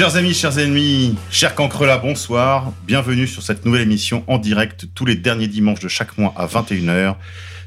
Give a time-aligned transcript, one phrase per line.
[0.00, 2.72] Chers amis, chers ennemis, chers cancrelats, bonsoir.
[2.86, 6.46] Bienvenue sur cette nouvelle émission en direct tous les derniers dimanches de chaque mois à
[6.46, 7.16] 21h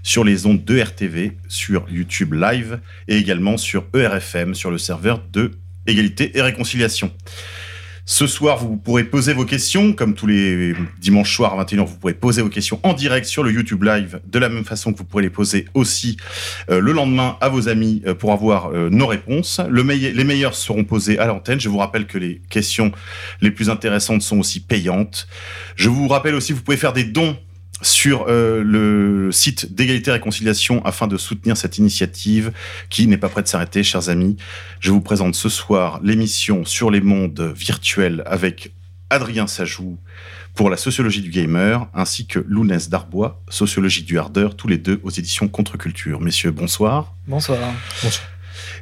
[0.01, 5.21] sur les ondes de RTV, sur YouTube Live et également sur ERFM, sur le serveur
[5.31, 5.51] de
[5.85, 7.11] Égalité et Réconciliation.
[8.05, 11.95] Ce soir, vous pourrez poser vos questions, comme tous les dimanches soirs à 21h, vous
[11.95, 14.97] pourrez poser vos questions en direct sur le YouTube Live, de la même façon que
[14.97, 16.17] vous pourrez les poser aussi
[16.69, 19.61] euh, le lendemain à vos amis euh, pour avoir euh, nos réponses.
[19.71, 21.61] Les meilleures seront posées à l'antenne.
[21.61, 22.91] Je vous rappelle que les questions
[23.39, 25.25] les plus intéressantes sont aussi payantes.
[25.77, 27.37] Je vous rappelle aussi, vous pouvez faire des dons
[27.83, 32.51] sur euh, le site d'égalité et réconciliation afin de soutenir cette initiative
[32.89, 34.37] qui n'est pas prête de s'arrêter, chers amis.
[34.79, 38.73] Je vous présente ce soir l'émission sur les mondes virtuels avec
[39.09, 39.97] Adrien Sajou
[40.55, 44.99] pour la sociologie du gamer, ainsi que Lounès Darbois, sociologie du hardeur, tous les deux
[45.03, 46.21] aux éditions Contre-Culture.
[46.21, 47.15] Messieurs, bonsoir.
[47.27, 47.59] Bonsoir.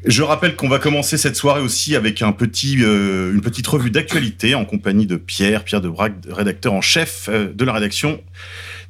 [0.05, 3.91] Je rappelle qu'on va commencer cette soirée aussi avec un petit, euh, une petite revue
[3.91, 5.91] d'actualité en compagnie de Pierre, Pierre de
[6.29, 8.19] rédacteur en chef euh, de la rédaction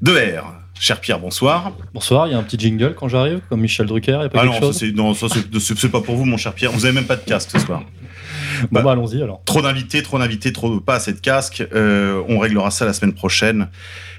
[0.02, 0.53] de R.
[0.80, 1.73] Cher Pierre, bonsoir.
[1.94, 4.39] Bonsoir, il y a un petit jingle quand j'arrive, comme Michel Drucker, il a pas
[4.39, 6.71] Ah quelque non, ça chose c'est non, ça, c'est- pas pour vous, mon cher Pierre.
[6.71, 7.83] Vous avez même pas de casque ce soir.
[8.71, 9.43] Bon bah- allons-y alors.
[9.45, 11.63] Trop d'invités, trop d'invités, trop pas assez de casques.
[11.73, 13.69] Euh, on réglera ça la semaine prochaine.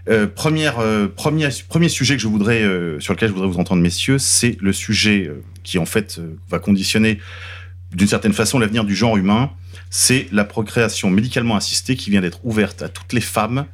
[0.08, 2.62] Euh, première, euh, premier, premier sujet que je voudrais,
[3.00, 5.32] sur lequel je voudrais vous entendre, messieurs, c'est le sujet
[5.64, 7.18] qui en fait va conditionner
[7.92, 9.50] d'une certaine façon l'avenir du genre humain.
[9.90, 13.66] C'est la procréation médicalement assistée qui vient d'être ouverte à toutes les femmes.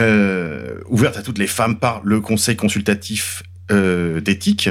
[0.00, 3.42] Euh, ouverte à toutes les femmes par le Conseil consultatif
[3.72, 4.70] euh, d'éthique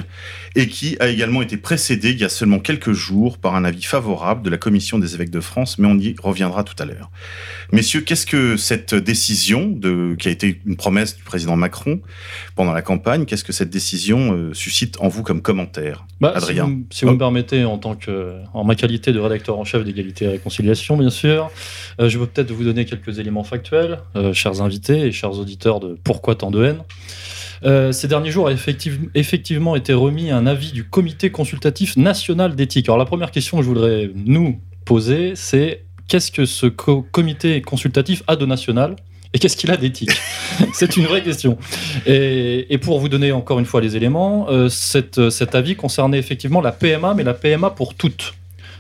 [0.58, 3.84] et qui a également été précédé il y a seulement quelques jours par un avis
[3.84, 7.12] favorable de la Commission des évêques de France, mais on y reviendra tout à l'heure.
[7.72, 12.02] Messieurs, qu'est-ce que cette décision, de, qui a été une promesse du président Macron
[12.56, 16.38] pendant la campagne, qu'est-ce que cette décision euh, suscite en vous comme commentaire Bah, si
[16.38, 16.66] Adrien.
[16.66, 19.84] vous, si vous me permettez, en tant que, en ma qualité de rédacteur en chef
[19.84, 21.52] d'égalité et réconciliation, bien sûr,
[22.02, 25.80] euh, je veux peut-être vous donner quelques éléments factuels, euh, chers invités et chers auditeurs
[25.80, 26.80] de Pourquoi tant de haine.
[27.64, 32.56] Euh, ces derniers jours a effective- effectivement été remis un avis du Comité consultatif national
[32.56, 32.88] d'éthique.
[32.88, 37.62] Alors la première question que je voudrais nous poser, c'est qu'est-ce que ce co- comité
[37.62, 38.96] consultatif a de national
[39.34, 40.12] et qu'est-ce qu'il a d'éthique?
[40.74, 41.58] C'est une vraie question.
[42.06, 46.72] Et, pour vous donner encore une fois les éléments, euh, cet avis concernait effectivement la
[46.72, 48.34] PMA, mais la PMA pour toutes.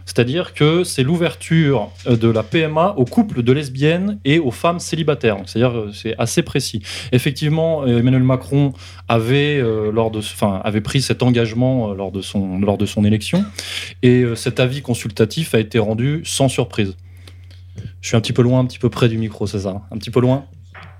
[0.07, 4.79] C'est-à-dire que c'est l'ouverture euh, de la PMA aux couples de lesbiennes et aux femmes
[4.79, 5.37] célibataires.
[5.45, 6.81] C'est-à-dire euh, c'est assez précis.
[7.11, 8.73] Effectivement, euh, Emmanuel Macron
[9.09, 10.21] avait, lors de,
[10.63, 13.45] avait pris cet engagement lors de son, lors de son élection,
[14.01, 16.95] et cet avis consultatif a été rendu sans surprise.
[18.01, 20.11] Je suis un petit peu loin, un petit peu près du micro, hein Un petit
[20.11, 20.45] peu loin?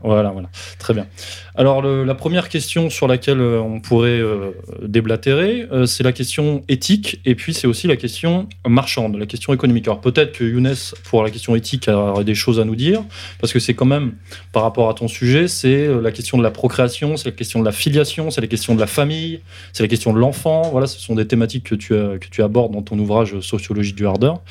[0.04, 0.50] Voilà, voilà.
[0.80, 1.08] Très bien.
[1.56, 4.52] Alors, la première question sur laquelle euh, on pourrait euh,
[4.84, 9.54] déblatérer, euh, c'est la question éthique, et puis c'est aussi la question marchande, la question
[9.56, 9.88] économique.
[9.88, 10.76] Alors, peut-être que Younes,
[11.06, 13.02] pour la question éthique, aurait des choses à nous dire,
[13.42, 14.14] parce que c'est quand même,
[14.52, 17.66] par rapport à ton sujet, c'est la question de la procréation, c'est la question de
[17.66, 19.40] la filiation, c'est la question de la famille,
[19.74, 20.70] c'est la question de l'enfant.
[20.72, 24.06] Voilà, ce sont des thématiques que tu, que tu abordes dans ton ouvrage Sociologie du
[24.06, 24.42] hardeur.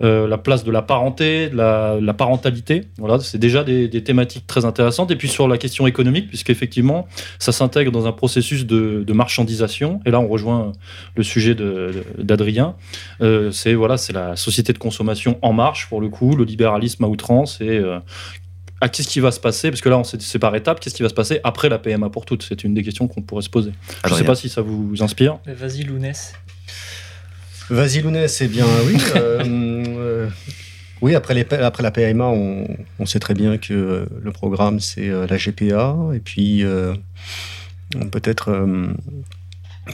[0.00, 2.84] La place de la parenté, de la, parentalité.
[2.98, 4.85] Voilà, c'est déjà des thématiques très intéressantes.
[5.10, 7.06] Et puis sur la question économique, puisqu'effectivement,
[7.38, 10.00] ça s'intègre dans un processus de, de marchandisation.
[10.06, 10.72] Et là, on rejoint
[11.14, 11.54] le sujet
[12.18, 12.74] d'Adrien.
[13.20, 17.04] Euh, c'est voilà, c'est la société de consommation en marche pour le coup, le libéralisme
[17.04, 17.98] à outrance et euh,
[18.80, 19.70] ah, qu'est-ce qui va se passer?
[19.70, 20.80] Parce que là, on c'est par étapes.
[20.80, 22.42] Qu'est-ce qui va se passer après la PMA pour toutes?
[22.42, 23.72] C'est une des questions qu'on pourrait se poser.
[24.04, 25.38] Je ne sais pas si ça vous inspire.
[25.46, 26.34] Vas-y, Lounès.
[27.70, 28.96] Vas-y Lounès, eh bien oui.
[29.16, 30.28] euh, euh,
[31.02, 32.66] oui, après, les, après la PMA, on,
[32.98, 35.94] on sait très bien que euh, le programme, c'est euh, la GPA.
[36.14, 36.94] Et puis, euh,
[38.10, 38.50] peut-être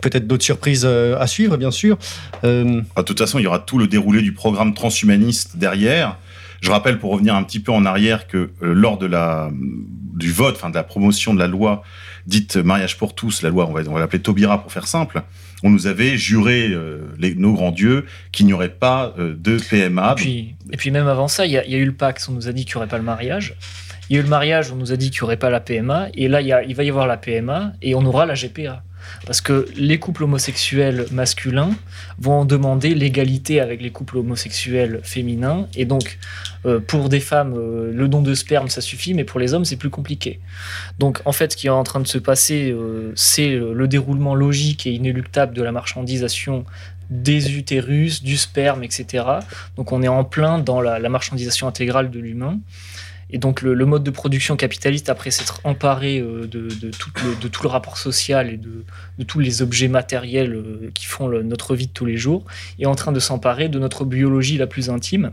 [0.00, 1.98] peut-être d'autres surprises à suivre, bien sûr.
[2.44, 6.16] Euh, Ah, De toute façon, il y aura tout le déroulé du programme transhumaniste derrière.
[6.62, 9.50] Je rappelle, pour revenir un petit peu en arrière, que lors de la,
[10.14, 11.82] du vote, enfin de la promotion de la loi
[12.26, 15.22] dite mariage pour tous, la loi, on va, on va l'appeler Taubira pour faire simple,
[15.62, 17.00] on nous avait juré, euh,
[17.36, 20.14] nos grands dieux, qu'il n'y aurait pas euh, de PMA.
[20.70, 22.52] Et puis, même avant ça, il y, y a eu le Pax, on nous a
[22.52, 23.54] dit qu'il n'y aurait pas le mariage.
[24.12, 25.60] Il y a eu le mariage, on nous a dit qu'il n'y aurait pas la
[25.60, 28.82] PMA, et là, il, va y avoir la PMA, et on aura la GPA.
[29.24, 31.70] Parce que les couples homosexuels masculins
[32.18, 36.18] vont demander l'égalité avec les couples homosexuels féminins, et donc
[36.66, 39.64] euh, pour des femmes, euh, le don de sperme, ça suffit, mais pour les hommes,
[39.64, 40.40] c'est plus compliqué.
[40.98, 43.88] Donc en fait, ce qui est en train de se passer, euh, c'est le le
[43.88, 46.66] déroulement logique et inéluctable de la marchandisation
[47.08, 49.24] des utérus, du sperme, etc.
[49.76, 52.58] Donc on est en plein dans la marchandisation intégrale de l'humain.
[53.32, 57.96] Et donc le, mode de production capitaliste, après s'être emparé euh, de, tout le, rapport
[57.96, 58.84] social et de,
[59.26, 62.44] tous les objets matériels euh, qui font notre vie de tous les jours,
[62.78, 65.32] est en train de s'emparer de notre biologie la plus intime.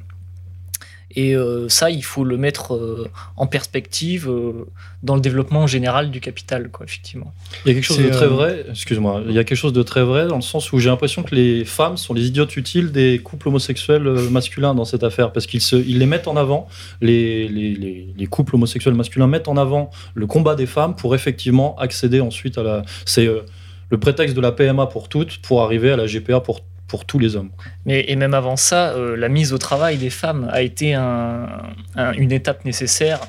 [1.15, 4.67] Et euh, ça, il faut le mettre euh, en perspective euh,
[5.01, 7.33] dans le développement général du capital, quoi, effectivement.
[7.65, 9.83] Il y a quelque chose de très vrai, excuse-moi, il y a quelque chose de
[9.83, 12.91] très vrai dans le sens où j'ai l'impression que les femmes sont les idiotes utiles
[12.91, 16.67] des couples homosexuels masculins dans cette affaire, parce qu'ils se, ils les mettent en avant,
[17.01, 21.15] les, les, les, les couples homosexuels masculins mettent en avant le combat des femmes pour
[21.15, 22.83] effectivement accéder ensuite à la...
[23.05, 23.41] C'est euh,
[23.89, 27.19] le prétexte de la PMA pour toutes, pour arriver à la GPA pour, pour tous
[27.19, 27.51] les hommes.
[27.85, 31.47] Mais, et même avant ça, euh, la mise au travail des femmes a été un-
[31.95, 33.19] un- une étape nécessaire.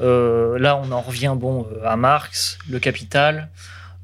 [0.00, 3.48] Euh, là, on en revient bon, euh, à Marx, le Capital,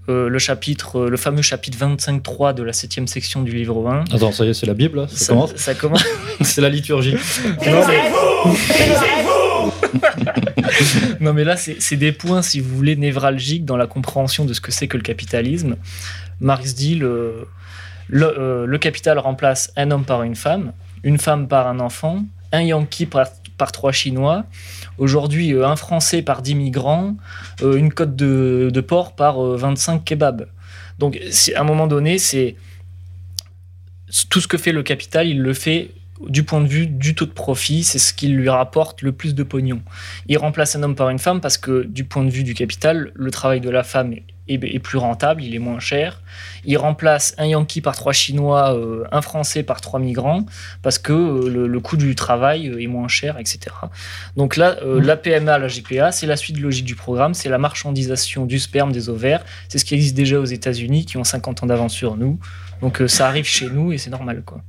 [0.09, 4.05] euh, le, chapitre, euh, le fameux chapitre 25.3 de la septième section du livre 1.
[4.15, 6.05] Attends, ça y est, c'est la Bible, là ça, commence ça commence.
[6.43, 7.17] C'est la liturgie.
[7.67, 8.01] Non, mais-
[11.21, 14.53] non, mais là, c'est c'est des points, si vous voulez, névralgiques dans la compréhension de
[14.55, 15.77] ce que c'est que le capitalisme.
[16.41, 17.47] Marx dit le,
[18.11, 20.73] le, euh, le capital remplace un homme par une femme,
[21.03, 23.29] une femme par un enfant, un Yankee par,
[23.73, 24.45] trois Chinois,
[24.99, 27.17] aujourd'hui euh, un Français par 10 migrants,
[27.63, 30.49] euh, une côte de, de porc par euh, 25 kebabs.
[30.99, 31.19] Donc,
[31.55, 32.57] à un moment donné, c'est
[34.29, 35.93] tout ce que fait le capital, il le fait
[36.29, 39.35] du point de vue du taux de profit, c'est ce qui lui rapporte le plus
[39.35, 39.81] de pognon.
[40.27, 43.13] Il remplace un homme par une femme parce que du point de vue du capital,
[43.15, 44.15] le travail de la femme
[44.53, 46.23] est, plus rentable, il est moins cher.
[46.65, 50.45] Il remplace un Yankee par trois Chinois, euh, un Français par trois migrants
[50.83, 53.75] parce que euh, le, le coût du travail euh, est moins cher, etc.
[54.37, 57.59] Donc là, euh, la PMA, la GPA, c'est la suite logique du programme, c'est la
[57.59, 59.45] marchandisation du sperme, des ovaires.
[59.69, 62.39] C'est ce qui existe déjà aux États-Unis qui ont 50 ans d'avance sur nous.
[62.81, 64.63] Donc ça arrive chez nous et c'est normal, quoi.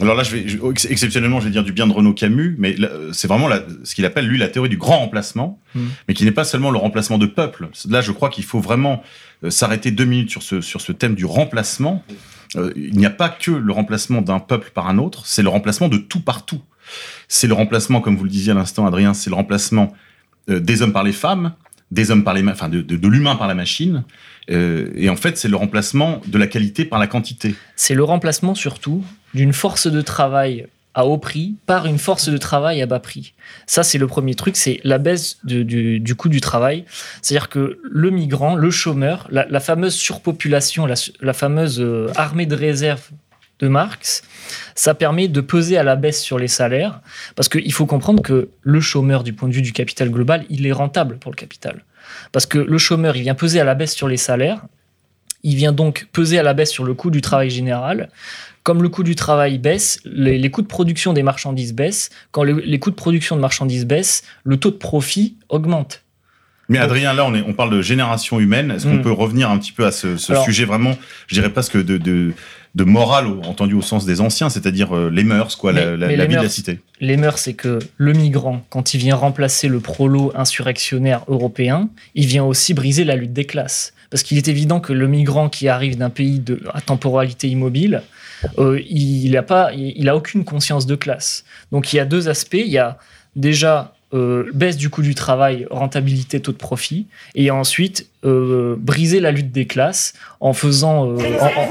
[0.00, 2.54] Alors là, je vais, je- ex- exceptionnellement, je vais dire du bien de Renaud Camus,
[2.58, 5.80] mais euh, c'est vraiment la- ce qu'il appelle, lui, la théorie du grand remplacement, Mm.
[6.08, 7.68] mais qui n'est pas seulement le remplacement de peuple.
[7.88, 9.02] Là, je crois qu'il faut vraiment
[9.44, 12.02] euh, s'arrêter deux minutes sur ce, sur ce thème du remplacement.
[12.56, 15.48] Euh, il n'y a pas que le remplacement d'un peuple par un autre, c'est le
[15.48, 16.62] remplacement de tout par tout.
[17.28, 19.92] C'est le remplacement, comme vous le disiez à l'instant, Adrien, c'est le remplacement
[20.48, 21.52] euh, des hommes par les femmes,
[21.90, 24.04] des hommes par les, enfin, de, de, de l'humain par la machine,
[24.50, 27.54] euh, et en fait, c'est le remplacement de la qualité par la quantité.
[27.74, 29.04] c'est le remplacement surtout
[29.34, 33.34] d'une force de travail à haut prix par une force de travail à bas prix.
[33.66, 36.84] Ça, c'est le premier truc, c'est la baisse du, coût du travail.
[37.20, 42.46] C'est-à-dire que le migrant, le chômeur, la, fameuse surpopulation, la, su- la fameuse euh, armée
[42.46, 43.10] de réserve
[43.58, 44.22] de Marx,
[44.74, 47.00] ça permet de peser à la baisse sur les salaires,
[47.34, 50.66] parce qu'il faut comprendre que le chômeur, du point de vue du capital global, il
[50.66, 51.84] est rentable pour le capital.
[52.32, 54.62] Parce que le chômeur, il vient peser à la baisse sur les salaires,
[55.42, 58.08] il vient donc peser à la baisse sur le coût du travail général.
[58.64, 62.10] Comme le coût du travail baisse, les, les coûts de production des marchandises baissent.
[62.32, 66.02] Quand le- les coûts de production de marchandises baissent, le taux de profit augmente.
[66.68, 68.72] Mais Adrien, là, on, est, on parle de génération humaine.
[68.72, 69.02] Est-ce qu'on Mm.
[69.02, 70.98] peut revenir un petit peu à ce, ce Alors- sujet vraiment,
[71.28, 72.32] je dirais presque de, de,
[72.76, 76.06] de morale, entendu au sens des anciens, c'est-à-dire euh, les mœurs, quoi, la, Mais- la-
[76.08, 76.80] mais la les vie de la mœurs- cité.
[77.00, 82.26] Les mœurs, c'est que le migrant, quand il vient remplacer le prolo insurrectionnaire européen, il
[82.26, 83.92] vient aussi briser la lutte des classes.
[84.10, 88.02] Parce qu'il est évident que le migrant qui arrive d'un pays de, à temporalité immobile,
[88.58, 91.44] euh, il n'a pas, il, il a aucune conscience de classe.
[91.72, 92.54] Donc il y a deux aspects.
[92.62, 92.98] Il y a
[93.34, 99.18] déjà euh, baisse du coût du travail, rentabilité, taux de profit, et ensuite euh, briser
[99.20, 101.68] la lutte des classes en faisant, euh, en, en-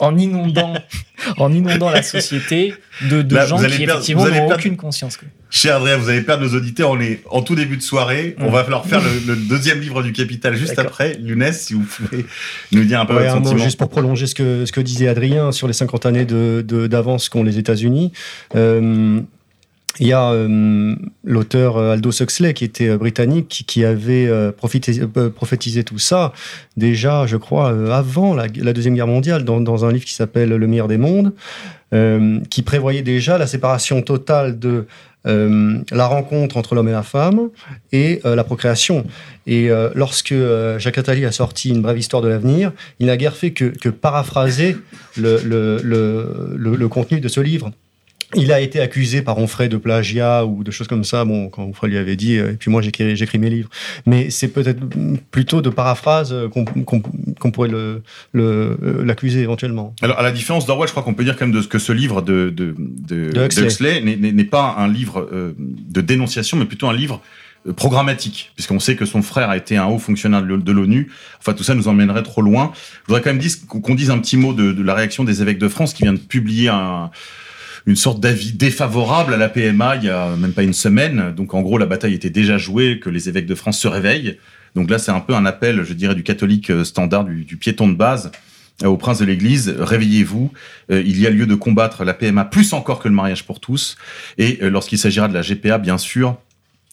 [0.00, 0.74] en inondant,
[1.38, 2.74] en inondant la société
[3.10, 5.16] de, de Là, gens qui perdre- effectivement n'ont perdre- aucune conscience.
[5.16, 5.28] quoi.
[5.50, 6.90] Cher Adrien, vous allez perdre nos auditeurs.
[6.90, 8.36] On est en tout début de soirée.
[8.38, 8.52] On Mm.
[8.52, 11.14] va falloir faire le, le deuxième livre du Capital juste après.
[11.20, 12.26] Lunès, si vous pouvez
[12.72, 13.64] nous dire un peu Ouais, votre un mot sentiment.
[13.64, 16.86] juste pour prolonger ce que, ce que disait Adrien sur les 50 années de- de-
[16.86, 18.12] d'avance qu'ont les États-Unis.
[18.56, 19.20] Euh,
[20.00, 25.84] il y a euh, l'auteur euh, Aldous Huxley, qui était euh, britannique, qui, avait prophétisé
[25.84, 26.32] tout ça,
[26.76, 30.88] déjà, je crois, avant la, Deuxième Guerre mondiale, dans, un livre qui s'appelle Le meilleur
[30.88, 31.32] des mondes,
[32.50, 34.86] qui prévoyait déjà la séparation totale de
[35.24, 37.48] la rencontre entre l'homme et la femme
[37.92, 39.04] et la procréation.
[39.46, 40.34] Et lorsque
[40.78, 44.76] Jacques Attali a sorti Une brève histoire de l'avenir, il n'a guère fait que, paraphraser
[45.16, 47.70] le contenu de ce livre.
[48.34, 51.62] Il a été accusé par Onfray de plagiat ou de choses comme ça, bon, quand
[51.64, 53.70] Onfray lui avait dit, euh, et puis moi j'écris, j'écris mes livres.
[54.06, 54.80] Mais c'est peut-être
[55.30, 57.00] plutôt de paraphrase euh, qu'on, qu'on-
[57.40, 59.94] qu'on pourrait le, le- euh, l'accuser éventuellement.
[60.02, 61.92] Alors, à la différence d'Orwell, je crois qu'on peut dire quand même de, que ce
[61.92, 63.62] livre de, de, de, De Huxley.
[63.62, 67.22] de Huxley n'est- n'est n'est pas un livre de dénonciation, mais plutôt un livre
[67.76, 71.10] programmatique, puisqu'on sait que son frère a été un haut fonctionnaire de l'ONU.
[71.40, 72.72] Enfin, tout ça nous emmènerait trop loin.
[73.02, 75.24] Je voudrais quand même dire qu'on qu'on dise un petit mot de, de la réaction
[75.24, 77.10] des évêques de France qui vient de publier un,
[77.88, 81.32] une sorte d'avis défavorable à la PMA il y a même pas une semaine.
[81.34, 84.36] Donc, en gros, la bataille était déjà jouée, que les évêques de France se réveillent.
[84.74, 87.88] Donc là, c'est un peu un appel, je dirais, du catholique euh, standard, du, piéton
[87.88, 88.30] de base
[88.82, 90.52] euh, au prince de l'Église, réveillez-vous,
[90.90, 93.58] euh, il y a lieu de combattre la PMA plus encore que le mariage pour
[93.58, 93.96] tous.
[94.36, 96.36] Et lorsqu'il s'agira de la GPA, bien sûr,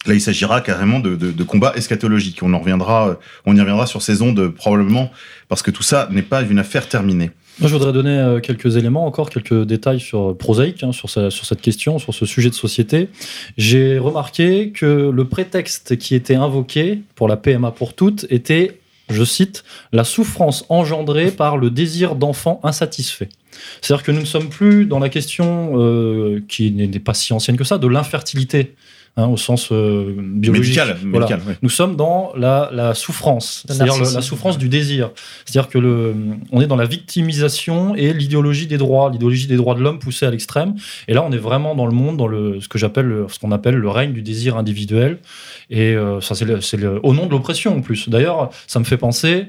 [0.06, 2.42] là il s'agira carrément de, combats eschatologiques.
[2.42, 5.12] On en reviendra, on y reviendra sur ces ondes probablement,
[5.48, 7.32] parce que tout ça n'est pas une affaire terminée.
[7.58, 11.60] Moi, je voudrais donner euh, quelques éléments, encore quelques détails sur euh, hein, sur, cette
[11.62, 13.08] question, sur ce sujet de société.
[13.56, 19.24] J'ai remarqué que le prétexte qui était invoqué pour la PMA pour toutes était, je
[19.24, 23.30] cite, la souffrance engendrée par le désir d'enfant insatisfait.
[23.80, 27.56] C'est-à-dire que nous ne sommes plus dans la question euh, qui n'est pas si ancienne
[27.56, 28.74] que ça, de l'infertilité.
[29.16, 30.76] Hein, au sens euh, biologique.
[30.76, 31.26] Médical, Voilà.
[31.26, 31.56] médical, ouais.
[31.62, 35.10] Nous sommes dans la, la souffrance, c'est-à-dire la souffrance du désir.
[35.44, 36.14] C'est-à-dire que le,
[36.52, 40.26] on est dans la victimisation et l'idéologie des droits, l'idéologie des droits de l'homme poussée
[40.26, 40.74] à l'extrême.
[41.08, 43.38] Et là, on est vraiment dans le monde, dans le, ce que j'appelle, le- ce
[43.38, 45.18] qu'on appelle le règne du désir individuel.
[45.70, 48.08] Et euh, ça, c'est au nom de l'oppression en plus.
[48.08, 49.46] D'ailleurs, ça me fait penser.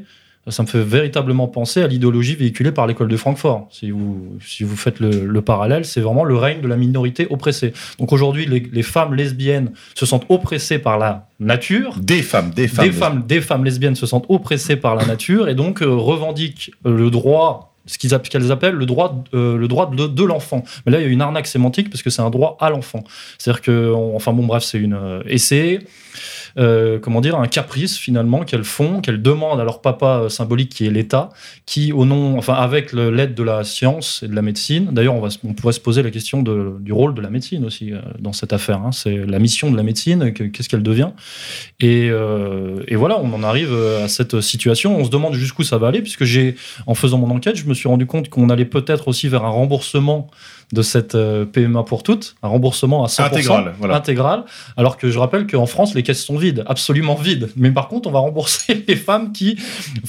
[0.49, 3.67] Ça me fait véritablement penser à l'idéologie véhiculée par l'école de Francfort.
[3.71, 7.27] Si vous, si vous faites le, le parallèle, c'est vraiment le règne de la minorité
[7.29, 7.73] oppressée.
[7.99, 12.67] Donc aujourd'hui, les, les femmes lesbiennes se sentent oppressées par la nature, Des femmes, des
[12.67, 12.85] femmes.
[12.85, 16.71] des femmes, des femmes lesbiennes se sentent oppressées par la nature et donc euh, revendiquent
[16.85, 20.63] le droit, ce qu'ils qu'elles appellent le droit, euh, le droit de, de l'enfant.
[20.85, 23.03] Mais là, il y a une arnaque sémantique parce que c'est un droit à l'enfant.
[23.37, 25.79] C'est-à-dire que, on- enfin bon, bref, c'est une euh, c'est
[26.57, 30.69] euh, comment dire un caprice finalement qu'elles font, qu'elles demandent à leur papa euh, symbolique
[30.69, 31.29] qui est l'État,
[31.65, 34.89] qui au nom, enfin avec l'aide de la science et de la médecine.
[34.91, 37.99] D'ailleurs, on on pourrait se poser la question du rôle de la médecine aussi euh,
[38.19, 38.81] dans cette affaire.
[38.81, 38.91] hein.
[38.91, 41.09] C'est la mission de la médecine, que- qu'est-ce qu'elle devient.
[41.79, 42.07] Et,
[42.87, 43.73] et voilà, on en arrive
[44.03, 44.97] à cette situation.
[44.97, 47.73] On se demande jusqu'où ça va aller, puisque j'ai, en faisant mon enquête, je me
[47.73, 50.29] suis rendu compte qu'on allait peut-être aussi vers un remboursement
[50.73, 53.95] de cette euh, PMA pour toutes, un remboursement à 100% Intégral, voilà.
[53.95, 54.43] intégral,
[54.75, 57.49] alors que je rappelle qu'en France, les caisses sont vides, absolument vides.
[57.55, 59.57] Mais par contre, on va rembourser les femmes qui,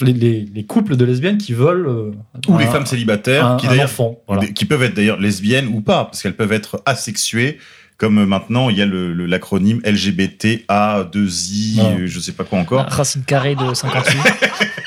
[0.01, 2.11] les, les- les couples de lesbiennes qui veulent euh,
[2.49, 4.19] Ou les femmes célibataires, un- qui un d'ailleurs enfant.
[4.27, 4.47] Voilà.
[4.47, 7.59] qui peuvent être d'ailleurs lesbiennes ou pas, parce qu'elles peuvent être asexuées,
[7.99, 11.97] comme maintenant il y a le- le- l'acronyme LGBTA2I, Voilà.
[11.99, 12.87] euh, je sais pas quoi encore.
[12.89, 14.19] Racine carrée de 58.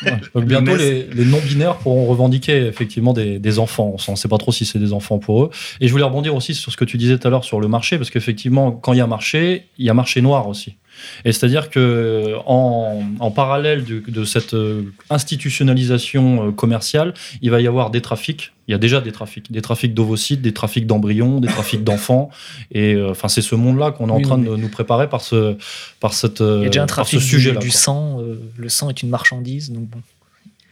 [0.05, 0.11] Ouais.
[0.35, 3.95] Donc bientôt, les, les non-binaires pourront revendiquer effectivement des, des enfants.
[4.07, 5.49] On ne sait pas trop si c'est des enfants pour eux.
[5.79, 7.67] Et je voulais rebondir aussi sur ce que tu disais tout à l'heure sur le
[7.67, 10.75] marché, parce qu'effectivement, quand il y a marché, il y a marché noir aussi.
[11.25, 17.61] Et c'est-à-dire que en, en parallèle de, de cette euh, institutionnalisation euh, commerciale, il va
[17.61, 18.51] y avoir des trafics.
[18.67, 22.29] Il y a déjà des trafics, des trafics d'ovocytes, des trafics d'embryons, des trafics d'enfants.
[22.71, 24.47] Et euh, enfin, c'est ce monde-là qu'on est en Oui, train oui.
[24.47, 25.57] de nous préparer par ce,
[25.99, 27.59] par cette, Il y a déjà un ce trafic du, sujet-là.
[27.59, 28.19] du sang.
[28.21, 29.71] euh, le sang est une marchandise.
[29.71, 29.99] Donc bon.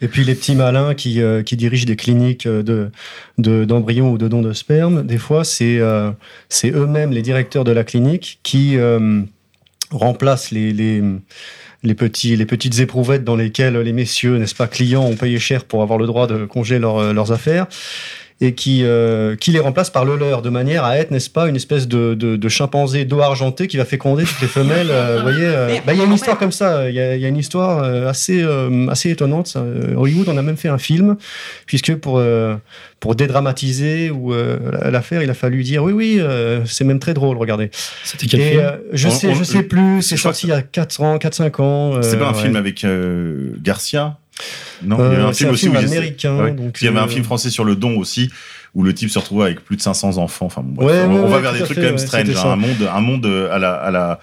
[0.01, 2.89] Et puis les petits malins qui, euh, qui dirigent des cliniques euh, de,
[3.37, 6.11] de- d'embryons ou de dons de sperme, des fois, c'est, euh,
[6.47, 9.23] c'est eux-mêmes les directeurs de la clinique qui euh,
[9.91, 11.01] remplacent les, les,
[11.83, 15.65] les, petits, les petites éprouvettes dans lesquelles les messieurs, n'est-ce pas, clients ont payé cher
[15.65, 17.67] pour avoir le droit de congeler leurs- leurs affaires
[18.41, 21.49] et qui, euh, qui les remplace par le leur, de manière à être, n'est-ce pas,
[21.49, 24.87] une espèce de, de, de chimpanzé d'eau argenté qui va féconder toutes les femelles.
[24.91, 27.15] euh, vous voyez, euh, bah, il y a une histoire comme ça, il y a,
[27.15, 29.47] il y a une histoire euh, assez, euh, assez étonnante.
[29.47, 29.61] ça.
[29.97, 31.17] Hollywood, on a même fait un film,
[31.65, 32.55] puisque pour, euh,
[33.01, 34.57] pour dédramatiser ou euh,
[34.89, 37.71] l'affaire, il a fallu dire oui, oui, euh, c'est même très drôle, regardez.
[38.05, 40.51] C'était quel Et film euh, je On- sais, on- je sais plus, c'est sorti il
[40.51, 42.01] y a 4 ans, 4-5 ans.
[42.01, 42.41] C'est pas un ouais.
[42.41, 44.17] film avec euh, Garcia
[44.83, 46.51] Non, il y Euh, avait un film un aussi film américain, Ouais.
[46.51, 48.29] donc, il y avait un euh, film français sur le don aussi,
[48.75, 50.45] où le type se retrouvait avec plus de 500 enfants.
[50.45, 52.29] Enfin, bon, bref, Ouais, on, ouais, on va vers des trucs fait, quand même strange,
[52.29, 54.19] hein, un monde, un monde à la, à la,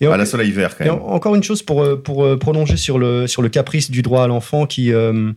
[0.00, 0.94] Et à la soleil vert quand même.
[0.94, 4.24] encore une chose pour, euh, pour euh, prolonger sur le, sur le caprice du droit
[4.24, 5.32] à l'enfant qui, euh,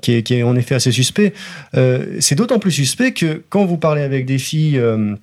[0.00, 1.32] qui, est, qui est en effet assez suspect.
[1.76, 5.14] Euh, c'est d'autant plus suspect que quand vous parlez avec des filles euh,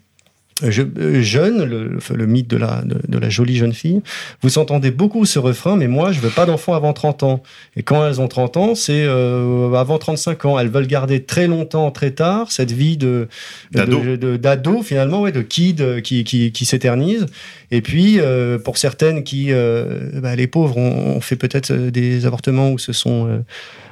[0.67, 4.01] je- euh, jeunes, le, le- mythe de la, de, de la jolie jeune fille,
[4.41, 7.43] vous entendez beaucoup ce refrain, mais moi je veux pas d'enfant avant 30 ans.
[7.75, 10.59] Et quand elles ont 30 ans, c'est euh, avant 35 ans.
[10.59, 13.27] Elles veulent garder très longtemps, très tard, cette vie de
[13.71, 14.81] D'ado.
[14.83, 17.25] finalement, ouais, de kid euh, qui, qui, qui s'éternise.
[17.71, 21.91] Et puis, euh, pour certaines qui, euh, bah, les pauvres, ont, ont fait peut-être euh,
[21.91, 23.39] des avortements ou se sont euh,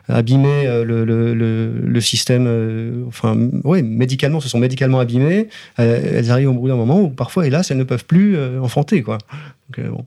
[0.10, 2.46] abîmé euh, le, le, système.
[2.48, 5.48] euh, enfin, oui, médicalement, se sont médicalement abîmées.
[5.80, 9.02] Euh, elles arrivent au bout d'un moment où parfois, hélas, elles ne peuvent plus enfanter,
[9.04, 9.18] quoi.
[9.70, 10.06] Donc, bon.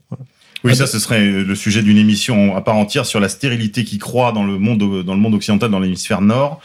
[0.62, 3.98] Oui, ça, ce serait le sujet d'une émission à part entière sur la stérilité qui
[3.98, 6.60] croît dans le monde, dans le monde occidental, dans l'hémisphère nord.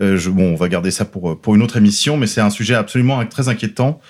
[0.00, 3.24] Bon, on va garder ça pour, pour une autre émission, mais c'est un sujet absolument
[3.26, 4.00] très inquiétant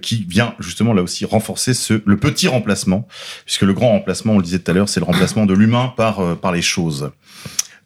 [0.00, 3.06] qui vient justement là aussi renforcer ce, le petit remplacement,
[3.44, 5.92] puisque le grand remplacement, on le disait tout à l'heure, c'est le remplacement de l'humain
[5.96, 7.10] par, par les choses.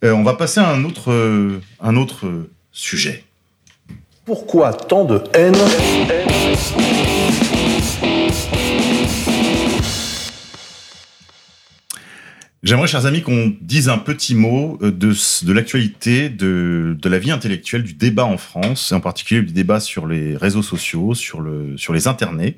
[0.05, 3.25] Euh, on va passer à un autre, euh, un autre euh, sujet.
[4.25, 5.57] Pourquoi tant de haine?
[12.63, 17.83] J'aimerais, chers amis, qu'on dise un petit mot de, l'actualité de, de la vie intellectuelle,
[17.83, 21.77] du débat en France, et en particulier du débat sur les réseaux sociaux, sur, le,
[21.77, 22.57] sur les internets.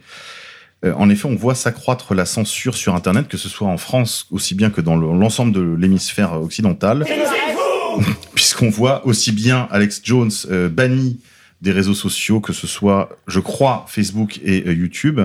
[0.84, 4.26] Euh, en effet, on voit s'accroître la censure sur Internet, que ce soit en France
[4.30, 7.06] aussi bien que dans le- l'ensemble de l'hémisphère occidental.
[8.34, 11.20] Puisqu'on voit aussi bien Alex Jones euh, banni
[11.60, 15.20] des réseaux sociaux, que ce soit, je crois, Facebook et euh, YouTube,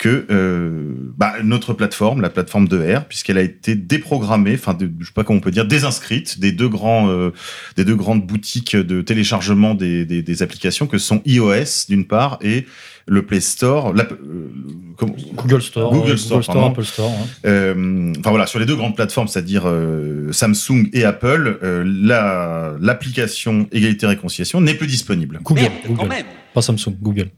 [0.00, 5.04] que euh, bah, notre plateforme, la plateforme de R, puisqu'elle a été déprogrammée, enfin, je
[5.06, 7.32] sais pas comment on peut dire, désinscrite des deux grands, euh,
[7.76, 12.38] des deux grandes boutiques de téléchargement des, des, des applications que sont iOS d'une part
[12.40, 12.64] et
[13.06, 14.04] le Play Store, euh,
[14.96, 16.68] comment- Google Store, Google Store, pardon.
[16.70, 17.10] Apple Store.
[17.10, 17.26] hein.
[17.44, 22.74] Euh, enfin voilà, sur les deux grandes plateformes, c'est-à-dire euh, Samsung et Apple, euh, la
[22.80, 25.40] l'application égalité réconciliation n'est plus disponible.
[25.42, 26.08] Google, Google.
[26.54, 27.28] Pas Samsung, Google.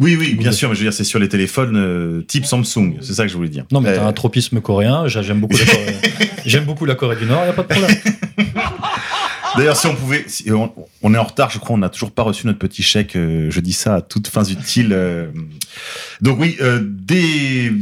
[0.00, 2.96] Oui, oui, bien sûr, mais je veux dire, c'est sur les téléphones euh, type Samsung,
[3.00, 3.66] c'est ça que je voulais dire.
[3.70, 5.06] Non, mais Euh, t'as un tropisme coréen.
[5.06, 5.96] j'a- J'aime beaucoup, la Corée-
[6.46, 7.44] j'aime beaucoup la Corée du Nord.
[7.46, 7.96] Y a pas de problème.
[9.56, 10.72] D'ailleurs, si on pouvait, si on,
[11.02, 13.16] on est en retard, je crois, on n'a toujours pas reçu notre petit chèque.
[13.16, 14.90] euh, je dis ça à toutes fins utiles.
[14.92, 15.26] euh.
[16.20, 17.72] Donc oui, euh, des,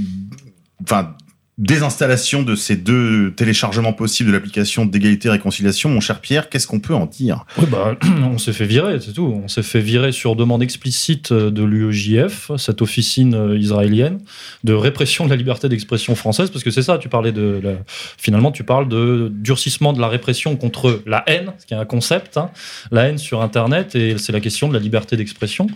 [0.82, 1.14] enfin,
[1.58, 5.90] désinstallation de ces deux téléchargements possibles de l'application d'égalité et réconciliation.
[5.90, 7.44] Mon cher Pierre, qu'est-ce qu'on peut en dire?
[7.70, 9.40] Bah, on s'est fait virer, c'est tout.
[9.44, 14.20] On s'est fait virer sur demande explicite de l'UEJF, cette officine euh, israélienne
[14.64, 17.60] de répression de la liberté d'expression française, parce que c'est ça, tu parlais de.
[17.62, 17.72] la-
[18.16, 21.84] Finalement, tu parles de durcissement de la répression contre la haine, ce qui est un
[21.84, 22.50] concept, hein,
[22.92, 25.66] la haine sur Internet, et c'est la question de la liberté d'expression.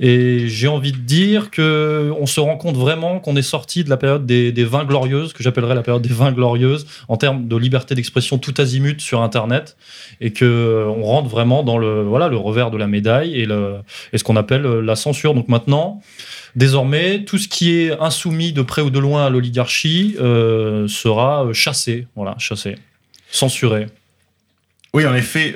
[0.00, 3.90] Et j'ai envie de dire que on se rend compte vraiment qu'on est sorti de
[3.90, 4.84] la période des, des 20
[5.26, 9.22] que j'appellerais la période des 20 glorieuses, en termes de liberté d'expression tout azimut sur
[9.22, 9.76] Internet,
[10.20, 13.46] et que euh, on rentre vraiment dans le voilà le revers de la médaille et,
[13.46, 13.76] le,
[14.12, 15.34] et ce qu'on appelle euh, la censure.
[15.34, 16.00] Donc maintenant,
[16.56, 21.46] désormais, tout ce qui est insoumis de près ou de loin à l'oligarchie euh, sera
[21.52, 22.76] chassé, voilà, chassé,
[23.30, 23.86] censuré.
[24.94, 25.54] Oui, en effet,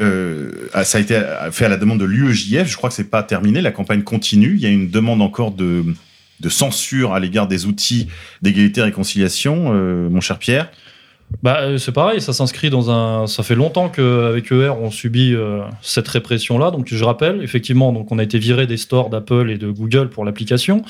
[0.85, 1.19] ça a été
[1.53, 2.69] fait à la demande de l'UEJF.
[2.69, 3.63] Je crois que c'est pas terminé.
[3.63, 4.57] La campagne continue.
[4.57, 5.83] Il y a une demande encore de,
[6.43, 8.09] de censure à l'égard des outils
[8.43, 10.71] d'égalité et réconciliation, euh, mon cher Pierre.
[11.43, 13.27] Bah, euh, c'est pareil, ça s'inscrit dans un.
[13.27, 16.71] Ça fait longtemps qu'avec ER, on subit euh, cette répression-là.
[16.71, 20.09] Donc, je rappelle, effectivement, donc on a été viré des stores d'Apple et de Google
[20.09, 20.83] pour l'application.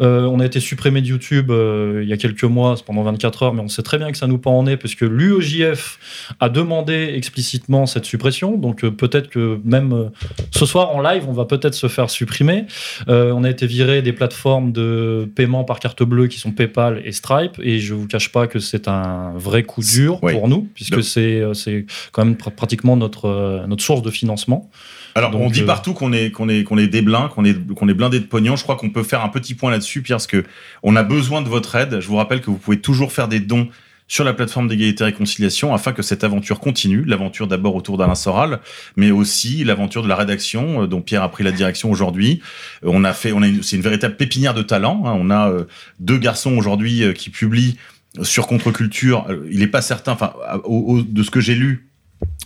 [0.00, 3.54] Euh, on a été supprimé de YouTube il y a quelques mois, pendant 24 heures,
[3.54, 6.48] mais on sait très bien que ça nous pend en nez, parce que l'UEJF a
[6.48, 8.56] demandé explicitement cette suppression.
[8.56, 10.10] Donc, peut-être que même
[10.50, 12.66] ce soir en live, on va peut-être se faire supprimer.
[13.06, 17.12] On a été viré des plateformes de paiement par carte bleue qui sont PayPal et
[17.12, 20.32] Stripe, et je vous cache pas que c'est un vrai coup dur Oui.
[20.32, 24.10] pour nous, puisque c'est euh, c'est quand même pr- pratiquement notre, euh, notre source de
[24.10, 24.70] financement.
[25.14, 27.44] Alors, Donc, on dit euh, partout qu'on est, qu'on est, qu'on est des blincs, qu'on
[27.44, 28.54] est, qu'on est blindé de pognon.
[28.56, 30.44] Je crois qu'on peut faire un petit point là-dessus, Pierre, parce que
[30.82, 31.98] on a besoin de votre aide.
[32.00, 33.68] Je vous rappelle que vous pouvez toujours faire des dons
[34.10, 37.04] sur la plateforme d'égalité et réconciliation afin que cette aventure continue.
[37.04, 38.60] L'aventure d'abord autour d'Alain Soral,
[38.96, 42.40] mais aussi l'aventure de la rédaction dont Pierre a pris la direction aujourd'hui.
[42.82, 45.02] On a fait, on a c'est une véritable pépinière de talent.
[45.04, 45.12] hein.
[45.18, 45.52] On a
[46.00, 47.76] deux garçons aujourd'hui qui publient
[48.22, 49.26] sur contre-culture.
[49.28, 50.32] Euh, Il n'est pas certain, enfin,
[50.66, 51.88] de ce que j'ai lu,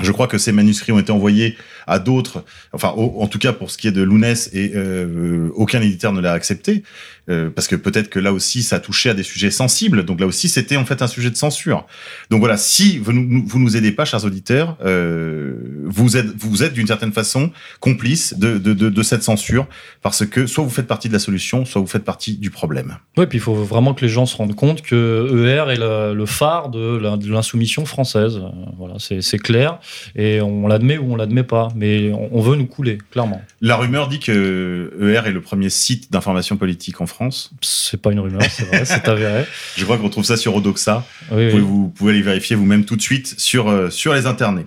[0.01, 3.71] je crois que ces manuscrits ont été envoyés à d'autres, enfin, en tout cas pour
[3.71, 6.83] ce qui est de Lounès, et euh, aucun éditeur ne l'a accepté,
[7.29, 10.27] euh, parce que peut-être que là aussi ça touchait à des sujets sensibles, donc là
[10.27, 11.87] aussi c'était en fait un sujet de censure.
[12.31, 15.55] Donc voilà, si vous nous, nous aidez pas, chers auditeurs, euh,
[15.87, 17.51] vous êtes, vous êtes d'une certaine façon
[17.81, 19.67] complice de, de, de, de cette censure,
[20.01, 22.97] parce que soit vous faites partie de la solution, soit vous faites partie du problème.
[23.19, 26.15] Oui, puis il faut vraiment que les gens se rendent compte que ER est le,
[26.15, 28.37] le phare de l'insoumission française.
[28.37, 29.79] Euh, Voilà, c'est clair,
[30.17, 33.43] et on l'admet ou on l'admet pas, mais on, on veut nous couler, clairement.
[33.61, 37.51] La rumeur dit que ER est le premier site d'information politique en France.
[37.61, 39.45] C'est pas une rumeur, c'est vrai, c'est avéré.
[39.77, 41.05] Je crois qu'on retrouve ça sur Odoxa.
[41.31, 41.51] Oui, Vous, oui.
[41.51, 44.67] pouvez, vous pouvez aller vérifier vous-même tout de suite sur, euh, sur les internets.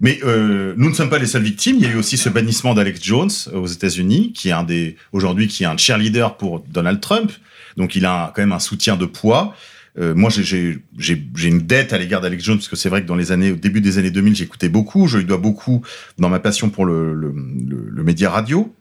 [0.00, 1.76] Mais euh, nous ne sommes pas les seules victimes.
[1.78, 4.96] Il y a eu aussi ce bannissement d'Alex Jones aux États-Unis, qui est un des
[5.12, 7.32] aujourd'hui qui est un cheerleader pour Donald Trump.
[7.76, 9.54] Donc il a un- quand même un soutien de poids.
[9.98, 13.14] Euh, moi, j'ai- une dette à l'égard d'Alex Jones parce que c'est vrai que dans
[13.14, 15.06] les années, au début des années 2000, j'écoutais beaucoup.
[15.06, 15.82] Je lui dois beaucoup
[16.18, 18.74] dans ma passion pour le, le, le- le média radio.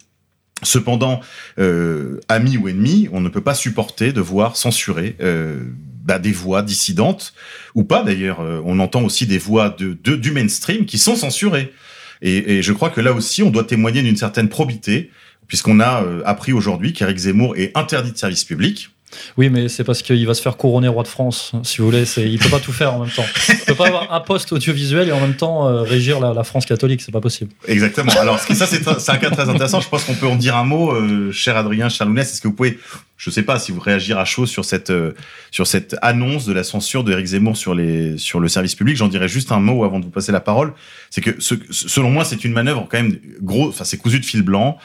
[0.63, 1.19] Cependant,
[1.59, 5.59] euh, amis ou ennemis, on ne peut pas supporter de voir censurer euh,
[6.05, 7.33] bah, des voix dissidentes
[7.75, 8.03] ou pas.
[8.03, 11.73] D'ailleurs, euh, on entend aussi des voix de, de- du mainstream qui sont censurées.
[12.21, 15.11] Et, et je crois que là aussi, on doit témoigner d'une certaine probité,
[15.47, 18.89] puisqu'on a euh, appris aujourd'hui qu'Éric Zemmour est interdit de service public.
[19.37, 22.03] Oui, mais c'est parce qu'il va se faire couronner roi de France, si vous voulez.
[22.17, 23.25] Il peut pas tout faire en même temps.
[23.49, 26.65] Il peut pas avoir un poste audiovisuel et en même temps euh, régir la, France
[26.65, 27.01] catholique.
[27.01, 27.51] C'est pas possible.
[27.67, 28.11] Exactement.
[28.19, 29.81] Alors, ça, c'est un cas très intéressant.
[29.81, 32.31] Je pense qu'on peut en dire un mot, euh, cher Adrien Charlounès.
[32.31, 32.77] Est-ce que vous pouvez,
[33.17, 35.13] je sais pas si vous réagir à chaud sur cette, euh,
[35.51, 38.97] sur cette annonce de la censure d'Éric Zemmour sur, les, sur le service public?
[38.97, 40.73] J'en dirais juste un mot avant de vous passer la parole.
[41.09, 44.41] C'est que, selon moi, c'est une manœuvre quand même gros, enfin, c'est cousu de fil
[44.41, 44.77] blanc.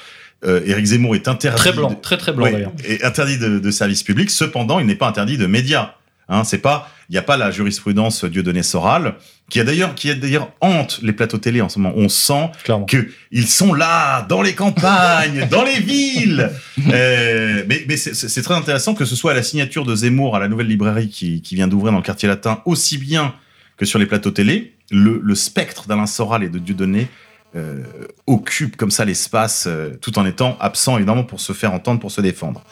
[0.44, 1.56] Euh, Éric Zemmour est interdit.
[1.60, 2.72] Très blanc, de- très très blanc d'ailleurs.
[2.84, 4.30] est interdit de, de service public.
[4.30, 5.94] Cependant, il n'est pas interdit de médias.
[6.30, 9.14] Hein, c'est pas, il n'y a pas la jurisprudence Dieudonné Soral
[9.48, 11.94] qui a d'ailleurs, qui a d'ailleurs hante les plateaux télé en ce moment.
[11.96, 12.84] On sent Clairement.
[12.84, 16.50] que ils sont là, dans les campagnes, dans les villes.
[16.92, 20.38] Euh, mais mais c'est très intéressant que ce soit à la signature de Zemmour à
[20.38, 23.34] la nouvelle librairie qui, qui vient d'ouvrir dans le quartier latin, aussi bien
[23.76, 27.08] que sur les plateaux télé, le, le spectre d'Alain Soral et de Dieudonné
[27.56, 27.82] euh,
[28.26, 32.10] occupe comme ça l'espace, euh, tout en étant absent évidemment pour se faire entendre, pour
[32.10, 32.62] se défendre.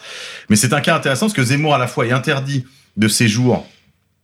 [0.49, 3.67] Mais c'est un cas intéressant parce que Zemmour à la fois est interdit de séjour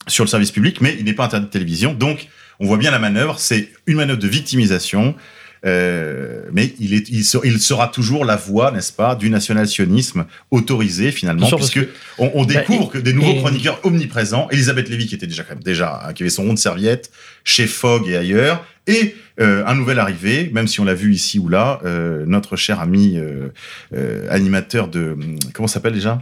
[0.08, 1.94] sur le service public, mais il n'est pas interdit de télévision.
[1.94, 2.28] Donc,
[2.60, 3.40] on voit bien la manœuvre.
[3.40, 5.16] C'est une manœuvre de victimisation.
[5.66, 10.26] Euh, mais il, est, il, se- il sera toujours la voix, n'est-ce pas, du national-sionisme
[10.52, 13.80] autorisé finalement, sûr, parce puisque on, on Bah, découvre et- que des nouveaux et- chroniqueurs
[13.84, 16.60] omniprésents, Elisabeth Lévy qui était déjà quand même déjà, hein, qui avait son rond de
[16.60, 17.12] serviette
[17.46, 21.40] chez Fogg et ailleurs, et euh, un nouvel arrivé, même si on l'a vu ici
[21.40, 23.48] ou là, euh, notre cher ami euh,
[23.96, 26.22] euh, animateur de hum, comment s'appelle déjà?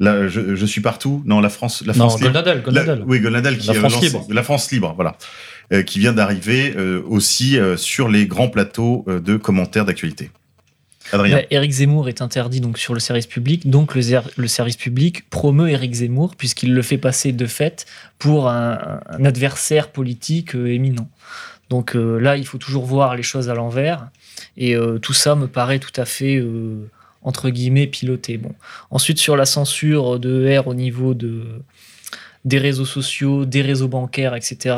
[0.00, 1.22] Là, je, je suis partout?
[1.26, 2.32] Non, la France, la Non, France libre.
[2.34, 3.04] La- Goldnadel.
[3.06, 4.26] oui, Goldnadel qui La France libre.
[4.30, 5.16] La France libre, voilà,
[5.80, 10.30] qui vient d'arriver euh, aussi euh, sur les grands plateaux euh, de commentaires d'actualité.
[11.10, 11.38] Adrien.
[11.38, 15.70] Bah, Éric Zemmour est interdit donc sur le service public, donc le, service public promeut
[15.70, 17.86] Éric Zemmour puisqu'il le fait passer de fait
[18.18, 21.08] pour un, adversaire politique euh, éminent.
[21.70, 24.08] Donc euh, là, il faut toujours voir les choses à l'envers
[24.56, 26.88] et euh, tout ça me paraît tout à fait euh,
[27.22, 28.36] entre guillemets piloté.
[28.38, 28.54] Bon.
[28.90, 31.44] Ensuite sur la censure de R au niveau de
[32.44, 34.76] des réseaux sociaux, des réseaux bancaires, etc.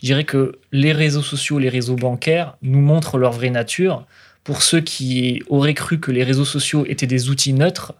[0.00, 4.06] Je dirais que les réseaux sociaux, les réseaux bancaires nous montrent leur vraie nature
[4.44, 7.92] pour ceux qui auraient cru que les réseaux sociaux étaient des outils neutres,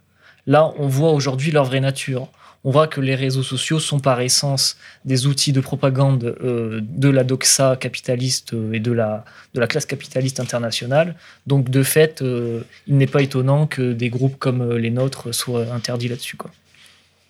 [0.47, 2.27] là, on voit aujourd'hui leur vraie nature.
[2.63, 7.09] On voit que les réseaux sociaux sont par essence des outils de propagande euh, de
[7.09, 11.15] la doxa capitaliste euh, et de la, de la classe capitaliste internationale.
[11.47, 15.73] Donc, de fait, euh, il n'est pas étonnant que des groupes comme les nôtres soient
[15.73, 16.37] interdits là-dessus.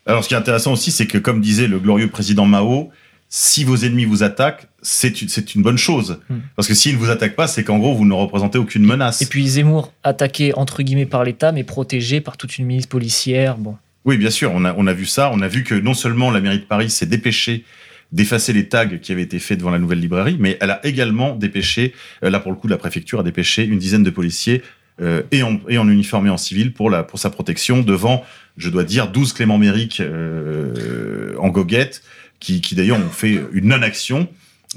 [0.05, 2.91] Alors, ce qui est intéressant aussi, c'est que, comme disait le glorieux président Mao,
[3.33, 6.19] si vos ennemis vous attaquent, c'est une, c'est une bonne chose.
[6.29, 6.39] Hmm.
[6.57, 9.21] Parce que s'ils ne vous attaquent pas, c'est qu'en gros, vous ne représentez aucune menace.
[9.21, 13.57] Et puis Zemmour, attaqué entre guillemets par l'État, mais protégé par toute une milice policière.
[13.57, 13.77] Bon.
[14.03, 15.31] Oui, bien sûr, on a, on a vu ça.
[15.33, 17.63] On a vu que non seulement la mairie de Paris s'est dépêchée
[18.11, 21.33] d'effacer les tags qui avaient été faits devant la nouvelle librairie, mais elle a également
[21.33, 21.93] dépêché,
[22.25, 24.61] euh, là pour le coup, la préfecture a dépêché une dizaine de policiers
[24.99, 28.25] euh, et, en, et en uniforme et en civil pour, la, pour sa protection devant,
[28.57, 32.03] je dois dire, 12 Clément Méric euh, en goguette,
[32.41, 34.27] qui, d'ailleurs ont fait une non-action.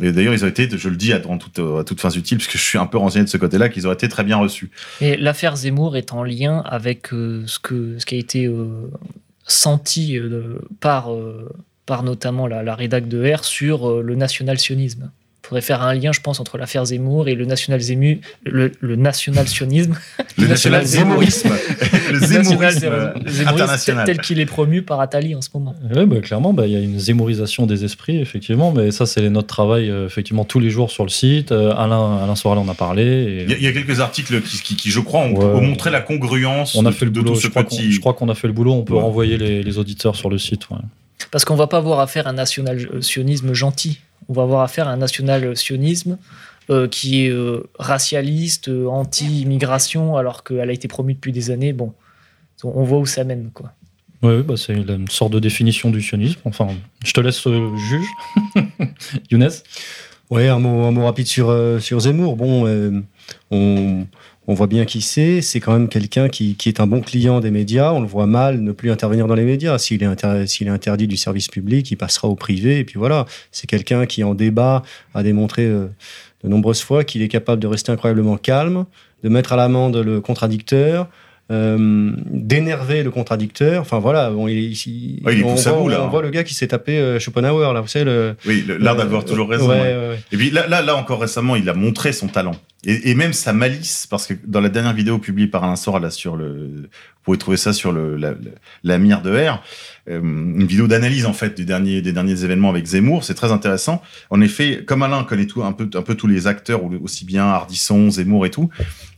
[0.03, 2.57] Et d'ailleurs, ils ont été, je le dis à, toute, à toutes fins utiles, puisque
[2.57, 4.71] je suis un peu renseigné de ce côté-là, qu'ils ont été très bien reçus.
[5.01, 8.91] Et l'affaire Zemmour est en lien avec euh, ce, que, ce qui a été euh,
[9.47, 11.49] senti euh, par, euh,
[11.87, 15.13] par notamment la, la rédac de R sur euh, le national-sionisme.
[15.45, 18.97] Il faudrait faire un lien, je pense, entre l'affaire Zemmour et le national-zému, le, le
[18.97, 19.95] national-sionisme.
[20.39, 21.51] Le national national-zémourisme.
[22.13, 24.07] le zémourisme zémourisme international.
[24.07, 25.75] tel qu'il est promu par Attali en ce moment.
[25.95, 29.29] Oui, bah, clairement, bah, il y a une zémorisation des esprits, effectivement, mais ça, c'est
[29.29, 31.53] notre travail, euh, effectivement, tous les jours sur le site.
[31.53, 33.03] Euh, Alain, Alain Soral en a parlé.
[33.05, 35.35] et Il y, a, il y a quelques articles qui, qui, qui, je crois, ont,
[35.35, 35.45] Ouais.
[35.45, 37.33] ont montré la congruence on a de, fait le de boulot.
[37.35, 37.93] tout ce Je crois qu'on petit.
[37.93, 38.73] je crois qu'on a fait le boulot.
[38.73, 39.01] On peut Ouais.
[39.03, 40.71] renvoyer les, les auditeurs sur le site.
[40.71, 40.79] ouais.
[41.31, 43.99] Parce qu'on va pas avoir affaire à un national-sionisme gentil.
[44.29, 46.19] On va avoir affaire à un national-sionisme
[46.71, 51.73] euh, qui est euh, racialiste, euh, anti-immigration, alors qu'elle a été promue depuis des années.
[51.73, 51.93] Bon,
[52.63, 53.73] on voit où ça mène, quoi.
[54.25, 56.41] Oui, bah, c'est une sorte de définition du sionisme.
[56.47, 56.69] Enfin,
[57.05, 58.07] je te laisse euh, juge.
[59.31, 59.51] Younes?
[60.31, 62.35] Ouais, un mot, un mot rapide sur, euh, sur Zemmour.
[62.37, 63.03] Bon, euh,
[63.51, 64.07] on,
[64.47, 65.41] on voit bien qui c'est.
[65.41, 67.93] C'est quand même quelqu'un qui, qui est un bon client des médias.
[67.93, 69.79] On le voit mal ne plus intervenir dans les médias.
[69.79, 72.79] S'il est, inter- s'il est interdit du service public, il passera au privé.
[72.79, 74.83] Et puis voilà, c'est quelqu'un qui, en débat,
[75.15, 75.87] a démontré euh,
[76.43, 78.85] de nombreuses fois qu'il est capable de rester incroyablement calme,
[79.23, 81.09] de mettre à l'amende le contradicteur,
[81.51, 83.81] euh, d'énerver le contradicteur.
[83.81, 86.03] Enfin voilà, bon, il, il, Ouais, il est on, voit, bout, là.
[86.05, 88.97] on voit le gars qui s'est tapé euh, Schopenhauer, là, vous savez, le, Oui, l'art
[88.97, 89.69] d'avoir toujours raison.
[89.69, 90.19] ouais, ouais.
[90.33, 92.57] Et puis là, là, là, encore récemment, il a montré son talent.
[92.85, 96.03] Et, et même sa malice, parce que dans la dernière vidéo publiée par Alain Soral,
[96.03, 96.89] là, sur le,
[97.25, 98.35] vous pouvez trouver ça sur le, la,
[98.83, 99.63] la, mire de R,
[100.09, 103.25] euh, une vidéo d'analyse, en fait, du dernier, des derniers événements avec Zemmour.
[103.25, 104.03] C'est très intéressant.
[104.31, 107.45] En effet, comme Alain connaît tout, un peu, un peu tous les acteurs, aussi bien
[107.45, 108.69] Ardisson, Zemmour et tout,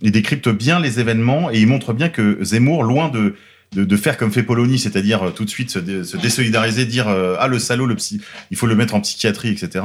[0.01, 3.35] il décrypte bien les événements et il montre bien que Zemmour, loin de,
[3.73, 7.09] de, de faire comme fait Polony, c'est-à-dire euh, tout de suite se, se désolidariser, dire
[7.09, 8.21] euh, ah le salaud, le psy,
[8.53, 9.85] il faut le mettre en psychiatrie, etc.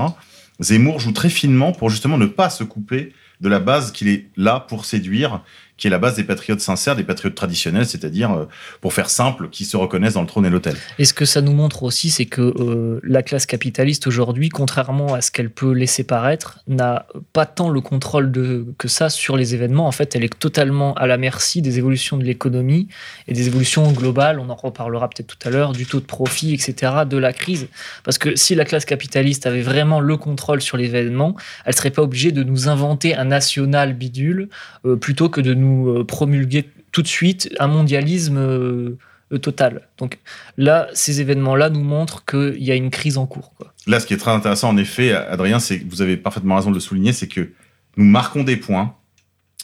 [0.60, 4.27] Zemmour joue très finement pour justement ne pas se couper de la base qu'il est
[4.38, 5.43] là pour séduire,
[5.82, 8.46] qui est la base des patriotes sincères, des patriotes traditionnels, c'est-à-dire, euh,
[8.82, 10.76] pour faire simple, qui se reconnaissent dans le trône et l'autel.
[11.00, 15.15] Et ce que ça nous montre aussi, c'est que euh, la classe capitaliste aujourd'hui, contrairement
[15.15, 18.32] à ce qu'elle peut laisser paraître, n'a pas tant le contrôle
[18.78, 19.88] que ça sur les événements.
[19.88, 22.88] En fait, elle est totalement à la merci des évolutions de l'économie
[23.28, 24.39] et des évolutions globales.
[24.39, 27.70] On en reparlera peut-être tout à l'heure, du taux de profit, etc., de la crise.
[28.04, 32.04] Parce que si la classe capitaliste avait vraiment le contrôle sur l'événement, elle serait pas
[32.04, 34.48] obligée de nous inventer un national bidule
[34.86, 38.97] euh, plutôt que de nous euh, promulguer tout de suite un mondialisme euh,
[39.31, 39.88] euh, total.
[39.97, 40.19] Donc
[40.57, 43.53] là, ces événements-là nous montrent qu'il y a une crise en cours.
[43.57, 43.73] Quoi.
[43.88, 46.69] Là, ce qui est très intéressant, en effet, Adrien, c'est que vous avez parfaitement raison
[46.69, 47.51] de le souligner, c'est que
[47.97, 48.95] nous marquons des points.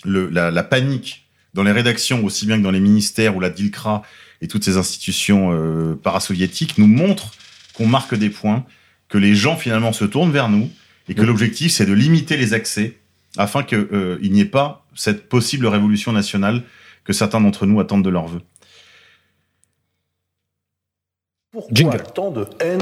[0.05, 3.49] Le, la, la panique dans les rédactions, aussi bien que dans les ministères ou la
[3.49, 4.03] DILCRA
[4.41, 7.31] et toutes ces institutions euh, parasoviétiques, nous montre
[7.73, 8.63] qu'on marque des points,
[9.09, 10.69] que les gens finalement se tournent vers nous
[11.09, 11.27] et que Oui.
[11.27, 12.97] l'objectif, c'est de limiter les accès
[13.37, 16.63] afin qu'il n'y ait pas cette possible révolution nationale
[17.05, 18.41] que certains d'entre nous attendent de leur vœu.
[21.53, 22.03] Pourquoi Jingle.
[22.13, 22.81] tant de haine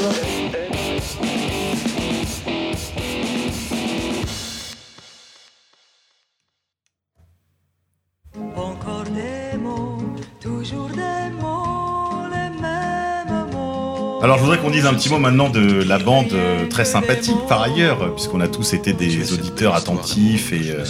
[8.55, 9.97] Encore des mots,
[10.41, 14.21] toujours des mots, les mêmes mots.
[14.23, 17.37] Alors je voudrais qu'on dise un petit mot maintenant de la bande euh, très sympathique
[17.47, 20.83] par ailleurs, puisqu'on a tous été des auditeurs attentifs et, euh,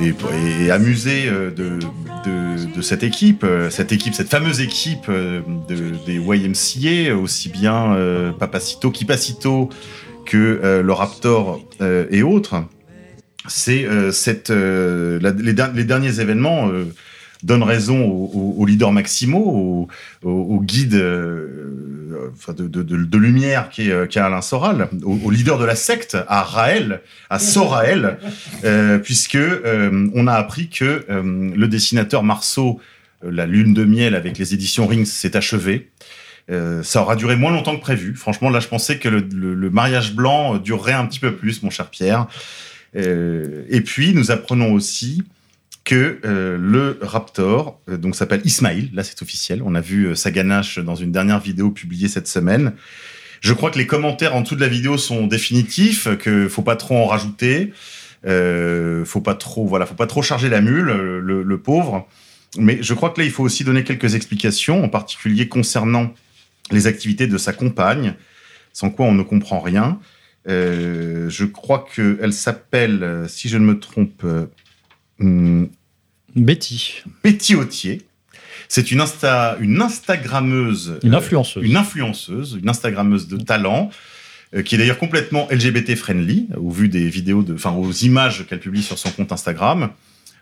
[0.00, 0.14] et,
[0.64, 1.78] et amusés euh, de,
[2.82, 8.32] cette équipe, euh, cette équipe, cette fameuse équipe euh, de, des YMCA, aussi bien euh,
[8.32, 9.68] Papacito, Kipacito
[10.26, 12.62] que le Raptor et autres.
[13.48, 16.70] C'est cette les derniers événements
[17.42, 19.88] donnent raison aux, aux- aux leaders maximaux,
[20.22, 24.88] aux, guides euh, de, de, de, de lumière qui est, euh, qui est Alain Soral,
[25.02, 27.00] au, leader de la secte, à Raël,
[27.30, 28.18] à Soraël,
[28.64, 32.80] euh, puisque euh, on a appris que le dessinateur Marceau,
[33.22, 35.88] la lune de miel avec les éditions Rings, s'est achevé.
[36.50, 38.14] Euh, ça aura duré moins longtemps que prévu.
[38.16, 41.62] Franchement, là, je pensais que le, le- le mariage blanc durerait un petit peu plus,
[41.62, 42.26] mon cher Pierre.
[42.96, 45.22] Euh, et puis, nous apprenons aussi
[45.90, 50.14] que euh, le Raptor, euh, donc s'appelle Ismail, là c'est officiel, on a vu euh,
[50.14, 52.74] sa ganache dans une dernière vidéo publiée cette semaine.
[53.40, 56.76] Je crois que les commentaires en dessous de la vidéo sont définitifs, que faut pas
[56.76, 57.72] trop en rajouter,
[58.22, 62.06] faut pas trop, voilà, faut pas trop charger la mule, le, pauvre.
[62.58, 66.12] Mais je crois que là il faut aussi donner quelques explications, en particulier concernant
[66.70, 68.14] les activités de sa compagne,
[68.74, 69.98] sans quoi on ne comprend rien.
[70.46, 74.22] Je crois qu'elle s'appelle, si je ne me trompe,
[75.18, 75.70] hum,
[76.36, 78.02] Betty, Betty Autier.
[78.68, 80.98] C'est une, Insta, une Instagrammeuse.
[81.02, 81.64] une euh, influenceuse.
[81.64, 83.90] une influenceuse, une Instagrammeuse de talent,
[84.54, 88.46] euh, qui est d'ailleurs complètement LGBT friendly, au vu des vidéos, de, enfin aux images
[88.46, 89.90] qu'elle publie sur son compte Instagram.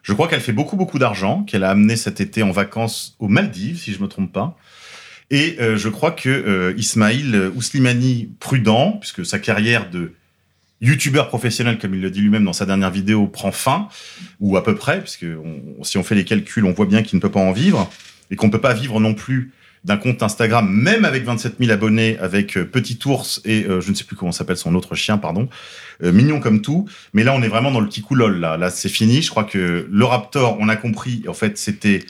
[0.03, 3.29] Je crois qu'elle fait beaucoup beaucoup d'argent, qu'elle a amené cet été en vacances aux
[3.29, 4.57] Maldives, si je me trompe pas.
[5.31, 10.13] Et euh, je crois que euh, Ismail Ouslimani, prudent, puisque sa carrière de
[10.81, 13.89] youtubeur professionnel, comme il le dit lui-même dans sa dernière vidéo, prend fin,
[14.41, 17.17] ou à peu près, puisque on- si on fait les calculs, on voit bien qu'il
[17.17, 17.91] ne peut pas en vivre,
[18.31, 19.53] et qu'on ne peut pas vivre non plus
[19.85, 23.91] d'un compte Instagram, même avec 27 000 abonnés, avec euh, Petit Ours et euh, je
[23.91, 25.49] ne sais plus comment s'appelle son autre chien, pardon,
[26.03, 26.89] euh, mignon comme tout.
[27.15, 28.39] Mais là, on est vraiment dans le petit coup lol.
[28.41, 29.23] Là, là c'est fini.
[29.23, 31.23] Je crois que le Raptor, on a compris.
[31.29, 32.05] En fait, c'était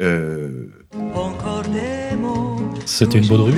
[0.00, 0.66] euh,
[2.86, 3.54] C'était une baudruche.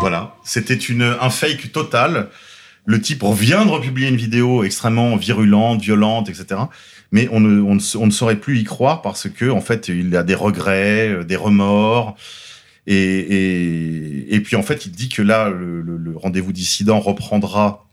[0.00, 2.28] voilà, c'était une un fake total.
[2.86, 6.62] Le type vient de republier une vidéo extrêmement virulente, violente, etc.
[7.12, 9.60] Mais on ne, on ne, sa- on ne saurait plus y croire parce que en
[9.60, 12.16] fait, il a des regrets, euh, des remords.
[12.86, 16.98] Et, et, et puis en fait, il dit que là, le, le- le rendez-vous dissident
[17.00, 17.86] reprendra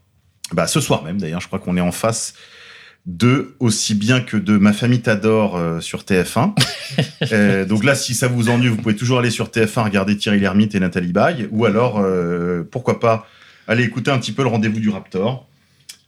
[0.54, 1.20] bah, ce soir même.
[1.20, 2.34] D'ailleurs, je crois qu'on est en face
[3.06, 6.54] de aussi bien que de Ma famille t'adore euh, sur TF1.
[7.34, 10.40] Euh, donc là, si ça vous ennuie, vous pouvez toujours aller sur TF1 regarder Thierry
[10.40, 13.28] Lhermitte et Nathalie Baye, ou alors euh, pourquoi pas
[13.68, 15.48] aller écouter un petit peu le rendez-vous du Raptor.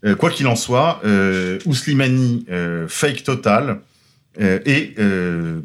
[0.06, 3.82] Euh, quoi qu'il en soit, euh, Ouslimani, euh, fake total,
[4.39, 4.95] Euh, et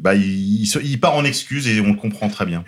[0.01, 2.65] bah, il, part en excuse et on le comprend très bien.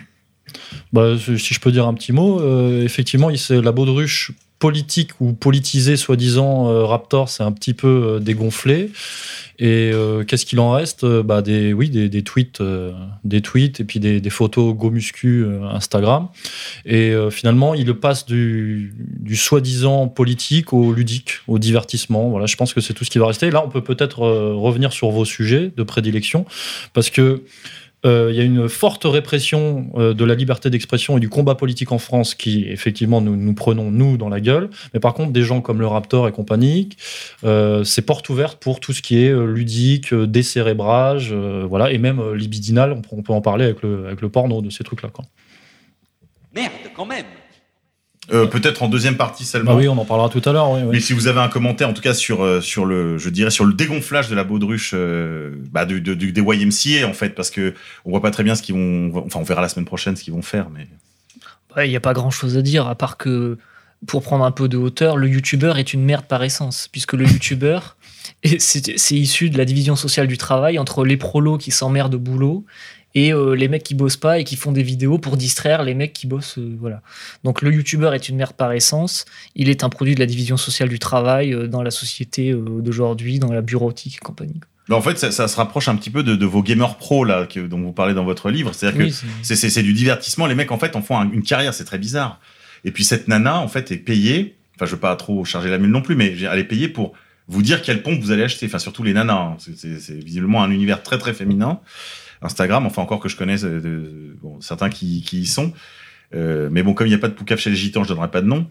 [0.92, 2.40] Bah, si je peux dire un petit mot,
[2.82, 8.18] effectivement, il la baudruche politique ou politisée, soi-disant, euh, Raptor, c'est un petit peu euh,
[8.18, 8.90] dégonflé.
[9.60, 11.04] Et euh, qu'est-ce qu'il en reste?
[11.04, 12.62] Bah, des, Oui, des, des tweets,
[13.24, 16.28] des tweets et puis des, des photos go muscu euh, Instagram.
[16.84, 22.28] Et finalement, il passe du, du soi-disant politique au ludique, au divertissement.
[22.28, 23.50] Voilà, je pense que c'est tout ce qui va rester.
[23.50, 26.44] Là, on peut peut-être revenir sur vos sujets de prédilection,
[26.92, 27.42] parce que
[28.04, 31.90] il y a une forte répression euh, de la liberté d'expression et du combat politique
[31.90, 34.70] en France qui, effectivement, nous, prenons, nous, dans la gueule.
[34.94, 36.90] Mais par contre, des gens comme le Raptor et compagnie,
[37.44, 41.90] euh, c'est porte ouverte pour tout ce qui est euh, ludique, euh, décérébrage, euh, voilà,
[41.90, 42.92] et même euh, libidinal.
[43.10, 45.10] On, peut- en parler avec le, porno de ces trucs-là.
[46.54, 47.26] Merde, quand même.
[48.30, 49.72] Euh, Peut-être en deuxième partie seulement.
[49.72, 50.70] Bah oui, on en parlera tout à l'heure.
[50.70, 50.88] Oui, oui.
[50.92, 53.50] Mais si vous avez un commentaire, en tout cas sur euh, sur le, je dirais
[53.50, 57.30] sur le dégonflage de la baudruche, euh, bah, du, de- du- des YMCA en fait,
[57.30, 57.72] parce que
[58.04, 60.24] on voit pas très bien ce qu'ils vont, enfin on verra la semaine prochaine ce
[60.24, 60.86] qu'ils vont faire, mais
[61.76, 63.56] Ouais, Il n'y a pas grand chose à dire, à part que,
[64.06, 67.24] pour prendre un peu de hauteur, le youtubeur est une merde par essence, puisque le
[67.26, 67.96] youtubeur,
[68.42, 72.14] et c'est c'est issu de la division sociale du travail entre les prolos qui s'emmerdent
[72.16, 72.64] au boulot
[73.20, 75.94] et euh, les mecs qui bossent pas et qui font des vidéos pour distraire les
[75.94, 76.58] mecs qui bossent.
[76.58, 77.00] euh, voilà.
[77.44, 80.56] Donc le youtubeur est une merde par essence, il est un produit de la division
[80.56, 84.60] sociale du travail euh, dans la société d'aujourd'hui, dans la bureautique et compagnie.
[84.88, 87.24] Mais en fait ça, ça se rapproche un petit peu de, de vos gamers pro
[87.24, 90.46] là que, dont vous parlez dans votre livre, c'est-à-dire Oui, que c'est- du divertissement.
[90.46, 92.40] Les mecs en fait en font un- une carrière, c'est très bizarre.
[92.84, 95.78] Et puis cette nana en fait est payée, enfin je veux pas trop charger la
[95.78, 97.12] mule non plus, mais elle est payée pour
[97.48, 98.64] vous dire quelle pompe vous allez acheter.
[98.66, 99.56] Enfin surtout les nanas, hein.
[99.58, 101.80] C'est visiblement un univers très très féminin.
[102.42, 105.72] Instagram, enfin encore que je connaisse euh, bon, certains qui, y sont.
[106.34, 108.30] Euh, mais bon, comme il n'y a pas de poucave chez les gitans, je donnerai
[108.30, 108.66] pas de nom.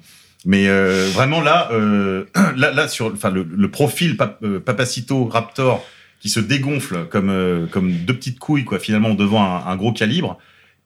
[0.45, 2.25] Mais euh, vraiment là, euh,
[2.55, 5.85] là, là sur, enfin le, profil Pap- Papacito Raptor
[6.19, 10.39] qui se dégonfle comme comme deux petites couilles quoi, finalement devant un, gros calibre,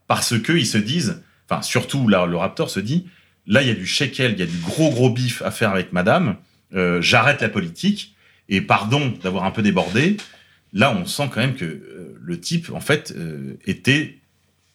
[0.08, 3.08] parce que ils se disent, enfin surtout là le Raptor se dit,
[3.48, 5.70] là il y a du shekel, il y a du gros gros bif à faire
[5.72, 6.36] avec Madame.
[7.00, 8.16] J'arrête la politique
[8.50, 10.18] et pardon d'avoir un peu débordé.
[10.74, 14.21] Là, on sent quand même que euh, le type, en fait, euh, était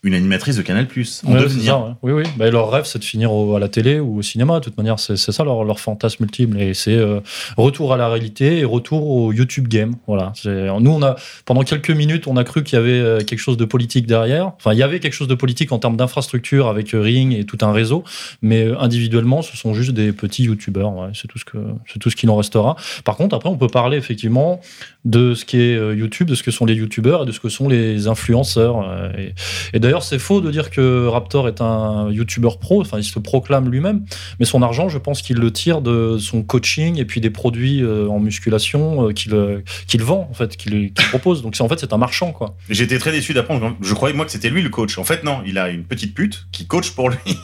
[0.07, 0.87] une animatrice de Canal+.
[1.27, 1.65] En Ouais, devenir.
[1.73, 1.93] ça, ouais.
[2.03, 2.23] Oui, oui.
[2.37, 4.61] Bah, leur rêve, c'est de finir au- à la télé ou au cinéma.
[4.61, 6.59] De toute manière, c'est ça leur, leur fantasme multiple.
[6.61, 7.21] Et c'est euh,
[7.57, 9.95] retour à la réalité et retour au YouTube game.
[10.07, 10.33] Voilà.
[10.45, 13.57] Nous, on a, pendant quelques minutes, on a cru qu'il y avait euh, quelque chose
[13.57, 14.53] de politique derrière.
[14.57, 17.45] Enfin, il y avait quelque chose de politique en termes d'infrastructure avec euh, Ring et
[17.45, 18.05] tout un réseau.
[18.43, 20.95] Mais individuellement, ce sont juste des petits YouTubeurs.
[20.97, 21.09] Ouais.
[21.15, 21.59] C'est tout, ce que-
[21.93, 22.77] c'est tout ce qu'il en restera.
[23.05, 24.61] Par contre, après, on peut parler effectivement
[25.05, 27.49] de ce qui est YouTube, de ce que sont les YouTubeurs et de ce que
[27.49, 28.85] sont les influenceurs.
[29.19, 29.35] et,
[29.73, 32.81] et d'ailleurs, c'est faux de dire que Raptor est un YouTuber pro.
[32.81, 34.05] Enfin, il se proclame lui-même.
[34.39, 37.83] Mais son argent, je pense qu'il le tire de son coaching et puis des produits
[37.83, 41.43] euh, en musculation euh, qu'il euh, qu'il vend, en fait, qu'il propose.
[41.43, 42.57] Donc, en fait, c'est un marchand, quoi.
[42.69, 43.77] J'étais très déçu d'apprendre.
[43.81, 44.99] Je croyais, moi, que c'était lui le coach.
[44.99, 45.43] En fait, non.
[45.47, 47.19] Il a une petite pute qui coach pour lui.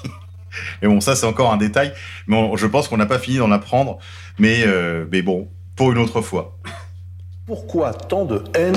[0.83, 1.93] Mais bon, ça, c'est encore un détail.
[2.27, 3.99] Mais on- je pense qu'on n'a pas fini d'en apprendre.
[4.39, 6.59] Mais, euh, mais bon, pour une autre fois.
[7.47, 8.77] Pourquoi tant de haine?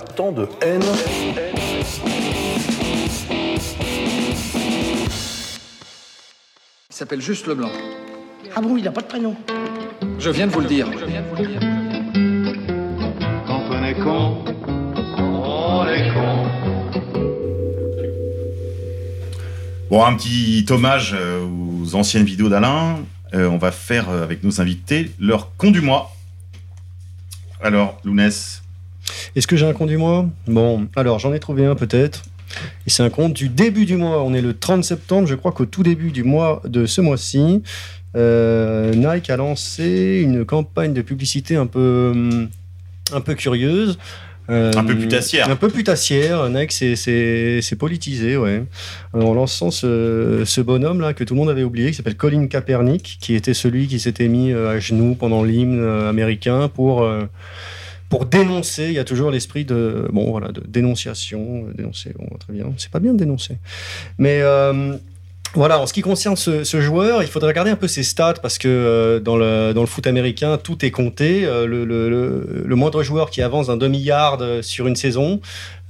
[0.00, 0.82] Tant de haine
[6.90, 7.70] Il s'appelle juste Leblanc.
[8.54, 9.36] Ah bon, il n'a pas de prénom
[10.18, 10.88] Je viens de vous le dire.
[13.46, 14.44] Quand on est con,
[15.18, 16.48] on est con.
[19.90, 22.98] Bon, un petit hommage euh, aux anciennes vidéos d'Alain.
[23.34, 26.14] Euh, on va faire euh, avec nos invités leur con du mois.
[27.62, 28.62] Alors, Lounès,
[29.36, 30.26] Est-ce que j'ai un compte du mois?
[30.46, 32.22] Bon, alors j'en ai trouvé un peut-être.
[32.86, 34.22] Et c'est un compte du début du mois.
[34.22, 35.26] On est le 30 septembre.
[35.28, 37.62] Je crois qu'au tout début du mois de ce mois-ci,
[38.16, 42.48] euh, Nike a lancé une campagne de publicité un peu, hum,
[43.12, 43.98] un peu curieuse.
[44.50, 45.50] Euh, Un peu putassière.
[45.50, 46.48] Un peu putassière.
[46.48, 48.62] Nike c'est- politisé, ouais.
[49.14, 52.46] Euh, En lançant ce, ce bonhomme-là que tout le monde avait oublié, qui s'appelle Colin
[52.46, 57.02] Kaepernick, qui était celui qui s'était mis euh, à genoux pendant l'hymne euh, américain pour,
[57.02, 57.24] euh,
[58.08, 58.86] pour dénoncer.
[58.86, 61.66] Il y a toujours l'esprit de, bon, voilà, de dénonciation.
[61.68, 62.66] euh, Dénoncer, bon, très bien.
[62.76, 63.58] C'est pas bien de dénoncer.
[64.18, 64.40] Mais.
[64.42, 64.96] euh,
[65.54, 68.58] voilà, en ce qui concerne ce, joueur, il faudrait regarder un peu ses stats parce
[68.58, 71.40] que euh, dans, le, dans le foot américain, tout est compté.
[71.46, 75.40] Le, moindre joueur qui avance d'un demi-yard sur une saison,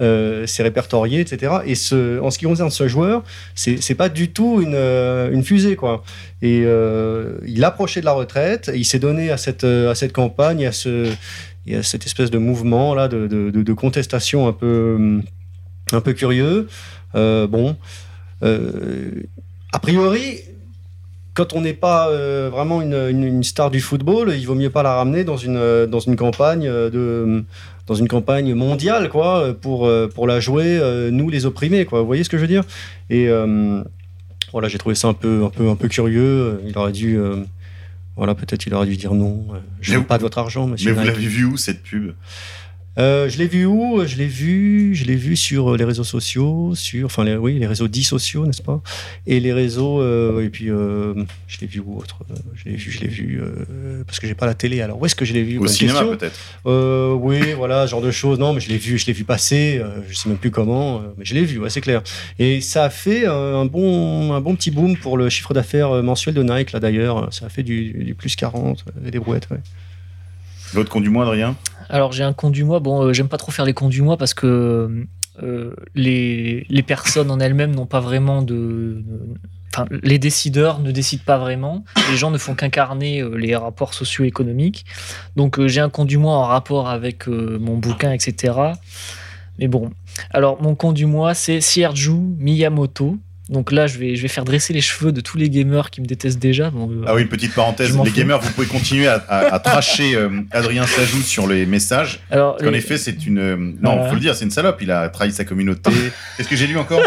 [0.00, 1.54] euh, c'est répertorié, etc.
[1.66, 3.24] Et ce, en ce qui concerne ce joueur,
[3.56, 6.04] c'est pas du tout une, une fusée, quoi.
[6.40, 6.64] Et
[7.44, 10.72] il approchait de la retraite, et il s'est donné à cette, à cette campagne, à,
[10.72, 11.10] ce,
[11.68, 15.22] et à cette espèce de mouvement là de, contestation un peu, hum,
[15.92, 16.68] un peu curieux.
[17.14, 17.76] Euh, bon.
[18.42, 19.22] Euh,
[19.72, 20.40] a priori,
[21.34, 24.82] quand on n'est pas euh, vraiment une, une- star du football, il vaut mieux pas
[24.82, 27.44] la ramener dans une, dans une campagne de
[27.86, 30.78] dans une campagne mondiale quoi pour pour la jouer
[31.10, 32.00] nous les opprimés quoi.
[32.00, 32.64] Vous voyez ce que je veux dire?
[33.08, 33.82] Et euh,
[34.52, 36.60] voilà, j'ai trouvé ça un peu un peu un peu curieux.
[36.66, 37.18] Il aurait dû
[38.18, 39.46] voilà, peut-être il aurait dû dire non.
[39.54, 40.92] euh, Je vous- pas de votre argent, monsieur.
[40.92, 42.12] mais vous l'avez vu où cette pub?
[42.98, 44.04] Euh, je l'ai vu où?
[44.04, 47.58] Je l'ai vu, je l'ai vu sur euh, les réseaux sociaux, sur, enfin les, oui,
[47.58, 48.80] les réseaux dits sociaux, n'est-ce pas?
[49.26, 51.14] Et les réseaux, euh, et puis euh,
[51.46, 52.18] je l'ai vu où autre?
[52.54, 53.40] Je l'ai vu, je l'ai vu
[54.06, 54.80] parce que j'ai pas la télé.
[54.80, 55.58] Alors où est-ce que je l'ai vu?
[55.58, 56.38] Au Bonne cinéma peut-être.
[56.64, 58.38] Oui, voilà, ce genre de choses.
[58.38, 59.80] Non, mais je l'ai vu, je l'ai vu passer.
[60.08, 62.02] je sais même plus comment, mais je l'ai vu, ouais, c'est clair.
[62.38, 66.34] Et ça a fait un bon, un bon petit boom pour le chiffre d'affaires mensuel
[66.34, 67.32] de Nike là d'ailleurs.
[67.32, 69.48] Ça a fait du, du plus 40 euh, et des brouettes.
[69.50, 69.58] Ouais.
[70.74, 71.56] Votre con du mois, Adrien
[71.88, 72.80] Alors j'ai un con du mois.
[72.80, 75.06] Bon, euh, j'aime pas trop faire les cons du mois parce que
[75.42, 79.02] euh, les, les personnes en elles-mêmes n'ont pas vraiment de.
[79.72, 81.84] Enfin, les décideurs ne décident pas vraiment.
[82.10, 84.84] Les gens ne font qu'incarner euh, les rapports socio-économiques.
[85.36, 88.54] Donc j'ai un con du mois en rapport avec mon bouquin, etc.
[89.58, 89.90] Mais bon.
[90.30, 93.18] Alors mon con du mois, c'est Sierju Miyamoto.
[93.48, 96.00] Donc là, je vais, je vais faire dresser les cheveux de tous les gamers qui
[96.02, 96.70] me détestent déjà.
[96.70, 97.96] Bon, euh, Ah oui, une petite parenthèse.
[97.96, 98.16] Les fous.
[98.16, 102.20] gamers, vous pouvez continuer à, à, à tracher euh, Adrien Sajou sur les messages.
[102.30, 103.38] alors, Parce les- effet, c'est une.
[103.38, 104.08] euh, Non, Voilà.
[104.08, 104.78] faut le dire, c'est une salope.
[104.82, 105.90] Il a trahi sa communauté.
[106.36, 107.00] Qu'est-ce que j'ai lu encore?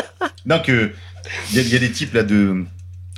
[0.45, 0.91] Non, que.
[1.51, 2.63] Il y, a- il y a des types là de.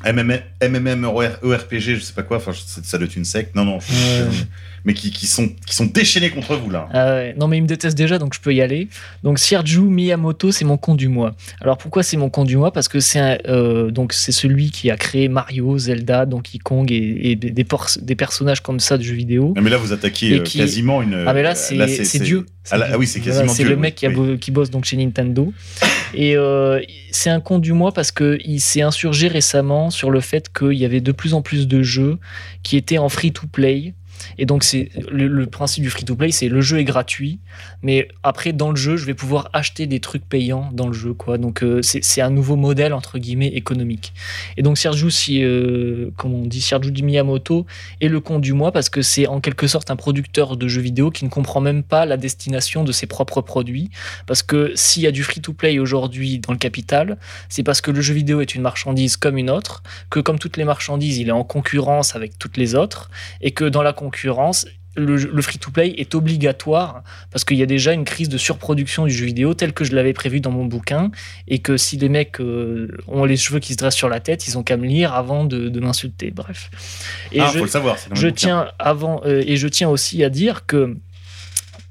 [0.05, 1.05] MMM, MMM
[1.43, 2.51] ERPG, je sais pas quoi, enfin,
[2.83, 3.55] ça doit être une secte.
[3.55, 3.79] Non, non.
[3.79, 4.43] je-
[4.85, 6.89] mais qui, qui, sont, qui sont déchaînés contre vous là.
[6.93, 7.33] Ah.
[7.37, 8.87] Non mais il me déteste déjà donc je peux y aller.
[9.23, 11.35] Donc Sierju Miyamoto c'est mon con du mois.
[11.61, 12.71] Alors pourquoi c'est mon con du mois?
[12.71, 17.31] Parce que c'est euh, donc c'est celui qui a créé Mario, Zelda, Donkey Kong et,
[17.31, 19.53] et des, des personnages comme ça de jeux vidéo.
[19.55, 21.23] Non, mais là, vous attaquez euh, qui- quasiment une.
[21.27, 22.45] Ah mais là c'est c'est Dieu.
[22.71, 23.71] Ah, là- ah oui, c'est Voilà, quasiment C'est Dieu.
[23.71, 24.15] le mec oui, qui, a oui.
[24.15, 25.53] bo- qui bosse donc chez Nintendo.
[26.13, 26.79] Et euh,
[27.11, 30.73] c'est un con du mois parce que il s'est insurgé récemment sur le fait qu'il
[30.73, 32.17] y avait de plus en plus de jeux
[32.63, 33.93] qui étaient en free to play.
[34.37, 37.39] Et donc c'est le, principe du free to play, c'est le jeu est gratuit,
[37.81, 41.13] mais après dans le jeu, je vais pouvoir acheter des trucs payants dans le jeu,
[41.13, 41.37] quoi.
[41.37, 44.13] Donc euh, c'est c'est un nouveau modèle entre guillemets économique.
[44.57, 47.65] Et donc Sergio, si euh, comme on dit, Sergio Miyamoto
[48.01, 50.81] est le con du mois parce que c'est en quelque sorte un producteur de jeux
[50.81, 53.89] vidéo qui ne comprend même pas la destination de ses propres produits.
[54.27, 57.17] Parce que s'il y a du free-to-play aujourd'hui dans le capital,
[57.49, 60.57] c'est parce que le jeu vidéo est une marchandise comme une autre, que comme toutes
[60.57, 63.09] les marchandises, il est en concurrence avec toutes les autres,
[63.41, 64.12] et que dans la concurrence,
[64.95, 69.11] le, le free-to-play est obligatoire parce qu'il y a déjà une crise de surproduction du
[69.11, 71.09] jeu vidéo tel que je l'avais prévu dans mon bouquin
[71.47, 74.47] et que si les mecs euh, ont les cheveux qui se dressent sur la tête,
[74.47, 76.29] ils ont qu'à me lire avant de, de m'insulter.
[76.29, 76.69] Bref.
[77.31, 77.97] Et ah, je- faut le savoir.
[78.07, 80.95] dans je tiens avant euh, et je tiens aussi à dire que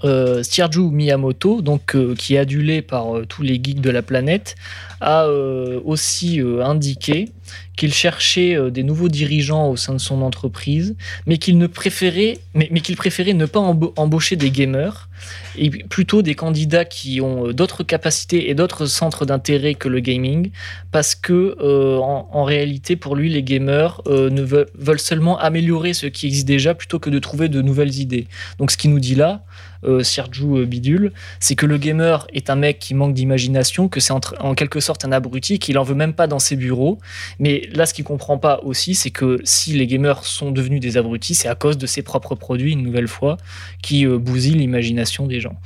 [0.04, 0.42] euh,
[0.76, 4.56] Miyamoto, donc euh, qui est adulé par euh, tous les geeks de la planète,
[5.00, 7.30] a euh, aussi indiqué
[7.76, 10.94] qu'il cherchait des nouveaux dirigeants au sein de son entreprise,
[11.26, 15.08] mais qu'il ne préférait, mais, préférait ne pas emba- embaucher des gamers
[15.56, 20.50] et plutôt des candidats qui ont d'autres capacités et d'autres centres d'intérêt que le gaming,
[20.92, 21.56] parce que
[22.00, 26.74] en, réalité pour lui les gamers ne veulent, veulent seulement améliorer ce qui existe déjà
[26.74, 28.28] plutôt que de trouver de nouvelles idées.
[28.58, 29.44] Donc ce qu'il nous dit là,
[29.84, 34.00] euh, Sergio euh, Bidule, c'est que le gamer est un mec qui manque d'imagination, que
[34.00, 36.98] c'est en, quelque sorte un abruti, qu'il en veut même pas dans ses bureaux.
[37.38, 40.96] Mais là, ce qu'il comprend pas aussi, c'est que si les gamers sont devenus des
[40.96, 43.36] abrutis, c'est à cause de ses propres produits, une nouvelle fois,
[43.82, 45.56] qui euh, bousillent l'imagination des gens.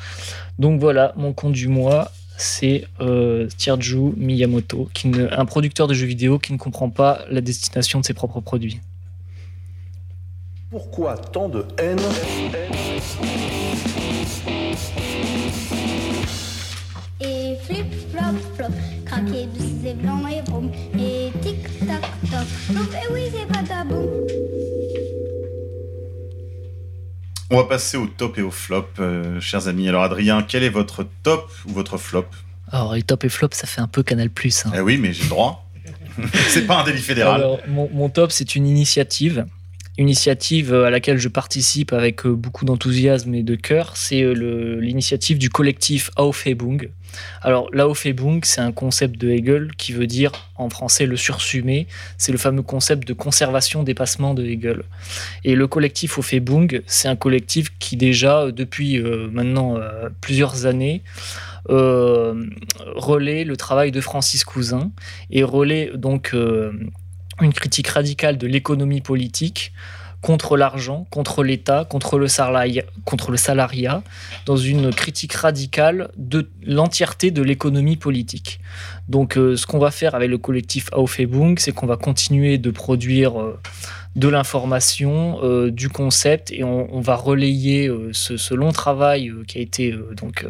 [0.59, 3.49] Donc voilà, mon compte du mois, c'est euh,
[4.17, 4.91] Miyamoto,
[5.31, 8.81] un producteur de jeux vidéo qui ne comprend pas la destination de ses propres produits.
[10.71, 12.01] Pourquoi tant de haine?
[18.17, 20.71] Flop, flop, craquer douce et blanc et vroom.
[20.99, 24.09] Et tic, tac, toc, flop, et oui, c'est pas tabou.
[27.51, 29.89] On va passer au top et au flop, euh, chers amis.
[29.89, 32.27] Alors, Adrien, quel est votre top ou votre flop?
[32.73, 34.64] Alors, les top et flop, ça fait un peu Canal Plus.
[34.75, 35.62] Eh oui, mais j'ai le droit.
[36.49, 37.41] c'est pas un délit fédéral.
[37.41, 39.47] Alors, mon, mon top, c'est une initiative.
[39.99, 43.97] Initiative à laquelle je participe avec euh, beaucoup d'enthousiasme et de cœur.
[43.97, 46.90] C'est euh, l'initiative du collectif Aufhebung.
[47.40, 51.86] Alors, l'Aufhebung, c'est un concept de Hegel qui veut dire en français le sursumé.
[52.18, 54.82] C'est le fameux concept de conservation-dépassement de Hegel.
[55.44, 60.66] Et le collectif Aufhebung, c'est un collectif qui, déjà, euh, depuis euh, maintenant euh, plusieurs
[60.66, 61.03] années,
[61.68, 62.44] euh,
[62.94, 64.92] relaie le travail de Francis Cousin
[65.30, 66.72] et relaie donc euh,
[67.41, 69.72] une critique radicale de l'économie politique
[70.22, 74.03] contre l'argent, contre l'État, contre le salariat, contre le salariat,
[74.45, 78.59] dans une critique radicale de l'entièreté de l'économie politique.
[79.09, 82.70] Donc, euh, ce qu'on va faire avec le collectif Aufhebung, c'est qu'on va continuer de
[82.70, 83.61] produire euh,
[84.16, 89.61] de l'information, euh, du concept, et on, va relayer ce, ce long travail qui a
[89.61, 90.45] été, donc,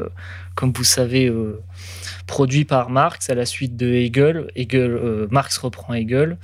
[0.56, 1.62] comme vous savez, euh,
[2.26, 4.50] produit par Marx à la suite de Hegel.
[4.56, 6.38] Hegel euh, Marx reprend Hegel.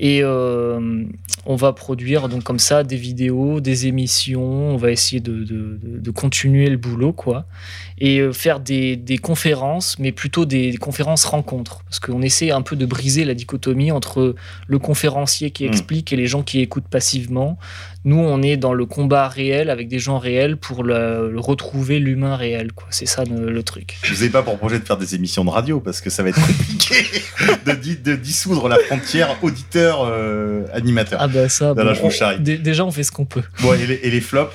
[0.00, 1.04] Et euh,
[1.46, 4.42] on va produire donc comme ça des vidéos, des émissions.
[4.74, 7.46] On va essayer de, de- de- de continuer le boulot, quoi.
[8.00, 11.82] Et euh, faire des, des conférences, mais plutôt des conférences rencontres.
[11.84, 14.36] Parce qu'on essaie un peu de briser la dichotomie entre
[14.68, 15.68] le conférencier qui Mm.
[15.68, 17.58] explique et les gens qui écoutent passivement.
[18.04, 21.98] Nous, on est dans le combat réel avec des gens réels pour le, le retrouver
[21.98, 22.86] l'humain réel, quoi.
[22.90, 23.98] C'est ça le, le truc.
[24.02, 26.22] Je vous ai pas pour projet de faire des émissions de radio parce que ça
[26.22, 26.94] va être compliqué
[27.66, 29.36] de, di- de dissoudre la frontière
[29.96, 31.20] auditeur-animateur.
[31.22, 33.42] Ah bah ça, bon, on- déjà on fait ce qu'on peut.
[33.60, 34.52] Bon, et les, et les flops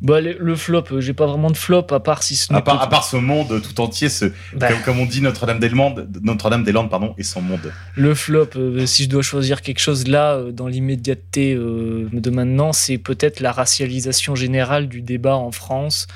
[0.00, 2.60] Bah le, le flop, euh, j'ai pas vraiment de flop à part si ce à
[2.60, 4.68] part, à part ce monde tout entier, ce, Bah.
[4.68, 7.72] comme, comme on dit Notre-Dame-des-Landes, Notre-Dame-des-Landes, pardon, et son monde.
[7.94, 8.48] le flop.
[8.56, 12.98] euh, si je dois choisir quelque chose là euh, dans l'immédiateté euh, de maintenant, c'est
[12.98, 16.06] peut-être la racialisation générale du débat en France.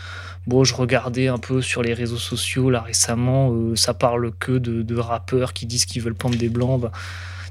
[0.48, 4.52] Bon, je regardais un peu sur les réseaux sociaux là récemment, euh, ça parle que
[4.58, 6.80] de, de rappeurs qui disent qu'ils veulent pendre des blancs.
[6.80, 6.92] Bah,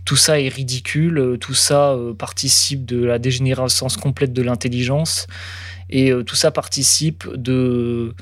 [0.05, 5.25] tout ça est ridicule, euh, tout ça euh, participe de la dégénérescence complète de l'intelligence
[5.89, 8.13] et euh, tout ça participe de,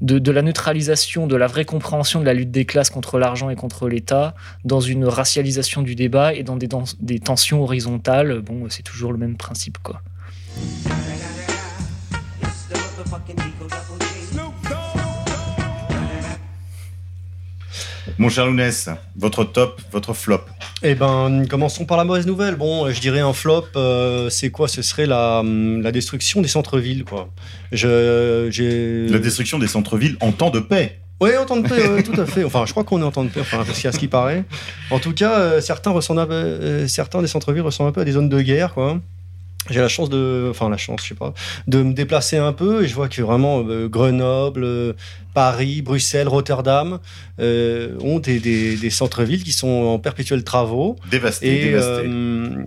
[0.00, 3.56] de, la neutralisation, de la vraie compréhension de la lutte des classes contre l'argent et
[3.56, 4.34] contre l'État
[4.64, 8.40] dans une racialisation du débat et dans des, dans- des tensions horizontales.
[8.40, 10.02] Bon, c'est toujours le même principe, quoi.
[18.18, 20.40] Mon cher Lounès, votre top, votre flop.
[20.82, 22.56] Eh ben, commençons par la mauvaise nouvelle.
[22.56, 24.68] Bon, je dirais un flop, euh, c'est quoi?
[24.68, 27.28] Ce serait la, hum, la destruction des centres-villes, quoi.
[27.72, 29.10] Je.
[29.12, 30.98] La destruction des centres-villes en temps de paix.
[31.20, 32.44] Oui, en temps de paix, tout à fait.
[32.44, 34.44] Enfin, je crois qu'on est en temps de paix, enfin, parce qu'à ce qui paraît.
[34.90, 38.12] En tout cas, euh, certains, ressemblent euh, certains des centres-villes ressemblent un peu à des
[38.12, 38.98] zones de guerre, quoi.
[39.70, 41.32] J'ai la chance de, enfin la chance, je sais pas,
[41.66, 44.92] de me déplacer un peu et je vois que vraiment euh, Grenoble, euh,
[45.34, 46.98] Paris, Bruxelles, Rotterdam
[47.40, 50.96] euh, ont des, des- des centres-villes qui sont en perpétuels travaux.
[51.10, 52.08] Dévastés, Et dévastés.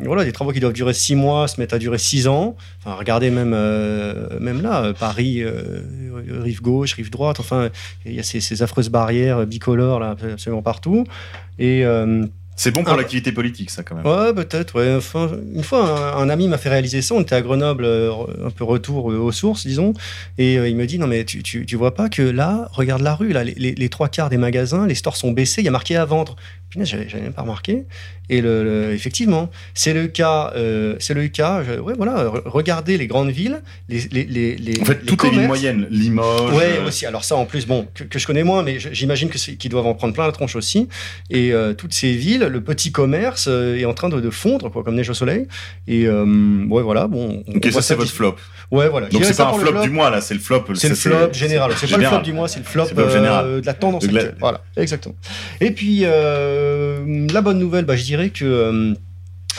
[0.05, 2.55] voilà, des travaux qui doivent durer six mois se mettent à durer six ans.
[2.83, 3.55] Enfin, regardez même,
[4.39, 5.43] même là, Paris,
[6.43, 7.39] rive gauche, rive droite.
[7.39, 7.69] Enfin,
[8.05, 11.05] il y a ces, ces affreuses barrières bicolores là, absolument partout.
[11.57, 11.83] Et
[12.61, 14.05] C'est bon pour ah, l'activité politique, ça, quand même.
[14.05, 14.75] Ouais, peut-être.
[14.75, 14.93] Ouais.
[14.97, 17.15] Enfin, une fois, un, un ami m'a fait réaliser ça.
[17.15, 18.11] On était à Grenoble, euh,
[18.45, 19.93] un peu retour euh, aux sources, disons.
[20.37, 23.01] Et euh, il me dit Non, mais tu, tu, tu vois pas que là, regarde
[23.01, 25.65] la rue, là, les, les- les trois quarts des magasins, les stores sont baissés, il
[25.65, 26.35] y a marqué à vendre.
[26.69, 27.85] Punaise, j'avais même pas remarqué.
[28.31, 30.51] Et le, le- effectivement, c'est le cas.
[30.55, 31.63] euh, c'est le cas.
[31.63, 32.25] je- ouais, voilà.
[32.25, 35.87] re- regardez les grandes villes, les, les, les, les En fait, toutes les villes moyennes,
[35.89, 36.51] Limoges.
[36.53, 37.07] Ouais, euh, aussi.
[37.07, 39.87] Alors ça, en plus, bon, que, que je connais moins, mais j'imagine que qu'ils doivent
[39.87, 40.87] en prendre plein la tronche aussi.
[41.31, 44.69] Et euh, toutes ces villes, le petit commerce euh, est en train de, de fondre,
[44.71, 45.47] quoi, comme neige au soleil.
[45.87, 46.25] Et euh,
[46.67, 47.43] ouais, voilà, bon.
[47.47, 48.35] on ça c'est votre flop.
[48.71, 49.07] Ouais, voilà.
[49.09, 50.65] Donc c'est pas un flop du mois là, c'est le flop.
[50.75, 51.71] C'est le flop général.
[51.77, 54.35] C'est pas le flop du mois, c'est le flop, euh, de la tendance De actuelle.
[54.39, 55.15] Voilà, exactement.
[55.61, 58.95] Et puis, la bonne nouvelle, bah, je dirais que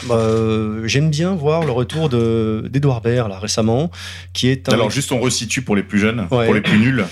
[0.07, 3.91] bah, euh, j'aime bien voir le retour de- d'Edouard Baird, là, récemment,
[4.33, 4.73] qui est un...
[4.73, 6.45] Alors juste on resitue pour les plus jeunes, Ouais.
[6.45, 7.05] pour les plus nuls.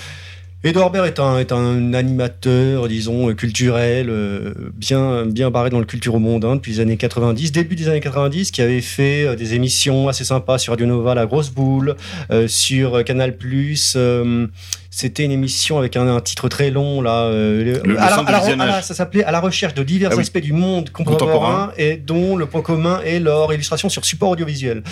[0.62, 6.72] Edouard Baird est un, animateur, disons, culturel, euh, bien, bien barré dans le culturo-mondain depuis
[6.72, 10.58] les années 90, début des années 90, qui avait fait euh, des émissions assez sympas
[10.58, 11.96] sur Radio Nova, La Grosse Boule,
[12.30, 13.34] euh, sur Canal+.
[13.96, 14.46] euh,
[14.90, 17.24] c'était une émission avec un, un titre très long, là.
[17.26, 18.68] euh, Le- le la- centre de à la- visionnage.
[18.68, 20.22] à la- ça s'appelait À la recherche de divers Ah oui.
[20.22, 21.72] aspects du monde contemporain, Contemporain.
[21.78, 24.82] et dont le point commun est leur illustration sur support audiovisuel.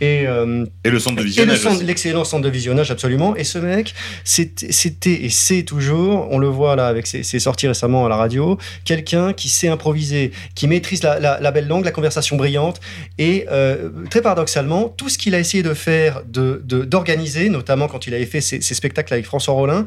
[0.00, 1.58] Et, euh, Et le centre de et le visionnage.
[1.60, 1.84] centre- aussi.
[1.84, 3.34] l'excellent centre de visionnage, absolument.
[3.36, 3.92] Et ce mec,
[4.24, 8.16] c'était et c'est toujours, on le voit là avec ses, ses sorties récemment à la
[8.16, 12.80] radio, quelqu'un qui sait improviser, qui maîtrise la, belle langue, la conversation brillante.
[13.18, 18.06] Et euh, très paradoxalement, tout ce qu'il a essayé de faire, de- d'organiser, notamment quand
[18.06, 19.86] il avait fait ses, ses spectacles avec François Rollin,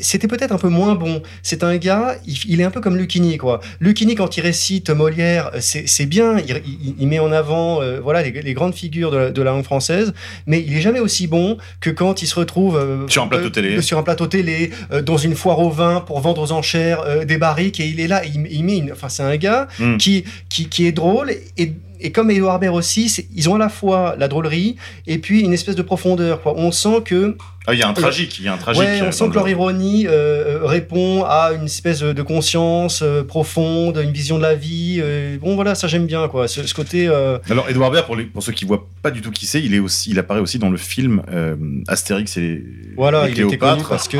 [0.00, 1.20] c'était peut-être un peu moins bon.
[1.42, 3.60] C'est un gars, il, est un peu comme Lucchini, quoi.
[3.80, 8.22] Lucchini, quand il récite Molière, c'est bien, il, il- il met en avant euh, voilà,
[8.22, 10.12] les, les grandes figures de la, de la langue française,
[10.46, 13.46] mais il est jamais aussi bon que quand il se retrouve euh, Sur un plateau
[13.46, 13.80] euh, télé.
[13.82, 17.24] sur un plateau télé, euh, dans une foire au vin pour vendre aux enchères euh,
[17.24, 18.92] des barriques, et il est là, il, il met une...
[18.92, 19.96] Enfin, c'est un gars Mm.
[19.96, 23.68] qui, qui, qui est drôle, et, et comme Edouard Baird aussi, ils ont à la
[23.68, 24.76] fois la drôlerie,
[25.06, 26.54] et puis une espèce de profondeur, quoi.
[26.56, 27.36] On sent que
[27.66, 28.82] Ah, il y a un tragique, il y a un tragique.
[28.82, 32.00] Ouais, euh, on sent dans que leur le- ironie euh, euh, répond à une espèce
[32.00, 34.98] de conscience euh, profonde, une vision de la vie.
[35.00, 36.48] euh, bon, voilà, ça j'aime bien, quoi.
[36.48, 37.08] Ce, ce côté.
[37.08, 39.62] euh, Alors Edouard Baird, pour, les- pour ceux qui voient pas du tout qui c'est,
[39.62, 41.56] il est aussi, il apparaît aussi dans le film euh,
[41.88, 42.62] Astérix et, les-
[42.96, 44.16] voilà, et il était connu Cléopâtre, parce que.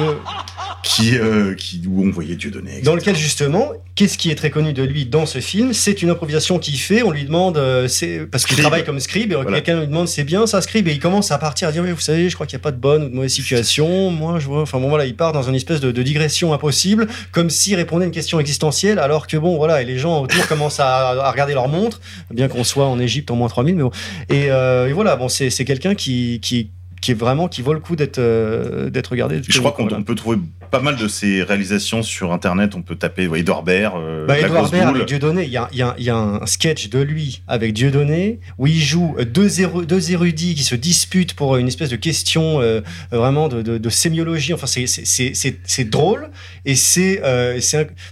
[0.83, 2.71] qui, euh, qui où on voyait Dieudonné.
[2.71, 2.83] etc.
[2.85, 5.73] Dans lequel, justement, qu'est-ce qui est très connu de lui dans ce film?
[5.73, 7.03] C'est une improvisation qu'il fait.
[7.03, 7.57] On lui demande.
[7.69, 9.53] Euh, c'est parce qu'il travaille comme scribe, et Voilà.
[9.61, 11.91] quelqu'un lui demande c'est bien ça, scribe, et il commence à partir à dire oui,
[11.93, 14.11] vous savez, je crois qu'il n'y a pas de bonne ou de mauvaise situation.
[14.11, 14.63] Moi, je vois.
[14.63, 18.05] Enfin, bon, voilà, il part dans une espèce de, de digression impossible, comme s'il répondait
[18.05, 21.31] à une question existentielle, alors que bon, voilà, et les gens autour commencent à, à
[21.31, 22.01] regarder leur montre,
[22.33, 23.91] bien qu'on soit en Égypte en moins 3000, mais bon.
[24.29, 27.73] Et, euh, et voilà, bon, c'est c'est quelqu'un qui, qui, qui est vraiment, qui vaut
[27.75, 29.41] le coup d'être euh, d'être regardé.
[29.49, 30.05] Je crois qu'on Voilà.
[30.05, 30.39] peut trouver
[30.71, 32.75] pas mal de ses réalisations sur internet.
[32.75, 35.69] On peut taper ouais, Edouard Baird, euh, Bah, Edouard Baird avec Dieudonné, il y a,
[35.73, 39.17] il y a- il y a un sketch de lui avec Dieudonné où il joue
[39.33, 43.63] deux, éru- deux érudits qui se disputent pour une espèce de question euh, vraiment de,
[43.63, 44.53] de- de sémiologie.
[44.53, 46.29] Enfin, c'est- drôle
[46.67, 47.59] et c'est euh,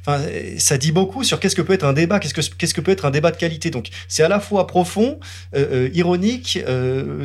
[0.07, 0.21] enfin,
[0.59, 2.93] ça dit beaucoup sur qu'est-ce que peut être un débat, qu'est-ce que, qu'est-ce que peut
[2.93, 3.71] être un débat de qualité.
[3.71, 5.19] Donc, c'est à la fois profond,
[5.55, 6.59] euh, ironique,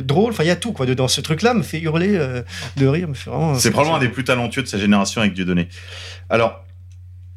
[0.04, 0.32] drôle.
[0.32, 1.08] Enfin, il y a tout quoi dedans.
[1.08, 1.20] Ce
[1.54, 2.42] me fait hurler euh,
[2.76, 3.08] de rire.
[3.08, 5.68] Me fait vraiment, C'est probablement un des plus talentueux de sa génération avec Dieudonné.
[6.30, 6.64] Alors,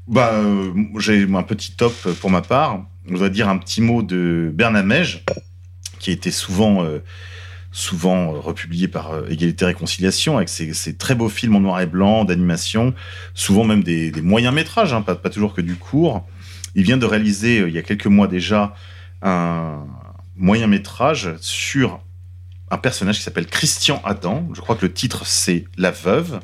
[0.07, 2.85] bah, euh, j'ai un petit top pour ma part.
[3.09, 5.23] On doit dire un petit mot de Bernamège,
[5.99, 6.99] qui a été souvent, euh,
[7.71, 11.59] souvent euh, republié par euh, Égalité et Réconciliation, avec ses, ses très beaux films en
[11.59, 12.93] noir et blanc, d'animation,
[13.33, 16.27] souvent même des, des moyens métrages, hein, pas, pas toujours que du court.
[16.75, 18.75] Il vient de réaliser, euh, il y a quelques mois déjà,
[19.21, 19.85] un
[20.35, 22.01] moyen métrage sur
[22.71, 24.49] un personnage qui s'appelle Christian Adam.
[24.53, 26.39] Je crois que le titre c'est La Veuve.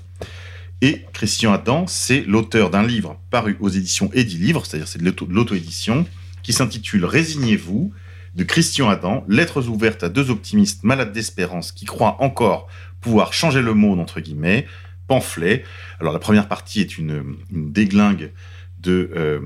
[0.83, 5.05] Et Christian Adam, c'est l'auteur d'un livre paru aux éditions Eddy Livre, c'est-à-dire c'est de
[5.05, 6.07] l'auto- de l'auto-édition,
[6.41, 7.93] qui s'intitule Résignez-vous
[8.35, 12.67] de Christian Adam, lettres ouvertes à deux optimistes malades d'espérance qui croient encore
[12.99, 14.65] pouvoir changer le monde, entre guillemets,
[15.07, 15.63] pamphlet.
[15.99, 18.31] Alors la première partie est une, déglingue
[18.79, 19.39] de euh,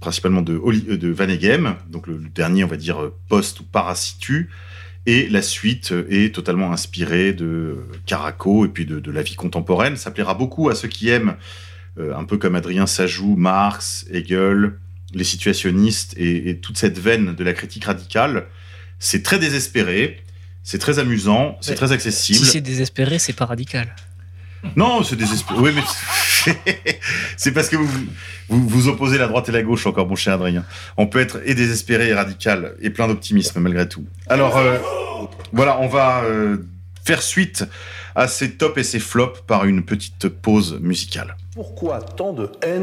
[0.00, 3.64] principalement de, euh, de Van Eghem, donc le, dernier, on va dire, euh, post ou
[3.64, 4.50] parasitu,
[5.06, 9.96] et la suite est totalement inspirée de Caraco et puis de, de la vie contemporaine.
[9.96, 11.34] Ça plaira beaucoup à ceux qui aiment,
[11.98, 14.74] euh, un peu comme Adrien Sajou, Marx, Hegel,
[15.12, 18.46] les situationnistes et, et toute cette veine de la critique radicale.
[18.98, 20.22] C'est très désespéré,
[20.62, 22.38] c'est très amusant, c'est très accessible.
[22.38, 23.94] Si c'est désespéré, c'est pas radical.
[24.76, 25.60] Non, c'est désespéré.
[25.60, 25.82] Oui, mais
[27.36, 27.88] c'est parce que vous,
[28.48, 30.64] vous opposez la droite et la gauche encore, mon cher Adrien.
[30.96, 34.04] On peut être et désespéré et radical et plein d'optimisme malgré tout.
[34.28, 34.78] Alors euh,
[35.52, 36.58] voilà, on va euh,
[37.04, 37.64] faire suite
[38.14, 41.36] à ces tops et ces flops par une petite pause musicale.
[41.54, 42.82] Pourquoi tant de haine?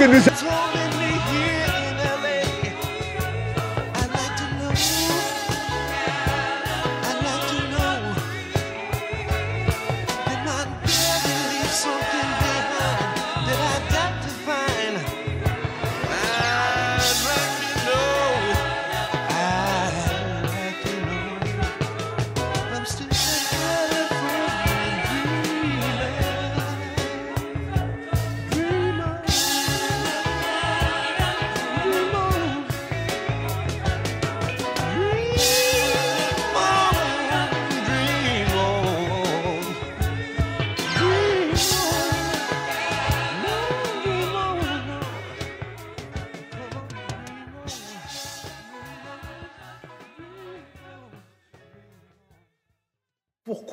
[0.00, 0.29] C'est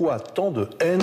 [0.07, 1.01] Pourquoi tant de haine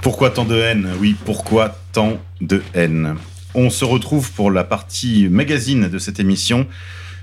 [0.00, 0.88] Pourquoi tant de haine?
[1.00, 3.16] Oui, pourquoi tant de haine?
[3.54, 6.66] On se retrouve pour la partie magazine de cette émission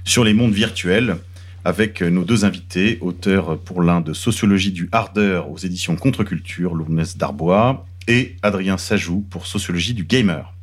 [0.04, 1.18] sur les mondes virtuels
[1.66, 7.18] avec nos deux invités, auteurs pour l'un de Sociologie du Hardeur aux éditions Contre-Culture, Lourdes
[7.18, 10.54] Darbois, et Adrien Sajou pour Sociologie du Gamer,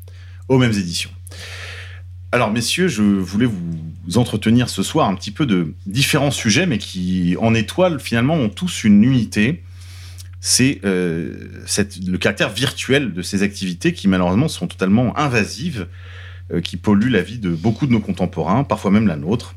[0.49, 1.11] aux mêmes éditions.
[2.33, 6.79] Alors, messieurs, je voulais vous entretenir ce soir un petit peu de différents sujets, mais
[6.79, 9.63] qui, en étoile, finalement, ont tous une unité.
[10.41, 11.49] C'est euh,
[12.07, 15.87] le caractère virtuel de ces activités qui, malheureusement, sont totalement invasives,
[16.53, 19.55] euh, qui polluent la vie de beaucoup de nos contemporains, parfois même la nôtre.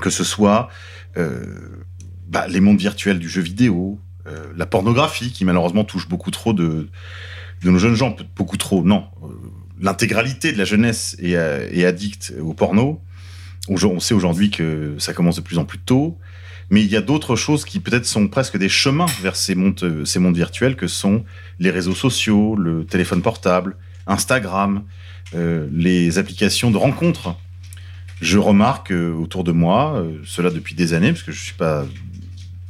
[0.00, 0.70] Que ce soit
[1.16, 1.84] euh,
[2.26, 4.00] bah, les mondes virtuels du jeu vidéo,
[4.56, 6.88] la pornographie, qui malheureusement touche beaucoup trop de,
[7.64, 9.06] nos jeunes gens, beaucoup trop, non.
[9.22, 9.28] Euh,
[9.80, 13.00] L'intégralité de la jeunesse est, euh, est addicte au porno.
[13.68, 16.18] On sait aujourd'hui que ça commence de plus en plus tôt.
[16.70, 19.78] Mais il y a d'autres choses qui peut-être sont presque des chemins vers ces mondes,
[19.82, 21.24] euh, virtuels que sont
[21.58, 24.84] les réseaux sociaux, le téléphone portable, Instagram,
[25.34, 27.36] euh, les applications de rencontres.
[28.22, 31.44] Je remarque euh, autour de moi, euh, cela depuis des années, parce que je ne
[31.44, 31.84] suis pas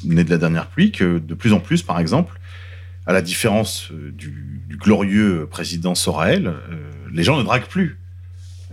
[0.04, 2.38] né de la dernière pluie, que de plus en plus, par exemple,
[3.06, 7.98] à la différence euh, du, glorieux président Sorael, euh, les gens ne draguent plus.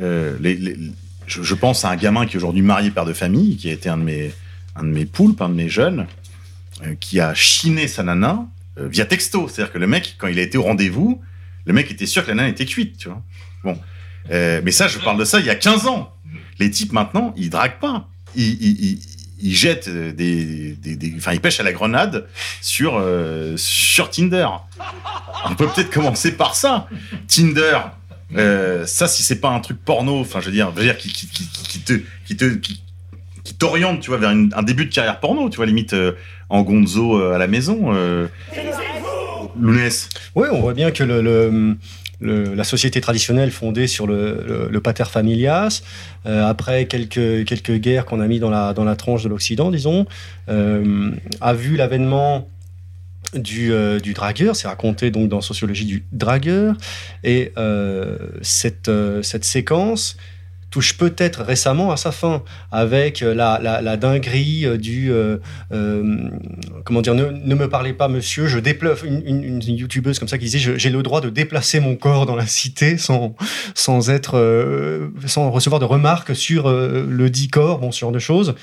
[0.01, 0.37] Euh,
[1.27, 3.89] je, pense à un gamin qui est aujourd'hui marié père de famille, qui a été
[3.89, 4.31] un de mes,
[4.75, 6.07] un de mes poulpes, un de mes jeunes,
[6.99, 9.47] qui a chiné sa nana via texto.
[9.47, 11.21] C'est-à-dire que le mec, quand il a été au rendez-vous,
[11.65, 13.09] le mec était sûr que la nana était cuite.
[13.63, 13.77] Bon.
[14.29, 16.15] Mais ça, je parle de ça il y a 15 ans.
[16.59, 18.07] Les types, maintenant, ils draguent pas.
[19.41, 22.27] Ils jettent euh, des, des- des- Enfin, ils pêchent à la grenade
[22.61, 24.47] sur, euh, sur Tinder.
[25.49, 26.87] On peut peut-être commencer par ça.
[27.27, 27.77] Tinder,
[28.37, 30.97] euh, ça, si c'est pas un truc porno, enfin, je veux dire, je veux dire
[30.97, 31.93] qui, qui, qui, qui te,
[32.25, 32.81] qui te, qui,
[33.43, 36.11] qui t'oriente, tu vois, vers une- un début de carrière porno, tu vois, limite euh,
[36.49, 37.91] en gonzo euh, à la maison.
[37.93, 38.27] Euh...
[39.59, 40.09] Lounès.
[40.35, 41.75] Oui, on voit bien que le, le-
[42.21, 45.81] la société traditionnelle fondée sur le, pater familias,
[46.25, 49.71] euh, après quelques, quelques guerres qu'on a mis dans la, dans la tranche de l'Occident,
[49.71, 50.05] disons,
[50.49, 51.11] euh,
[51.41, 52.47] a vu l'avènement
[53.33, 56.75] du, euh, du dragueur, c'est raconté donc dans Sociologie du dragueur,
[57.23, 57.53] et
[58.41, 58.91] cette,
[59.21, 60.17] cette séquence
[60.69, 65.11] touche peut-être récemment à sa fin, avec euh, la, la, la dinguerie euh, du...
[65.11, 65.37] euh,
[66.83, 69.03] comment dire, ne, me parlez pas monsieur, je déplace...
[69.03, 72.47] Une, youtubeuse comme ça qui disait, j'ai le droit de déplacer mon corps dans la
[72.47, 73.35] cité sans,
[73.75, 75.09] sans être...
[75.25, 78.55] sans recevoir de remarques sur le dit corps, bon, ce genre de choses.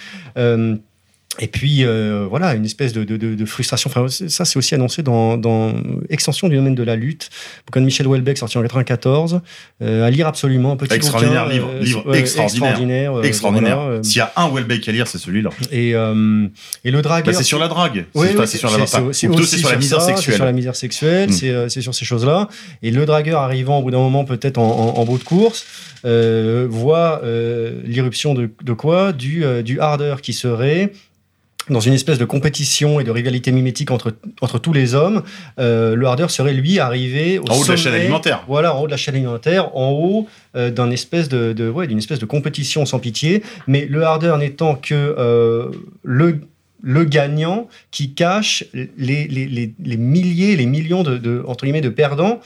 [1.39, 3.91] Et puis, euh, voilà, une espèce de, de- de- de frustration.
[3.91, 5.75] Enfin, ça, c'est aussi annoncé dans, dans
[6.09, 7.29] Extension du domaine de la lutte,
[7.67, 9.41] bouquin de Michel Houellebecq, sorti en 94.
[9.83, 12.71] Euh, à lire absolument, un petit Extraordinaire bouquin, livre, euh, livre extraordinaire.
[12.71, 13.13] extraordinaire.
[13.15, 13.77] euh, Extraordinaire.
[13.81, 15.51] voilà, euh, S'il y a un Welbeck à lire, c'est celui-là.
[15.71, 17.27] et, et le dragueur.
[17.27, 18.07] Bah, c'est sur la drague.
[18.15, 20.33] Oui, C'est- oui, sur la- c'est- sur la misère ça, sexuelle.
[20.33, 21.69] C'est sur la misère sexuelle, Mm.
[21.69, 22.49] c'est, sur ces choses-là.
[22.83, 24.65] Et le dragueur arrivant au bout d'un moment, peut-être en,
[24.97, 25.67] en- en bout de course,
[26.69, 27.21] voit
[27.85, 29.13] l'irruption de, de quoi?
[29.13, 30.93] Du, du harder qui serait
[31.69, 35.23] dans une espèce de compétition et de rivalité mimétique entre, entre tous les hommes,
[35.59, 38.45] euh, le harder serait lui arrivé au En haut de la chaîne alimentaire.
[38.47, 41.87] Voilà, en haut de la chaîne alimentaire, en haut euh, d'un espèce de, de- ouais,
[41.89, 43.43] d'une espèce de compétition sans pitié.
[43.67, 45.71] Mais le harder n'étant que euh,
[46.05, 46.41] le
[46.83, 51.81] le gagnant qui cache les, les, les, les milliers, les millions de, de, entre guillemets,
[51.81, 52.39] de perdants.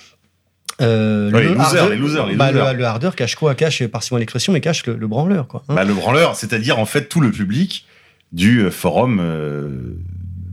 [0.80, 2.72] Euh, Ouais, le les losers, harder- les losers, les bah, losers.
[2.72, 3.54] Le, le harder cache quoi?
[3.54, 5.46] Cache, par moi l'expression, mais cache le, le branleur.
[5.46, 5.74] Quoi, hein.
[5.74, 7.84] Bah, le branleur, c'est-à-dire en fait tout le public
[8.32, 9.96] du euh, forum euh,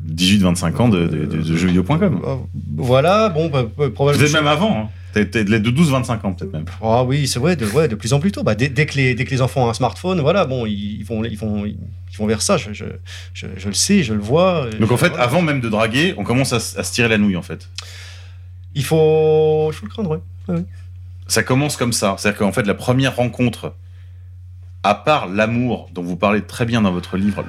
[0.09, 2.21] 18-25 ans de, de, de- de jeuxvideo.com.
[2.77, 4.19] Voilà, bon, bah, probablement.
[4.19, 4.83] Peut-être même avant.
[4.85, 4.89] hein.
[5.13, 6.65] T'es- de de 12-25 ans, peut-être même.
[6.81, 8.43] Ah oui, c'est vrai, de, ouais, de plus en plus tôt.
[8.43, 10.99] Bah, dès, dès que les, dès que les enfants ont un smartphone, voilà, bon, ils,
[10.99, 11.77] ils vont, ils, vont, ils
[12.17, 12.57] vont vers ça.
[12.57, 12.85] Je, je,
[13.33, 14.67] je, je le sais, je le vois.
[14.79, 17.41] Donc en fait, avant même de draguer, on commence à, se tirer la nouille, en
[17.41, 17.67] fait.
[18.75, 20.63] il faut, il faut le craindre, ouais.
[21.27, 22.15] Ça commence comme ça.
[22.17, 23.73] C'est-à-dire qu'en fait, la première rencontre,
[24.87, 27.43] à part l'amour dont vous parlez très bien dans votre livre,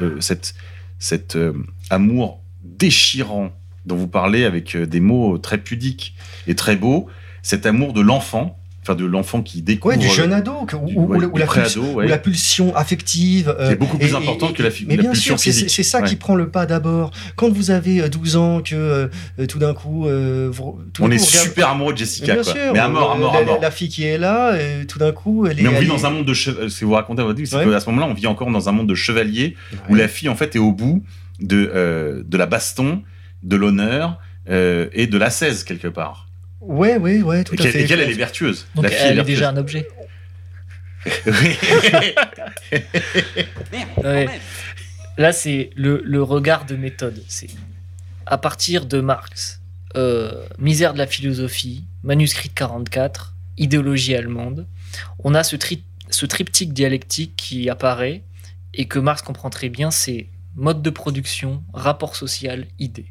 [0.98, 1.52] cet euh,
[1.88, 3.52] amour déchirant
[3.86, 6.16] dont vous parlez avec euh, des mots très pudiques
[6.48, 7.06] et très beaux,
[7.42, 8.57] cet amour de l'enfant,
[8.88, 9.94] enfin de l'enfant qui découvre...
[9.94, 12.06] Ouais, du jeune ado, que- du- ou, ouais, ou la- pulsion, ouais.
[12.06, 13.54] ou la pulsion affective.
[13.58, 14.10] euh, Qui est beaucoup plus et-
[14.50, 15.70] et- que la Mais la bien pulsion sûr, c'est- c'est physique.
[15.70, 17.10] c'est ça qui prend le pas d'abord.
[17.36, 20.06] Quand vous avez euh, 12 ans, que euh, tout d'un coup.
[20.06, 22.52] euh, vous- tout On est super amoureux de Jessica, Bien quoi.
[22.52, 23.58] sûr, Mais à mort, à euh, mort, la, à mort.
[23.60, 25.62] la fille qui est là, euh, tout d'un coup, elle est.
[25.62, 26.70] Mais on elle vit est- dans un monde de chevaliers.
[26.70, 27.64] Ce que vous racontez à c'est Ouais.
[27.66, 29.54] qu'à ce moment-là, on vit encore dans un monde de chevaliers
[29.88, 31.02] où la fille, en fait, est au bout
[31.40, 33.02] de, euh, de la baston,
[33.42, 34.18] de l'honneur
[34.50, 36.27] euh, et de la 16, quelque part.
[36.68, 37.82] Ouais, ouais, ouais, tout Et à fait.
[37.82, 38.66] et qu'elle, elle est vertueuse.
[38.74, 39.88] Donc la fille elle est déjà un objet.
[44.02, 44.26] Ouais.
[44.26, 44.30] même.
[45.16, 47.22] Là, c'est le, le regard de méthode.
[47.28, 47.48] C'est
[48.26, 49.60] à partir de Marx,
[49.96, 54.66] euh, Misère de la philosophie, manuscrit de 44, idéologie allemande.
[55.24, 58.22] On a ce, tri- ce triptyque dialectique qui apparaît
[58.74, 59.90] et que Marx comprend très bien.
[59.90, 63.06] C'est mode de production, rapport social, idée.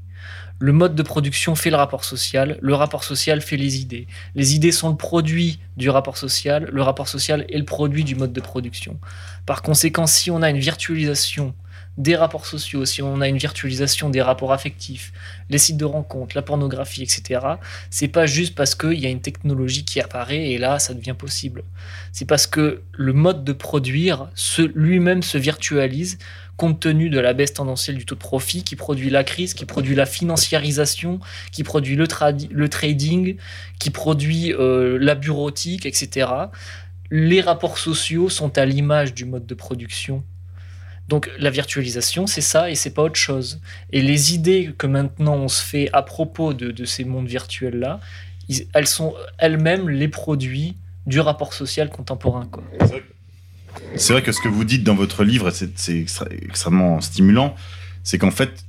[0.60, 4.08] Le mode de production fait le rapport social, le rapport social fait les idées.
[4.34, 8.16] Les idées sont le produit du rapport social, le rapport social est le produit du
[8.16, 8.99] mode de production.
[9.45, 11.53] Par conséquent, si on a une virtualisation
[11.98, 15.12] des rapports sociaux, si on a une virtualisation des rapports affectifs,
[15.50, 17.41] les sites de rencontres, la pornographie, etc.,
[17.89, 21.16] c'est pas juste parce qu'il y a une technologie qui apparaît et là ça devient
[21.18, 21.64] possible.
[22.12, 24.30] C'est parce que le mode de produire
[24.76, 26.20] lui-même se virtualise
[26.56, 29.66] compte tenu de la baisse tendancielle du taux de profit qui produit la crise, qui
[29.66, 31.20] produit la financiarisation,
[31.52, 33.38] qui produit le trading,
[33.80, 36.30] qui produit euh, la bureautique, etc.
[37.12, 40.24] Les rapports sociaux sont à l'image du mode de production
[41.08, 43.62] donc la virtualisation, c'est ça et c'est pas autre chose.
[43.91, 47.99] Et les idées que maintenant on se fait à propos de, ces mondes virtuels-là,
[48.74, 52.49] elles sont elles-mêmes les produits du rapport social contemporain.
[53.95, 56.05] C'est vrai que ce que vous dites dans votre livre, c'est, c'est
[56.41, 57.55] extrêmement stimulant,
[58.03, 58.66] c'est qu'en fait,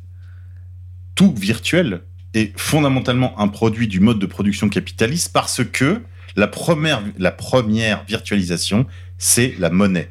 [1.15, 2.03] tout virtuel
[2.35, 6.03] est fondamentalement un produit du mode de production capitaliste parce que
[6.37, 8.87] la première, la première virtualisation,
[9.17, 10.09] c'est la monnaie.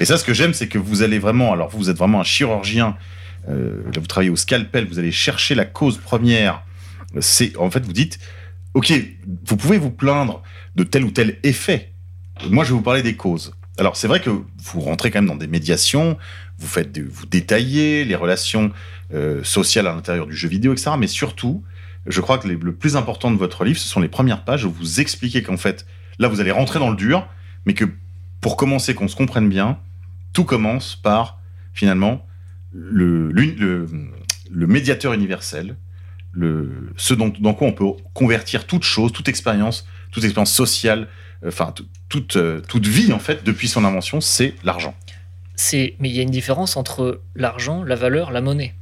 [0.00, 2.20] Et ça, ce que j'aime, c'est que vous allez vraiment, alors vous, vous êtes vraiment
[2.20, 2.96] un chirurgien,
[3.48, 6.62] euh, vous travaillez au scalpel, vous allez chercher la cause première.
[7.20, 8.18] C'est, en fait, vous dites,
[8.74, 8.92] ok,
[9.44, 10.42] vous pouvez vous plaindre
[10.74, 11.92] de tel ou tel effet.
[12.50, 13.54] Moi, je vais vous parler des causes.
[13.78, 16.16] Alors, c'est vrai que vous rentrez quand même dans des médiations,
[16.58, 18.72] vous faites, vous détaillez les relations
[19.14, 20.92] euh, sociales à l'intérieur du jeu vidéo, etc.
[20.98, 21.62] Mais surtout,
[22.06, 24.70] je crois que le plus important de votre livre, ce sont les premières pages où
[24.70, 25.86] vous expliquez qu'en fait,
[26.18, 27.28] là, vous allez rentrer dans le dur,
[27.66, 27.84] mais que
[28.40, 29.78] pour commencer, qu'on se comprenne bien,
[30.32, 31.40] tout commence par
[31.72, 32.26] finalement
[32.72, 33.32] le,
[34.52, 35.76] médiateur universel,
[36.96, 41.08] ce dont, dans quoi on peut convertir toute chose, toute expérience, toute expérience sociale,
[41.44, 44.94] euh, enfin tout- toute, euh, toute vie en fait depuis son invention, c'est l'argent.
[45.56, 48.74] C'est, mais il y a une différence entre l'argent, la valeur, la monnaie.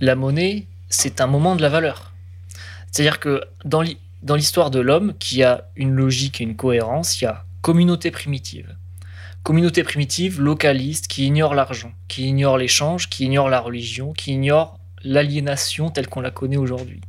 [0.00, 2.12] La monnaie, c'est un moment de la valeur.
[2.90, 3.82] C'est-à-dire que dans
[4.34, 8.76] l'histoire de l'homme, qui a une logique et une cohérence, il y a communauté primitive.
[9.42, 14.78] Communauté primitive, localiste, qui ignore l'argent, qui ignore l'échange, qui ignore la religion, qui ignore
[15.04, 17.00] l'aliénation telle qu'on la connaît aujourd'hui.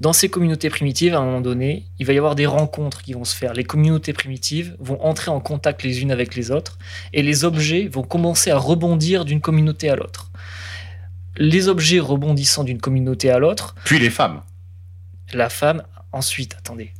[0.00, 3.12] Dans ces communautés primitives, à un moment donné, il va y avoir des rencontres qui
[3.12, 3.54] vont se faire.
[3.54, 6.78] Les communautés primitives vont entrer en contact les unes avec les autres
[7.12, 10.30] et les objets vont commencer à rebondir d'une communauté à l'autre.
[11.36, 14.42] Les objets rebondissant d'une communauté à l'autre, Puis les femmes.
[15.32, 16.92] la femme, ensuite, attendez.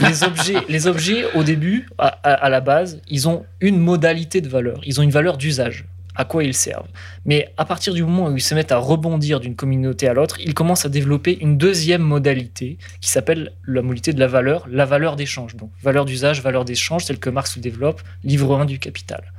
[0.00, 4.80] Les objets, les objets au début, à, la base, ils ont une modalité de valeur.
[4.84, 5.84] Ils ont une valeur d'usage.
[6.14, 6.88] À quoi ils servent.
[7.24, 10.38] Mais à partir du moment où ils se mettent à rebondir d'une communauté à l'autre,
[10.40, 14.84] ils commencent à développer une deuxième modalité qui s'appelle la modalité de la valeur, la
[14.84, 15.56] valeur d'échange.
[15.56, 19.32] Donc, valeur d'usage, valeur d'échange, telle que Marx développe, livre 1 du Capital.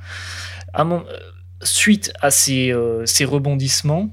[0.76, 1.00] Euh,
[1.62, 4.12] suite à euh, ces rebondissements,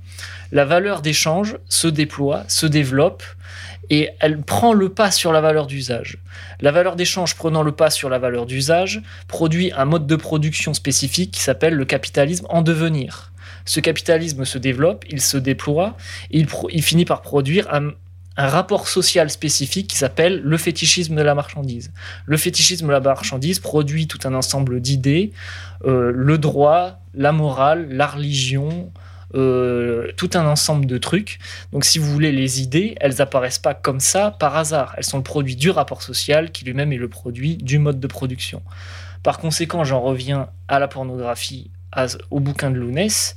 [0.51, 3.23] la valeur d'échange se déploie, se développe
[3.89, 6.17] et elle prend le pas sur la valeur d'usage.
[6.59, 10.73] La valeur d'échange prenant le pas sur la valeur d'usage produit un mode de production
[10.73, 13.31] spécifique qui s'appelle le capitalisme en devenir.
[13.65, 15.95] Ce capitalisme se développe, il se déploie,
[16.31, 17.91] et il, finit par produire un,
[18.37, 21.91] un rapport social spécifique qui s'appelle le fétichisme de la marchandise.
[22.25, 25.31] Le fétichisme de la marchandise produit tout un ensemble d'idées,
[25.85, 28.91] euh, le droit, la morale, la religion,
[29.33, 31.39] euh, tout un ensemble de trucs.
[31.71, 34.93] Donc, si vous voulez, les idées, elles apparaissent pas comme ça par hasard.
[34.97, 38.07] Elles sont le produit du rapport social qui lui-même est le produit du mode de
[38.07, 38.61] production.
[39.23, 41.71] Par conséquent, j'en reviens à la pornographie,
[42.29, 43.35] au bouquin de Lounès.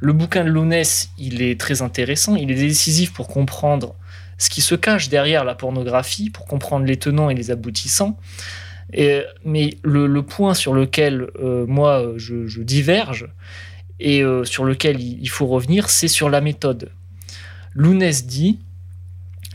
[0.00, 3.94] Le bouquin de Lounès, il est très intéressant, il est décisif pour comprendre
[4.38, 8.16] ce qui se cache derrière la pornographie, pour comprendre les tenants et les aboutissants.
[9.44, 13.28] Mais le, point sur lequel euh, moi je diverge
[14.00, 16.90] et euh, sur lequel il, faut revenir, c'est sur la méthode.
[17.74, 18.58] Lounès dit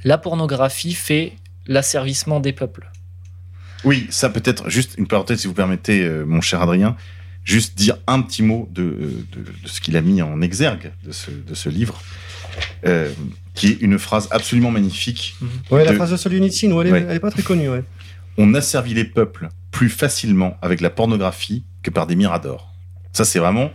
[0.04, 1.34] la pornographie fait
[1.66, 2.89] l'asservissement des peuples.
[3.86, 6.96] Oui, ça peut-être, juste une parenthèse si vous permettez, euh, mon cher Adrien,
[7.44, 10.91] juste dire un petit mot de, euh, de, de ce qu'il a mis en exergue
[11.04, 12.02] de ce, de ce livre,
[12.86, 13.12] euh,
[13.54, 15.36] qui est une phrase absolument magnifique.
[15.72, 17.06] Ouais, la phrase de Solzhenitsyn, ouais, elle, est- Ouais.
[17.10, 17.70] elle est pas très connue.
[17.70, 17.84] Ouais.
[18.38, 22.74] On asservit les peuples plus facilement avec la pornographie que par des miradors.
[23.12, 23.72] Ça, c'est vraiment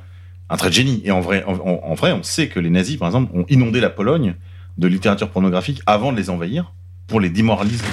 [0.51, 1.01] un trait de génie.
[1.05, 3.90] Et en vrai, en, vrai, on sait que les nazis, par exemple, ont inondé la
[3.90, 4.34] Pologne
[4.78, 6.72] de littérature pornographique avant de les envahir
[7.07, 7.84] pour les démoraliser.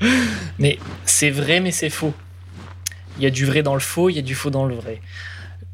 [0.58, 2.12] Mais c'est vrai, mais c'est faux.
[3.16, 4.74] Il y a du vrai dans le faux, il y a du faux dans le
[4.74, 5.00] vrai.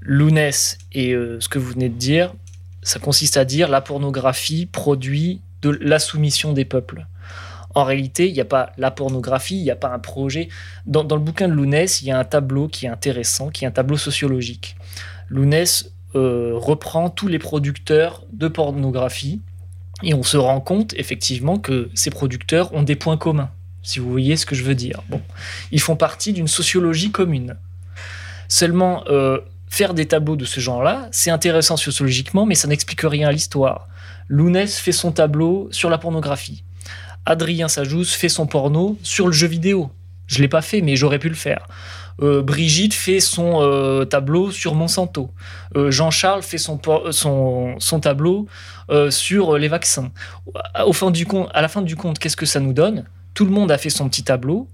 [0.01, 2.35] Lounès et euh, ce que vous venez de dire,
[2.83, 7.07] ça consiste à dire la pornographie produit de la soumission des peuples.
[7.75, 10.49] En réalité, il n'y a pas la pornographie, il n'y a pas un projet.
[10.87, 13.69] Dans, le bouquin de Lounès, il y a un tableau qui est intéressant, qui est
[13.69, 14.77] un tableau sociologique.
[15.29, 19.41] Lounès euh, reprend tous les producteurs de pornographie
[20.03, 23.51] et on se rend compte effectivement que ces producteurs ont des points communs
[23.85, 25.03] si vous voyez ce que je veux dire.
[25.09, 25.21] Bon,
[25.71, 27.57] ils font partie d'une sociologie commune.
[28.49, 33.29] Seulement, euh, faire des tableaux de ce genre-là, c'est intéressant sociologiquement, mais ça n'explique rien
[33.29, 33.89] à l'histoire.
[34.29, 36.65] Lounès fait son tableau sur la pornographie.
[37.27, 39.91] Adrien Sajous fait son porno sur le jeu vidéo.
[40.27, 41.67] Je l'ai pas fait, mais j'aurais pu le faire.
[42.23, 45.31] Euh, Brigitte fait son euh, tableau sur Monsanto.
[45.77, 48.47] Euh, Jean-Charles fait son, por- son, son tableau
[49.11, 50.11] sur les vaccins.
[50.85, 53.05] Au fin du compte, à la fin du compte, qu'est-ce que ça nous donne?
[53.33, 54.69] Tout le monde a fait son petit tableau.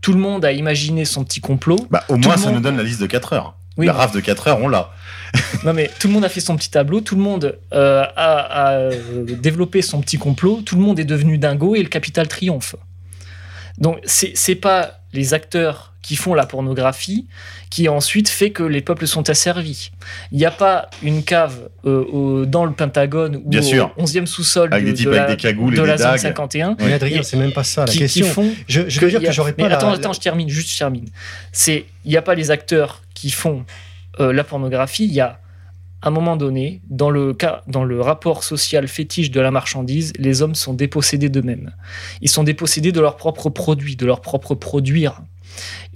[0.00, 1.78] Tout le monde a imaginé son petit complot.
[1.90, 3.56] Bah, au moins, ça monde- nous donne la liste de 4 heures.
[3.76, 4.90] Oui, la mais- raf de 4 heures, on l'a.
[5.64, 8.38] Non mais tout le monde a fait son petit tableau, tout le monde euh, a,
[8.66, 12.28] a, euh, développé son petit complot, tout le monde est devenu dingo et le capital
[12.28, 12.76] triomphe.
[13.78, 17.26] Donc c'est c'est pas les acteurs qui font la pornographie
[17.70, 19.90] qui ensuite fait que les peuples sont asservis.
[20.30, 23.92] Il n'y a pas une cave euh, au- dans le Pentagone ou Bien sûr.
[23.96, 25.96] au 11e sous-sol de, des types de avec la, des cagoules et de des la
[25.96, 26.18] zone dagues.
[26.20, 26.76] 51.
[26.78, 28.26] Mais Adrien, c'est même pas ça la qui, qui question.
[28.26, 30.70] font je, je veux dire que j'aurais mais pas attends, la, attends, je termine, juste
[30.70, 31.08] je termine.
[31.52, 33.64] C'est, il n'y a pas les acteurs qui font
[34.20, 35.40] euh, la pornographie, il y a
[36.02, 40.42] un moment donné, dans le cas, dans le rapport social fétiche de la marchandise, les
[40.42, 41.74] hommes sont dépossédés d'eux-mêmes.
[42.20, 45.22] Ils sont dépossédés de leur propre produit, de leur propre produire.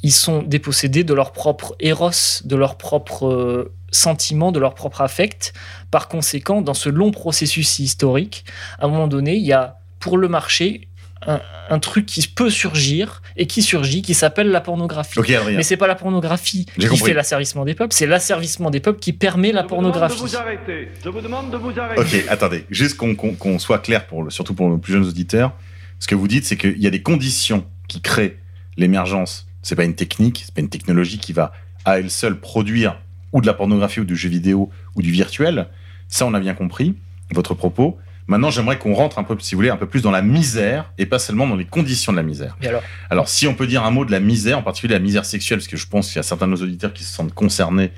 [0.03, 2.11] Ils sont dépossédés de leur propre éros,
[2.45, 5.53] de leur propre euh, sentiment, de leur propre affect.
[5.91, 8.45] Par conséquent, dans ce long processus historique,
[8.79, 10.88] à un moment donné, il y a pour le marché
[11.27, 11.41] un,
[11.71, 15.19] un truc qui peut surgir et qui surgit, qui s'appelle la pornographie.
[15.19, 15.57] Ok, Adrien.
[15.57, 17.07] Mais c'est pas la pornographie qui compris.
[17.07, 20.17] fait l'asservissement des peuples, c'est l'asservissement des peuples qui permet la pornographie.
[20.17, 20.89] Je vous demande de vous arrêter.
[21.05, 22.01] Je vous demande de vous arrêter.
[22.21, 25.53] Ok, attendez, juste qu'on soit clair, pour le- surtout pour nos plus jeunes auditeurs.
[25.99, 28.39] Ce que vous dites, c'est qu'il y a des conditions qui créent
[28.77, 29.47] l'émergence.
[29.63, 31.53] C'est pas une technique, c'est pas une technologie qui va
[31.85, 33.01] à elle seule produire
[33.33, 35.67] ou de la pornographie ou du jeu vidéo ou du virtuel.
[36.09, 36.95] Ça, on a bien compris
[37.35, 37.99] votre propos.
[38.29, 40.93] Maintenant, j'aimerais qu'on rentre un peu, si vous voulez, un peu plus dans la misère
[40.99, 42.57] et pas seulement dans les conditions de la misère.
[42.65, 45.25] Alors, Alors, si on peut dire un mot de la misère, en particulier la misère
[45.25, 47.33] sexuelle, parce que je pense qu'il y a certains de nos auditeurs qui se sentent
[47.35, 47.91] concernés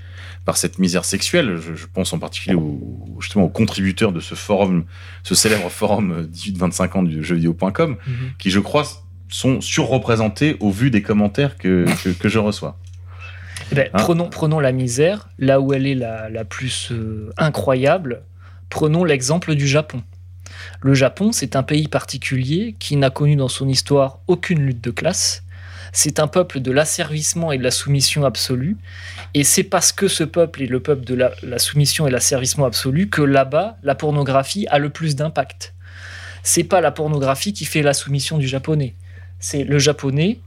[0.44, 1.56] par cette misère sexuelle.
[1.60, 2.80] Je, je pense en particulier aux,
[3.20, 4.84] justement aux contributeurs de ce forum,
[5.24, 8.14] ce célèbre forum euh, 18-25 ans du jeuxvideo.com, Mhm.
[8.38, 8.84] qui, je crois,
[9.28, 12.78] sont surreprésentés au vu des commentaires que, que, que je reçois.
[13.72, 17.30] eh ben, Hein prenons, prenons la misère, là où elle est la, la plus euh,
[17.36, 18.22] incroyable.
[18.70, 20.02] Prenons l'exemple du Japon.
[20.82, 24.90] Le Japon, c'est un pays particulier qui n'a connu dans son histoire aucune lutte de
[24.90, 25.42] classe.
[25.92, 28.78] C'est un peuple de l'asservissement et de la soumission absolue.
[29.34, 33.08] Et c'est parce que ce peuple est le peuple de la, soumission et l'asservissement absolu
[33.08, 35.74] que là-bas, la pornographie a le plus d'impact.
[36.42, 38.94] C'est pas la pornographie qui fait la soumission du japonais.
[39.38, 40.40] C'est le japonais,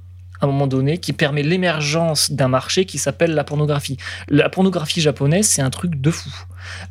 [0.43, 3.97] à un moment donné, qui permet l'émergence d'un marché qui s'appelle la pornographie.
[4.27, 6.29] La pornographie japonaise, c'est un truc de fou.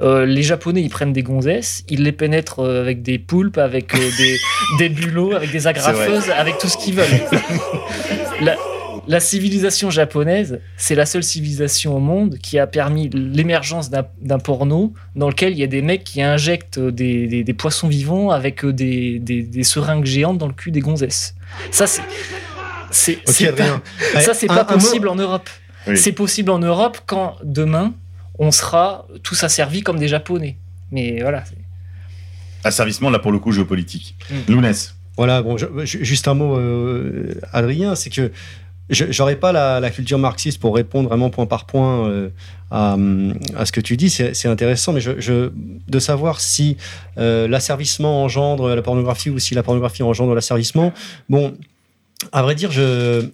[0.01, 3.95] Euh, les Japonais, ils prennent des gonzesses, ils les pénètrent euh, avec des poulpes, avec
[3.95, 4.37] euh, des,
[4.79, 7.07] des bulots, avec des agrafeuses, avec tout ce qu'ils veulent.
[8.41, 8.57] La,
[9.09, 14.93] la civilisation japonaise, c'est la seule civilisation au monde qui a permis l'émergence d'un porno
[15.17, 18.65] dans lequel il y a des mecs qui injectent des, des- des poissons vivants avec
[18.67, 21.35] des, des- des seringues géantes dans le cul des gonzesses.
[21.71, 22.03] Ça, c'est.
[22.93, 23.83] C'est- Ok, c'est Adrien.
[24.13, 25.49] pas- ça, c'est pas possible en Europe.
[25.89, 25.97] Oui.
[25.99, 27.93] C'est possible en Europe quand demain
[28.39, 30.57] on sera tous asservis comme des Japonais.
[30.93, 31.43] Mais voilà.
[32.65, 34.15] Asservissement, là, pour le coup, géopolitique.
[34.31, 34.53] Mm.
[34.53, 34.95] Lounès.
[35.17, 38.31] Voilà, bon, je- juste un mot, euh, Adrien, c'est que
[38.89, 42.31] je j'aurais pas la, la culture marxiste pour répondre vraiment point par point euh,
[42.71, 42.97] à,
[43.57, 44.09] à ce que tu dis.
[44.11, 45.51] C'est c'est intéressant, mais je, je-
[45.89, 46.77] de savoir si
[47.19, 50.93] euh, l'asservissement engendre la pornographie ou si la pornographie engendre l'asservissement.
[51.29, 51.55] Bon,
[52.33, 53.25] à vrai dire, je.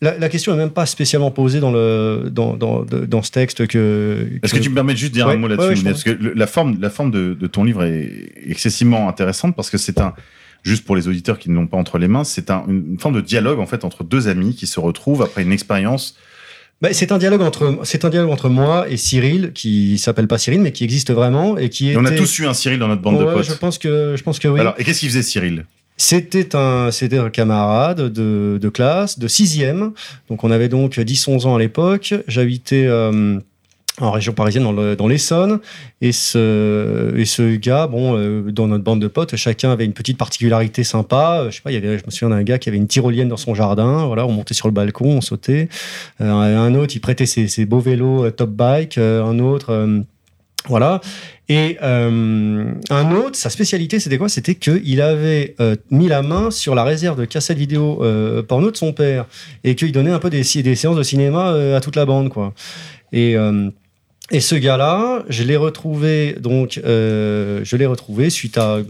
[0.00, 3.32] La, la question n'est même pas spécialement posée dans, le, dans, dans, de- dans ce
[3.32, 4.28] texte que.
[4.44, 6.10] Est-ce que tu me permets de juste dire Ouais, un mot là-dessus ouais, Parce que
[6.36, 10.14] la forme, la forme de, de ton livre est excessivement intéressante parce que c'est un,
[10.62, 13.16] juste pour les auditeurs qui ne l'ont pas entre les mains, c'est un- une forme
[13.16, 16.16] de dialogue en fait entre deux amis qui se retrouvent après une expérience.
[16.80, 20.38] Bah, c'est un dialogue entre c'est un dialogue entre moi et Cyril qui s'appelle pas
[20.38, 22.86] Cyril mais qui existe vraiment et qui Et on a tous eu un Cyril dans
[22.86, 23.44] notre bande de potes.
[23.48, 24.60] Je pense que je pense que oui.
[24.60, 25.64] Alors, et qu'est-ce qu'il faisait Cyril?
[26.00, 29.90] C'était un, c'était un camarade de, classe, de sixième.
[30.30, 32.14] Donc, on avait donc 10-11 ans à l'époque.
[32.28, 33.38] J'habitais euh,
[34.00, 35.58] en région parisienne, dans le- dans l'Essonne.
[36.00, 39.92] Et ce, et ce gars, bon, euh, dans notre bande de potes, chacun avait une
[39.92, 41.40] petite particularité sympa.
[41.40, 42.86] Euh, Je sais pas, il y avait, je me souviens d'un gars qui avait une
[42.86, 44.06] tyrolienne dans son jardin.
[44.06, 45.68] Voilà, on montait sur le balcon, on sautait.
[46.20, 48.98] Un autre, il prêtait ses, beaux vélos top bike.
[48.98, 50.04] Un autre,
[50.68, 51.00] voilà.
[51.48, 54.28] Et euh, un autre, sa spécialité, c'était quoi?
[54.28, 58.70] C'était qu'il avait euh, mis la main sur la réserve de cassettes vidéo euh, porno
[58.70, 59.26] de son père
[59.64, 62.28] et qu'il donnait un peu des, des séances de cinéma euh, à toute la bande,
[62.28, 62.52] quoi.
[63.12, 63.70] Et euh,
[64.30, 68.80] et ce gars-là, je l'ai retrouvé donc, euh, je l'ai retrouvé suite à,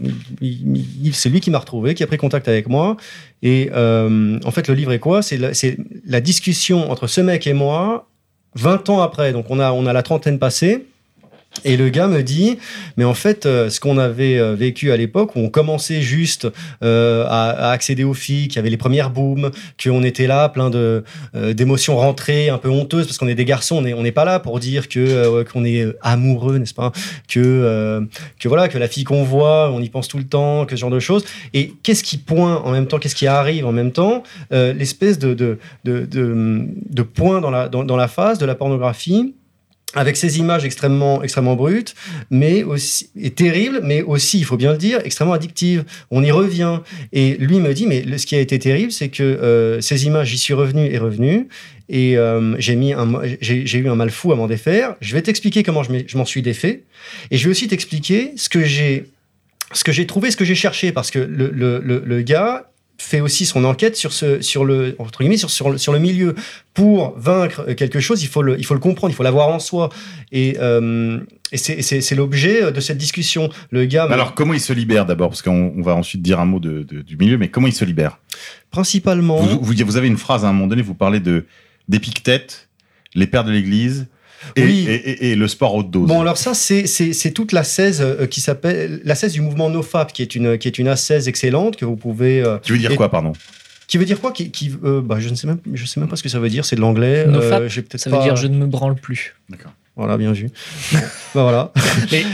[1.13, 2.97] c'est lui qui m'a retrouvé, qui a pris contact avec moi.
[3.41, 5.21] Et euh, en fait, le livre est quoi?
[5.21, 5.51] C'est la,
[6.05, 8.09] la discussion entre ce mec et moi,
[8.55, 9.31] 20 ans après.
[9.31, 10.85] Donc on a on a la trentaine passée.
[11.65, 12.57] Et le gars me dit,
[12.95, 16.47] mais en fait, euh, ce qu'on avait euh, vécu à l'époque, où on commençait juste
[16.83, 19.51] euh, à, accéder aux filles, qu'il y avait les premières booms,
[19.83, 21.03] qu'on était là, plein de
[21.33, 24.59] d'émotions rentrées, un peu honteuses, parce qu'on est des garçons, on n'est pas là pour
[24.59, 26.91] dire que qu'on est amoureux, n'est-ce pas?
[27.27, 28.07] Que
[28.39, 30.81] que voilà, que la fille qu'on voit, on y pense tout le temps, que ce
[30.81, 31.25] genre de choses.
[31.53, 34.23] Et qu'est-ce qui pointe en même temps, qu'est-ce qui arrive en même temps?
[34.51, 39.33] L'espèce de de, de, de point dans la dans la phase de la pornographie
[39.95, 41.95] avec ces images extrêmement, extrêmement brutes,
[42.29, 45.83] mais aussi, et terribles, mais aussi, il faut bien le dire, extrêmement addictives.
[46.11, 46.81] On y revient.
[47.11, 50.27] Et lui me dit, mais ce qui a été terrible, c'est que euh, ces images,
[50.27, 51.47] j'y suis revenu et revenu,
[51.89, 53.07] et euh, j'ai mis un,
[53.41, 54.95] j'ai eu un mal fou à m'en défaire.
[55.01, 56.83] Je vais t'expliquer comment je m'en suis défait,
[57.31, 59.05] et je vais aussi t'expliquer ce que j'ai,
[59.73, 62.69] ce que j'ai trouvé, ce que j'ai cherché, parce que le, le, le gars
[63.01, 65.99] fait aussi son enquête sur ce sur le entre guillemets sur, sur, le, sur le
[65.99, 66.35] milieu.
[66.73, 69.59] Pour vaincre quelque chose il faut le il faut le comprendre il faut l'avoir en
[69.59, 69.89] soi.
[70.31, 71.19] Et, euh,
[71.51, 73.49] et c'est- l'objet de cette discussion.
[73.71, 75.29] Le gars Alors, comment il se libère d'abord?
[75.29, 77.73] Parce qu'on on va ensuite dire un mot de- de- du milieu, mais comment il
[77.73, 78.19] se libère?
[78.69, 81.45] Principalement vous, vous, vous avez une phrase à un moment donné, vous parlez de
[81.87, 82.69] d'Épictète,
[83.15, 84.07] les pères de l'Église
[84.55, 84.85] et, Oui.
[84.89, 86.07] et, et- et le sport haute dose.
[86.07, 89.41] Bon, alors ça, c'est- c'est c'est toute la 16 euh, qui s'appelle la 16 du
[89.41, 92.41] mouvement NoFap, qui est une qui est une A16 excellente que vous pouvez.
[92.43, 93.33] euh, tu veux dire et- quoi, pardon?
[93.87, 94.31] Qui veut dire quoi?
[94.31, 96.39] Qui, qui, euh, bah, je ne sais même je sais même pas ce que ça
[96.39, 96.63] veut dire.
[96.63, 97.25] C'est de l'anglais.
[97.25, 99.35] NoFap, j'ai peut-être ça veut dire je ne me branle plus.
[99.49, 99.71] D'accord.
[99.99, 100.49] Voilà, bien vu.
[100.93, 101.01] bah
[101.43, 101.71] voilà.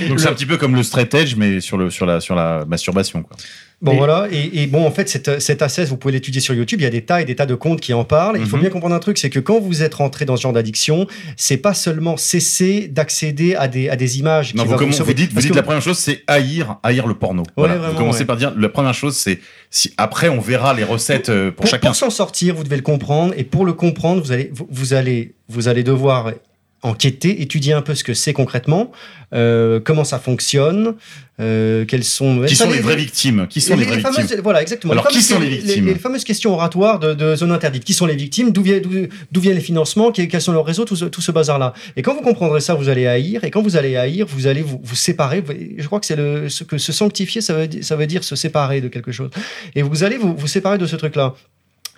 [0.07, 2.35] Donc c'est un petit peu comme le straight edge, mais sur, le, sur, la, sur
[2.35, 3.23] la masturbation.
[3.23, 3.35] Quoi.
[3.81, 6.53] Bon Et- voilà, et, et bon en fait cette, cette A16 vous pouvez l'étudier sur
[6.53, 8.37] YouTube, il y a des tas et des tas de comptes qui en parlent.
[8.39, 8.61] Il faut Mhm.
[8.61, 11.57] bien comprendre un truc, c'est que quand vous êtes rentré dans ce genre d'addiction, c'est
[11.57, 14.55] pas seulement cesser d'accéder à des, à des images.
[14.55, 16.77] Non, qui vous, comment- vous dites, vous Parce dites que la première chose, c'est haïr,
[16.83, 17.43] haïr le porno.
[17.57, 17.75] Voilà.
[17.75, 18.25] vraiment, vous commencez ouais.
[18.25, 19.39] par dire, la première chose, c'est
[19.71, 21.87] si après on verra les recettes euh, pour, pour, chacun.
[21.87, 24.93] pour s'en sortir, vous devez le comprendre, et pour le comprendre, vous allez, vous, vous
[24.93, 26.31] allez, vous allez devoir
[26.85, 28.91] enquêter, étudier un peu ce que c'est concrètement,
[29.33, 30.95] euh, comment ça fonctionne,
[31.41, 32.43] euh, quelles sont...
[32.45, 34.93] Qui sont les vraies victimes Qui sont les, vraies fameuses- victimes Voilà, exactement.
[34.93, 37.83] Alors, qui sont les victimes les, fameuses questions oratoires de, de zone interdite.
[37.83, 38.51] Qui sont les victimes?
[38.51, 38.91] D'où viennent, d'où,
[39.31, 40.11] d'où viennent les financements?
[40.11, 40.85] Quels sont leurs réseaux?
[40.85, 41.73] Tout ce, tout ce bazar-là.
[41.97, 43.43] Et quand vous comprendrez ça, vous allez haïr.
[43.43, 45.43] Et quand vous allez haïr, vous allez vous, vous séparer.
[45.77, 48.23] Je crois que c'est le, ce que se sanctifier, ça veut, di- ça veut dire
[48.23, 49.31] se séparer de quelque chose.
[49.75, 51.33] Et vous allez vous, vous séparer de ce truc-là.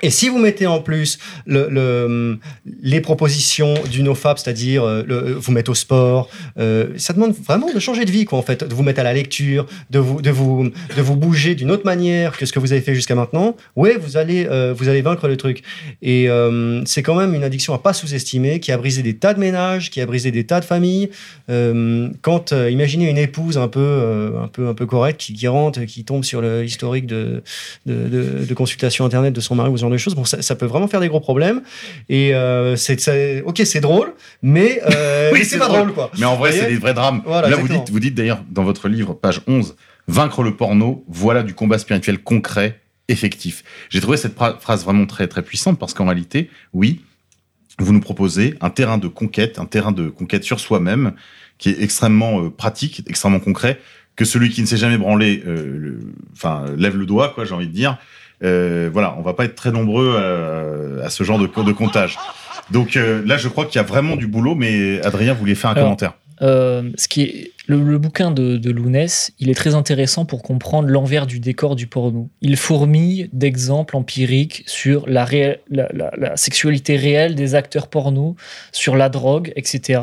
[0.04, 2.38] Et si vous mettez en plus le, le-
[2.84, 6.30] les propositions du NoFap, c'est-à-dire euh, le- vous mettre au sport,
[6.60, 9.04] euh, ça demande vraiment de changer de vie, quoi, en fait, de vous mettre à
[9.04, 12.60] la lecture, de vous, de vous, de vous bouger d'une autre manière que ce que
[12.60, 13.56] vous avez fait jusqu'à maintenant.
[13.76, 15.64] Ouais, vous allez, euh, vous allez vaincre le truc.
[16.04, 19.34] Et euh, c'est quand même une addiction à pas sous-estimer, qui a brisé des tas
[19.34, 21.10] de ménages, qui a brisé des tas de familles.
[21.50, 25.34] Euh, quand euh, imaginez une épouse un peu, euh, un peu, un peu correcte qui,
[25.34, 27.42] qui rentre, qui tombe sur le historique de,
[27.88, 30.42] de, de, de consultation internet de son mari ou ce genre de choses, bon, ça,
[30.42, 31.62] ça peut vraiment faire des gros problèmes.
[32.10, 36.12] Et euh, c'est, ok, c'est drôle, mais, euh, Oui, c'est pas drôle, quoi.
[36.18, 37.22] Mais en vrai, c'est des vrais drames.
[37.26, 39.76] Voilà, Là, vous dites, vous dites d'ailleurs dans votre livre, page 11,
[40.10, 43.64] Vaincre le porno, voilà du combat spirituel concret, effectif.
[43.90, 47.02] J'ai trouvé cette phrase vraiment très, très puissante parce qu'en réalité, oui,
[47.80, 51.14] vous nous proposez un terrain de conquête, un terrain de conquête sur soi-même,
[51.58, 53.80] qui est extrêmement euh, pratique, extrêmement concret,
[54.16, 56.00] que celui qui ne s'est jamais branlé, euh,
[56.34, 57.98] enfin, lève le doigt, quoi, j'ai envie de dire.
[58.44, 62.18] Euh, voilà, on va pas être très nombreux à, à ce genre de, de comptage.
[62.72, 65.70] Donc euh, là, je crois qu'il y a vraiment du boulot, mais Adrien voulait faire
[65.72, 66.14] un Alors, commentaire.
[66.42, 70.44] Euh, ce qui est, le, le bouquin de, de Lounès, il est très intéressant pour
[70.44, 72.30] comprendre l'envers du décor du porno.
[72.42, 78.36] Il fourmille d'exemples empiriques sur la, réelle- la, la- la sexualité réelle des acteurs porno,
[78.72, 80.02] sur la drogue, etc.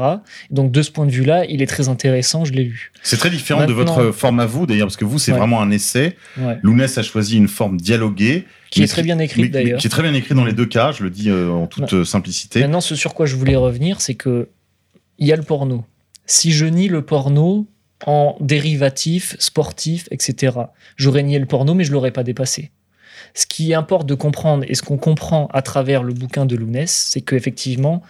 [0.51, 2.93] Donc de ce point de vue-là, il est très intéressant, je l'ai lu.
[3.03, 5.39] C'est très différent de votre forme à vous, d'ailleurs, parce que vous, c'est Ouais.
[5.39, 6.17] vraiment un essai.
[6.37, 6.59] Ouais.
[6.63, 8.45] Lounès a choisi une forme dialoguée.
[8.71, 9.79] Qui est très bien écrite, d'ailleurs.
[9.79, 11.93] Qui est très bien écrite dans les deux cas, je le dis euh, en toute
[11.93, 11.99] Ouais.
[12.01, 12.61] euh, simplicité.
[12.61, 14.49] Maintenant, ce sur quoi je voulais revenir, c'est que
[15.19, 15.85] il y a le porno.
[16.27, 17.67] Si je nie le porno
[18.07, 20.57] en dérivatif, sportif, etc.,
[20.97, 22.71] j'aurais nié le porno, mais je l'aurais pas dépassé.
[23.35, 26.91] Ce qui importe de comprendre et ce qu'on comprend à travers le bouquin de Lounès,
[27.11, 28.03] c'est qu'effectivement,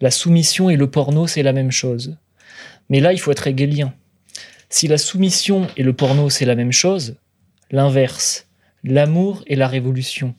[0.00, 2.16] la soumission et le porno, c'est la même chose.
[2.88, 3.94] Mais là, il faut être hegelien.
[4.68, 7.16] Si la soumission et le porno, c'est la même chose,
[7.70, 8.48] l'inverse,
[8.84, 10.34] l'amour et la révolution,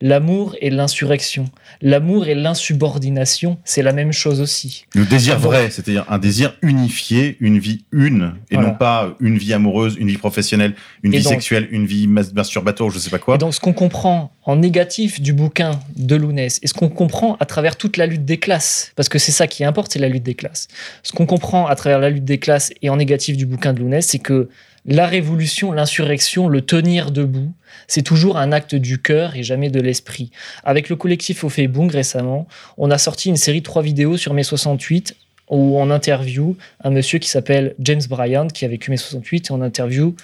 [0.00, 1.46] l'amour et l'insurrection,
[1.80, 4.84] l'amour et l'insubordination, c'est la même chose aussi.
[4.94, 8.68] Le désir vrai, c'est-à-dire un désir unifié, une vie une, et Voilà.
[8.70, 12.06] non pas une vie amoureuse, une vie professionnelle, une Et vie donc- sexuelle, une vie
[12.08, 13.36] mas- masturbatoire, je sais pas quoi.
[13.36, 17.36] Et donc, ce qu'on comprend en négatif du bouquin de Lounès, et ce qu'on comprend
[17.40, 20.08] à travers toute la lutte des classes, parce que c'est ça qui importe, c'est la
[20.08, 20.68] lutte des classes.
[21.02, 23.80] Ce qu'on comprend à travers la lutte des classes et en négatif du bouquin de
[23.80, 24.48] Lounès, c'est que
[24.86, 27.52] la révolution, l'insurrection, le tenir debout,
[27.88, 30.30] c'est toujours un acte du cœur et jamais de l'esprit.
[30.64, 32.46] Avec le collectif Au Facebook récemment,
[32.78, 35.16] on a sorti une série de trois vidéos sur mai 68
[35.48, 39.52] où on interview un monsieur qui s'appelle James Bryant, qui a vécu mai 68, et
[39.52, 40.16] on interview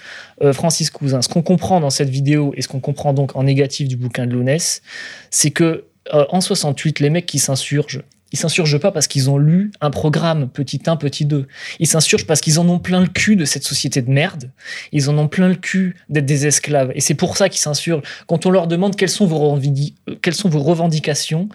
[0.42, 1.22] euh, Francis Cousin.
[1.22, 4.26] Ce qu'on comprend dans cette vidéo et ce qu'on comprend donc en négatif du bouquin
[4.26, 4.82] de Lounès,
[5.30, 8.02] c'est que euh, en 68, les mecs qui s'insurgent,
[8.32, 11.46] ils s'insurgent pas parce qu'ils ont lu un programme petit 1, petit 2.
[11.78, 14.50] Ils s'insurgent parce qu'ils en ont plein le cul de cette société de merde.
[14.92, 16.90] Ils en ont plein le cul d'être des esclaves.
[16.94, 18.02] Et c'est pour ça qu'ils s'insurgent.
[18.26, 21.48] Quand on leur demande quelles sont vos, revendic- quelles sont vos revendications,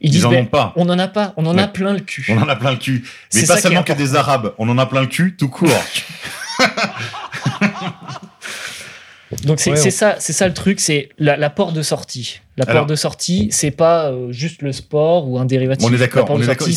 [0.00, 0.72] ils, Ils disent en ben, ont pas.
[0.76, 2.26] on n'en a pas, on en a plein le cul.
[2.30, 3.04] On en a plein le cul.
[3.32, 5.70] Mais pas seulement que des Arabes, on en a plein le cul tout court.
[9.44, 11.82] Donc c'est Ouais, c'est on- ça, c'est ça le truc, c'est la, la porte de
[11.82, 12.40] sortie.
[12.56, 15.84] La Alors- porte de sortie, c'est pas euh, juste le sport ou un dérivatif.
[15.86, 16.68] On est La d'accord, on est d'accord.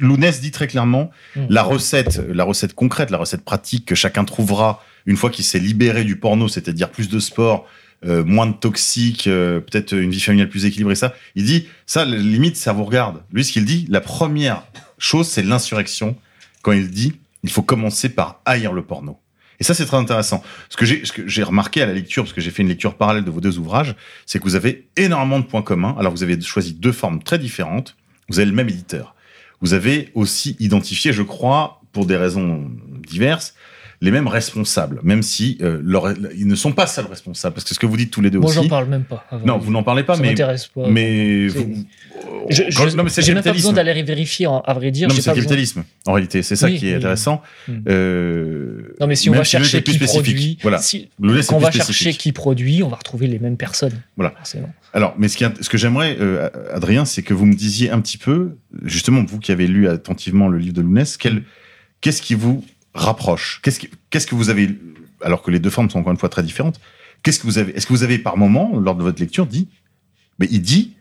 [0.00, 1.40] Lounès dit très clairement Mm.
[1.48, 5.58] la recette, la recette concrète, la recette pratique que chacun trouvera une fois qu'il s'est
[5.58, 7.66] libéré du porno, c'est-à-dire plus de sport,
[8.04, 10.94] euh, moins de toxiques, euh, peut-être une vie familiale plus équilibrée.
[10.94, 13.22] Ça, il dit ça, limite, ça vous regarde.
[13.32, 14.64] Lui, ce qu'il dit, la première
[14.98, 16.16] chose, c'est l'insurrection.
[16.62, 19.18] Quand il dit, il faut commencer par haïr le porno.
[19.62, 20.42] Et ça, c'est très intéressant.
[20.70, 23.30] Ce que j'ai, remarqué à la lecture, parce que j'ai fait une lecture parallèle de
[23.30, 23.94] vos deux ouvrages,
[24.26, 25.94] c'est que vous avez énormément de points communs.
[26.00, 27.96] Alors, vous avez choisi deux formes très différentes.
[28.28, 29.14] Vous avez le même éditeur.
[29.60, 32.72] Vous avez aussi identifié, je crois, pour des raisons
[33.06, 33.54] diverses,
[34.04, 37.54] les mêmes responsables, même si euh, leur- ils ne sont pas seuls responsables.
[37.54, 38.56] Parce que ce que vous dites tous les deux Moi, aussi.
[38.62, 39.24] j'en parle même pas.
[39.46, 40.30] Non, vous n'en parlez pas, Ça mais.
[40.30, 40.88] m'intéresse pas.
[40.88, 41.46] Mais.
[41.46, 41.84] Vous-
[42.50, 44.74] Je, quand- je- non, mais c'est le j'ai même pas besoin d'aller vérifier, en- à
[44.74, 45.06] vrai dire.
[45.08, 46.42] Non, mais c'est le besoin- capitalisme, en réalité.
[46.42, 47.42] C'est ça Oui, qui est intéressant.
[47.68, 47.72] Mm.
[47.88, 50.78] Euh, Non, mais si on va si chercher qui produit, Voilà.
[50.78, 52.18] si- Le quand on va chercher spécifique.
[52.18, 54.02] qui produit, on va retrouver les mêmes personnes.
[54.16, 54.32] Voilà.
[54.36, 54.72] Forcément.
[54.94, 57.90] Alors, mais ce, qui, est- ce que j'aimerais, euh, Adrien, c'est que vous me disiez
[57.90, 61.16] un petit peu, justement, vous qui avez lu attentivement le livre de Lounès,
[62.00, 64.78] qu'est-ce qui vous rapproche Qu'est-ce qui- qu'est-ce que vous avez,
[65.22, 66.80] alors que les deux formes sont encore une fois très différentes,
[67.22, 69.68] qu'est-ce que vous avez Est-ce que vous avez par moment, lors de votre lecture, dit,
[70.38, 70.92] mais il dit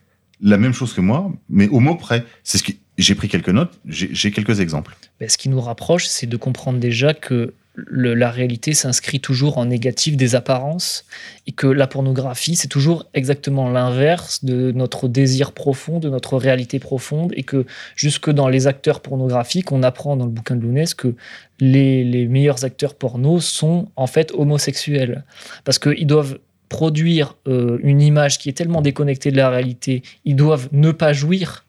[0.41, 3.49] la même chose que moi, mais au mot près C'est ce que j'ai pris quelques
[3.49, 4.95] notes, j'ai j'ai quelques exemples.
[5.19, 9.65] Ben, ce qui nous rapproche, c'est de comprendre déjà que la réalité s'inscrit toujours en
[9.65, 11.06] négatif des apparences
[11.48, 16.80] et que la pornographie, c'est toujours exactement l'inverse de notre désir profond, de notre réalité
[16.80, 17.65] profonde et que
[17.95, 21.15] jusque dans les acteurs pornographiques, on apprend dans le bouquin de Lounès que
[21.60, 25.23] les, les meilleurs acteurs porno sont en fait homosexuels
[25.64, 26.39] parce qu'ils doivent
[26.72, 31.11] produire euh, une image qui est tellement déconnectée de la réalité, ils doivent ne pas
[31.11, 31.65] jouir,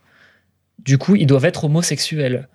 [0.79, 2.49] du coup, ils doivent être homosexuels.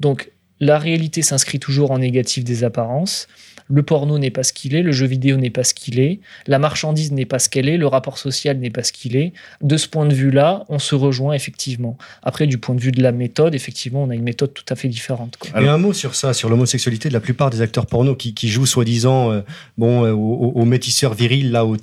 [0.00, 3.26] Donc, la réalité s'inscrit toujours en négatif des apparences.
[3.70, 6.20] Le porno n'est pas ce qu'il est, le jeu vidéo n'est pas ce qu'il est,
[6.46, 9.32] la marchandise n'est pas ce qu'elle est, le rapport social n'est pas ce qu'il est.
[9.62, 11.96] De ce point de vue-là, on se rejoint effectivement.
[12.22, 14.76] Après, du point de vue de la méthode, effectivement, on a une méthode tout à
[14.76, 15.38] fait différente.
[15.54, 19.32] un mot sur ça, sur l'homosexualité de la plupart des acteurs porno qui, jouent soi-disant
[19.32, 19.40] euh,
[19.78, 21.76] bon, euh, aux, métisseurs virils, là, aux,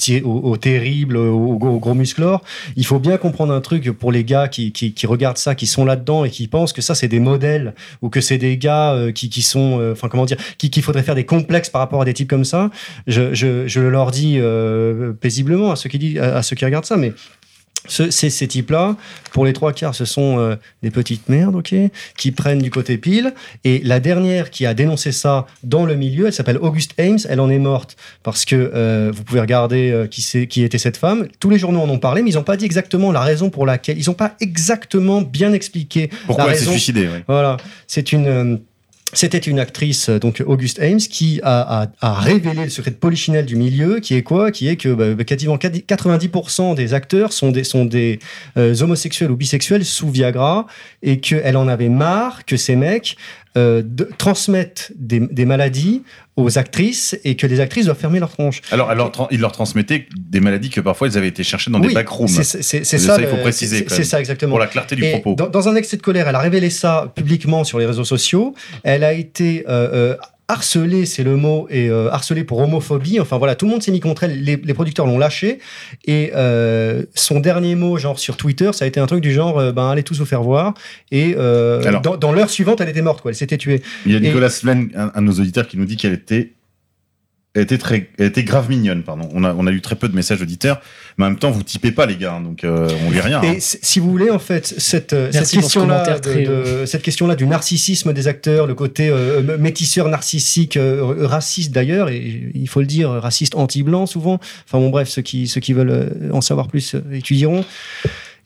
[0.57, 2.43] terribles, aux, gros, musclores.
[2.76, 4.73] Il faut bien comprendre un truc pour les gars qui,
[5.05, 8.22] regardent ça, qui sont là-dedans et qui pensent que ça, c'est des modèles ou que
[8.22, 11.69] c'est des gars euh, qui, sont, enfin, comment dire, qui- qu'il faudrait faire des complexes
[11.78, 12.72] par rapport à des types comme ça.
[13.06, 16.56] Je, je, je le leur dis euh, paisiblement à ceux qui, disent, à, à ceux
[16.56, 17.14] qui regardent ça, mais
[17.88, 18.95] ce- ces, ces types-là,
[19.32, 21.74] pour les trois quarts, ce sont euh, des petites merdes, ok,
[22.18, 23.34] qui prennent du côté pile.
[23.64, 27.20] Et la dernière qui a dénoncé ça dans le milieu, elle s'appelle Auguste Ames.
[27.30, 31.28] Elle en est morte parce que euh, vous pouvez regarder euh, qui, était cette femme.
[31.40, 33.66] Tous les journaux en ont parlé, mais ils n'ont pas dit exactement la raison pour
[33.68, 33.99] laquelle.
[33.99, 37.24] Ils n'ont pas exactement bien expliqué Pourquoi la elle s'est suicidée ouais.
[37.28, 38.60] Voilà, c'est une.
[39.13, 43.55] C'était une actrice, euh, donc Auguste Ames, qui a, révélé le secret de polichinelle du
[43.55, 44.51] milieu, qui est quoi?
[44.51, 48.19] Qui est que bah, quasiment 90% des acteurs sont des, sont des
[48.57, 50.67] euh, homosexuels ou bisexuels sous Viagra,
[51.03, 53.15] et qu'elle en avait marre que ces mecs
[53.57, 56.03] euh, de- transmettent des, des maladies
[56.38, 58.61] aux actrices et que les actrices doivent fermer leur tronche.
[58.71, 61.71] Alors, elle leur tra- il leur transmettait des maladies que parfois ils avaient été chercher
[61.71, 62.27] dans Oui, des backrooms.
[62.27, 63.85] c'est- ça, ça, il faut préciser.
[63.88, 64.51] c'est- ça, exactement.
[64.51, 65.34] Pour la clarté du Et propos.
[65.35, 68.53] Dans, dans un excès de colère, elle a révélé ça publiquement sur les réseaux sociaux.
[68.84, 70.15] Elle a été euh,
[70.49, 73.19] harcelée, c'est le mot, et euh, harcelée pour homophobie.
[73.19, 74.41] Enfin voilà, tout le monde s'est mis contre elle.
[74.44, 75.60] Les, les producteurs l'ont lâchée.
[76.06, 79.60] Et euh, son dernier mot, genre sur Twitter, ça a été un truc du genre,
[79.60, 80.74] euh, ben allez tous vous faire voir.
[81.11, 83.32] Et euh, Alors- dans, dans l'heure suivante, elle était morte, quoi.
[83.32, 83.82] Elle s'était tuée.
[84.06, 86.14] Il y a Et- Nicolas Sven, un, un de nos auditeurs, qui nous dit qu'elle
[86.14, 86.53] était,
[87.57, 89.27] elle était très, elle était grave mignonne, pardon.
[89.34, 90.79] On a, on a eu très peu de messages auditeurs,
[91.17, 93.39] mais en même temps, vous typez pas, les gars, hein, donc euh, on lit rien.
[93.41, 93.53] hein.
[93.53, 96.45] Et c- si vous voulez, en fait, cette, euh, cette ce question-là, de-
[96.81, 101.71] de- cette question-là du narcissisme des acteurs, le côté euh, m- métisseur narcissique, euh, raciste
[101.71, 104.39] d'ailleurs, et il faut le dire, raciste anti-blanc souvent.
[104.67, 107.65] Enfin bon, bref, ceux qui, ceux qui veulent euh, en savoir plus euh, étudieront.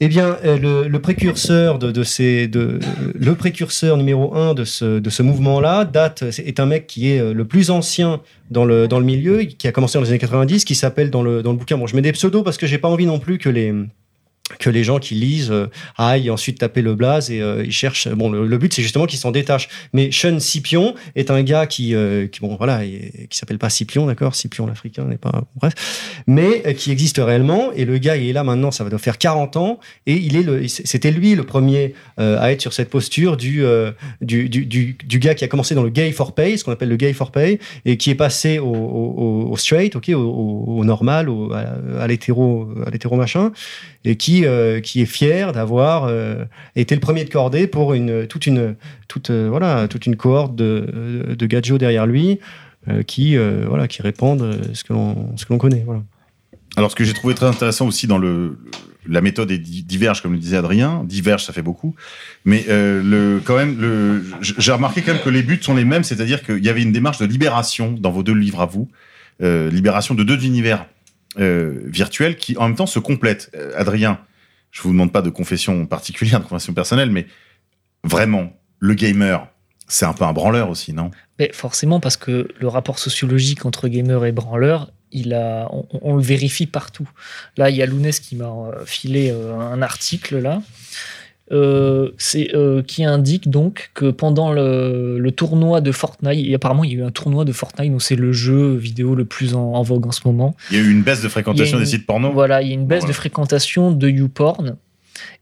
[0.04, 1.92] Eh bien, euh, le, précurseur de,
[3.34, 7.70] précurseur numéro un de ce, mouvement-là date, est un mec qui est euh, le plus
[7.70, 8.20] ancien
[8.50, 11.22] dans le, dans le milieu, qui a commencé dans les années 90, qui s'appelle dans
[11.22, 11.78] le, dans le bouquin.
[11.78, 13.72] Bon, je mets des pseudos parce que j'ai pas envie non plus que les
[14.60, 15.68] que les gens qui lisent euh,
[15.98, 18.08] aillent ensuite taper le blaze et euh, ils cherchent.
[18.08, 19.70] Bon, le, but c'est justement qu'ils s'en détachent.
[19.94, 24.06] Mais Sean Scipion est un gars qui, euh, qui bon voilà, qui s'appelle pas Scipion,
[24.06, 25.74] d'accord, Scipion l'Africain n'est pas bref,
[26.28, 27.72] mais qui existe réellement.
[27.74, 30.68] Et le gars il est là maintenant, ça va faire 40 ans et il est
[30.68, 33.64] c'était lui le premier à être sur cette posture du,
[34.22, 36.98] du, du, gars qui a commencé dans le gay for pay, ce qu'on appelle le
[36.98, 42.08] gay for pay, et qui est passé au, straight, ok, au, normal, au, à, à
[42.08, 42.68] l'hétéro
[43.14, 43.52] machin,
[44.04, 46.46] et qui, euh, qui est fier d'avoir euh,
[46.76, 48.76] été le premier de cordée pour une, toute, une,
[49.08, 52.40] toute, euh, voilà, toute une cohorte de, de gadgets derrière lui
[53.06, 55.84] qui, voilà, qui répandent ce que l'on connaît.
[55.86, 56.02] Voilà.
[56.78, 58.58] Alors, ce que j'ai trouvé très intéressant aussi dans le,
[59.08, 61.04] la méthode est di- diverge, comme le disait Adrien.
[61.06, 61.96] Diverge, ça fait beaucoup.
[62.44, 66.04] Mais le, quand même, le, j'ai remarqué quand même que les buts sont les mêmes,
[66.04, 68.90] c'est-à-dire qu'il y avait une démarche de libération dans vos deux livres à vous,
[69.40, 70.88] libération de deux univers
[71.38, 73.56] virtuels qui, en même temps, se complètent.
[73.76, 74.18] Adrien,
[74.72, 77.28] je vous demande pas de confession particulière, de confession personnelle, mais
[78.04, 79.48] vraiment, le gamer,
[79.88, 81.12] c'est un peu un branleur aussi, non?
[81.38, 85.70] Mais forcément, parce que le rapport sociologique entre gamer et branleur, il a,
[86.02, 87.10] on, le vérifie partout.
[87.58, 90.62] Là, il y a Lounès qui m'a euh, filé euh, un article là.
[91.52, 92.12] Euh,
[92.54, 96.96] euh, qui indique donc que pendant le, le tournoi de Fortnite, et apparemment il y
[96.96, 99.82] a eu un tournoi de Fortnite, donc c'est le jeu vidéo le plus en, en
[99.82, 100.56] vogue en ce moment.
[100.72, 102.32] Il y a eu une baisse de fréquentation des sites porno?
[102.32, 103.12] Voilà, il y a une baisse Voilà.
[103.14, 104.76] de fréquentation de YouPorn.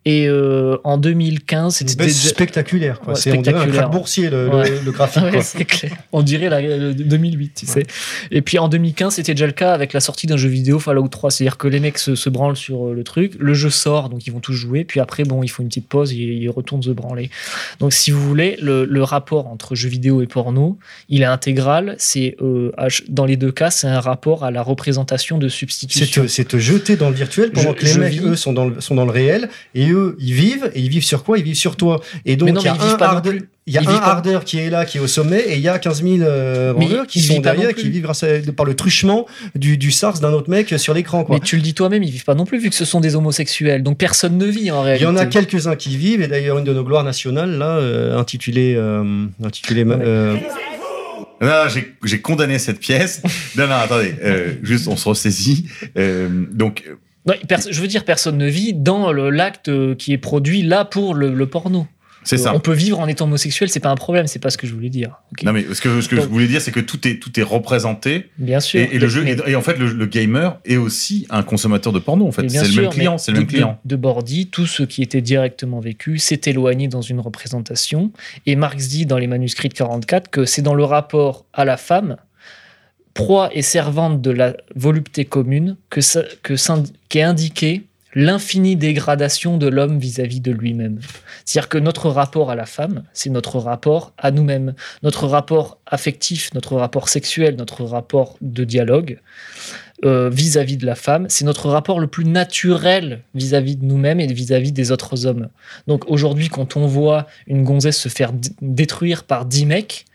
[0.06, 3.00] Et euh, en 2015, C'est c'était déjà- spectaculaire.
[3.02, 3.14] Quoi.
[3.14, 4.72] Ouais, c'est on dirait un crack boursier le, Ouais.
[4.84, 5.24] le graphique.
[5.34, 5.92] Ouais, c'est clair.
[6.14, 7.86] On dirait la, le 2008, tu sais.
[8.32, 11.10] Et puis en 2015, c'était déjà le cas avec la sortie d'un jeu vidéo Fallout
[11.10, 11.32] 3.
[11.32, 14.26] C'est-à-dire que les mecs se, se branlent sur euh, le truc, le jeu sort, donc
[14.26, 16.92] ils vont tous jouer, puis après, bon, il faut une petite pause ils retournent se
[16.92, 17.30] branler.
[17.80, 21.96] Donc si vous voulez, le, le rapport entre jeu vidéo et porno, il est intégral.
[21.98, 22.72] C'est euh,
[23.10, 26.24] dans les deux cas, c'est un rapport à la représentation de substitution.
[26.28, 28.80] c'est te jeter dans le virtuel pendant Je- que les mecs, eux, sont dans, le,
[28.82, 29.50] sont dans le réel.
[29.76, 30.72] Et eux, ils vivent.
[30.74, 31.38] Et ils vivent sur quoi?
[31.38, 32.02] Ils vivent sur toi.
[32.26, 33.50] Et donc, non, il y a un, pas non harder, plus.
[33.68, 35.40] il y a Ils un vivent pas- harder qui est là, qui est au sommet.
[35.48, 38.24] Et il y a 15 000 euh, Mais vendeurs qui sont derrière, qui vivent grâce
[38.24, 39.26] à- par le truchement
[39.56, 41.26] du, du SARS d'un autre mec sur l'écran.
[41.30, 43.16] Mais tu le dis toi-même, ils vivent pas non plus, vu que ce sont des
[43.16, 43.84] homosexuels.
[43.84, 45.04] Donc personne ne vit en Il réalité.
[45.06, 46.22] y en a quelques-uns qui vivent.
[46.22, 48.76] Et d'ailleurs, une de nos gloires nationales, là, euh, intitulée.
[48.78, 50.36] euh, intitulée euh,
[51.42, 53.22] Non, j'ai- j'ai condamné cette pièce.
[53.58, 55.68] non, non, attendez, euh, juste on se ressaisit.
[55.98, 56.84] Euh, donc,
[57.70, 61.34] je veux dire, personne ne vit dans l'acte euh, qui est produit là pour le,
[61.34, 61.88] le porno.
[62.24, 62.54] c'est Euh, ça.
[62.56, 64.74] On peut vivre en étant homosexuel, c'est pas un problème, c'est pas ce que je
[64.74, 65.16] voulais dire.
[65.44, 67.44] Non, mais ce que, ce que je voulais dire, c'est que tout est, tout est
[67.44, 68.30] représenté.
[68.38, 68.80] Bien sûr.
[68.82, 71.94] Et, et le jeu, Mais- et, en fait, le, le gamer est aussi un consommateur
[71.94, 72.28] de porno.
[72.28, 73.18] En fait, c'est le même client.
[73.18, 73.80] C'est le même de- client.
[73.86, 78.12] De, de Bordy, tout ce qui était directement vécu s'est éloigné dans une représentation.
[78.46, 81.78] Et Marx dit dans les manuscrits de 44 que c'est dans le rapport à la
[81.78, 82.18] femme,
[83.20, 86.00] proie et servante de la volupté commune, que,
[86.42, 86.54] que
[87.10, 87.84] qu'est indiquée
[88.16, 91.00] l'infinie dégradation de l'homme vis-à-vis de lui-même.
[91.46, 94.74] C'est-à-dire que notre rapport à la femme, c'est notre rapport à nous-mêmes,
[95.04, 99.20] notre rapport affectif, notre rapport sexuel, notre rapport de dialogue
[100.06, 104.28] euh, vis-à-vis de la femme, c'est notre rapport le plus naturel vis-à-vis de nous-mêmes et
[104.28, 105.50] vis-à-vis des autres hommes.
[105.88, 108.32] Donc aujourd'hui, quand on voit une gonzesse se faire
[108.62, 110.06] détruire par dix mecs,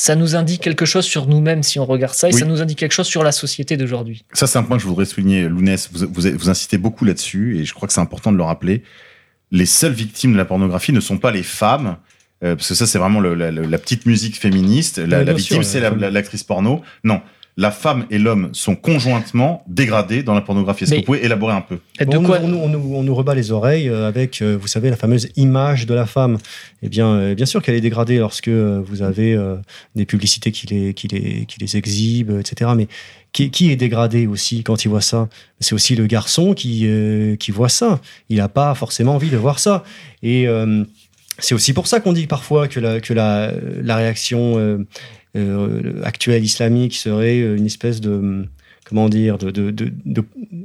[0.00, 2.38] ça nous indique quelque chose sur nous-mêmes si on regarde ça, et Oui.
[2.38, 4.24] ça nous indique quelque chose sur la société d'aujourd'hui.
[4.32, 5.90] Ça, c'est un point que je voudrais souligner, Lounès.
[5.92, 8.84] Vous, vous, vous insistez beaucoup là-dessus, et je crois que c'est important de le rappeler.
[9.50, 11.96] Les seules victimes de la pornographie ne sont pas les femmes,
[12.44, 14.98] euh, parce que ça, c'est vraiment le- la, petite musique féministe.
[14.98, 16.82] La, la victime, c'est la la- la- l'actrice porno.
[17.02, 17.20] Non.
[17.60, 20.84] La femme et l'homme sont conjointement dégradés dans la pornographie.
[20.84, 21.78] Est-ce que vous pouvez élaborer un peu?
[21.98, 23.88] Et de Bon, on, quoi nous, on nous- on nous- on nous rebat les oreilles
[23.88, 26.38] euh, avec, euh, vous savez, la fameuse image de la femme.
[26.84, 29.56] Eh bien, euh, bien sûr qu'elle est dégradée lorsque vous avez euh,
[29.96, 32.70] des publicités qui les, qui les, qui les exhibent, etc.
[32.76, 32.86] Mais
[33.32, 35.28] qui, qui est dégradé aussi quand il voit ça?
[35.58, 38.00] C'est aussi le garçon qui, euh, qui voit ça.
[38.28, 39.82] Il n'a pas forcément envie de voir ça.
[40.22, 40.84] Et euh,
[41.40, 43.50] c'est aussi pour ça qu'on dit parfois que la, que la,
[43.82, 44.78] la réaction euh,
[45.36, 48.44] euh, actuelle islamique serait une espèce de
[48.84, 50.24] comment dire, de, de, de, de,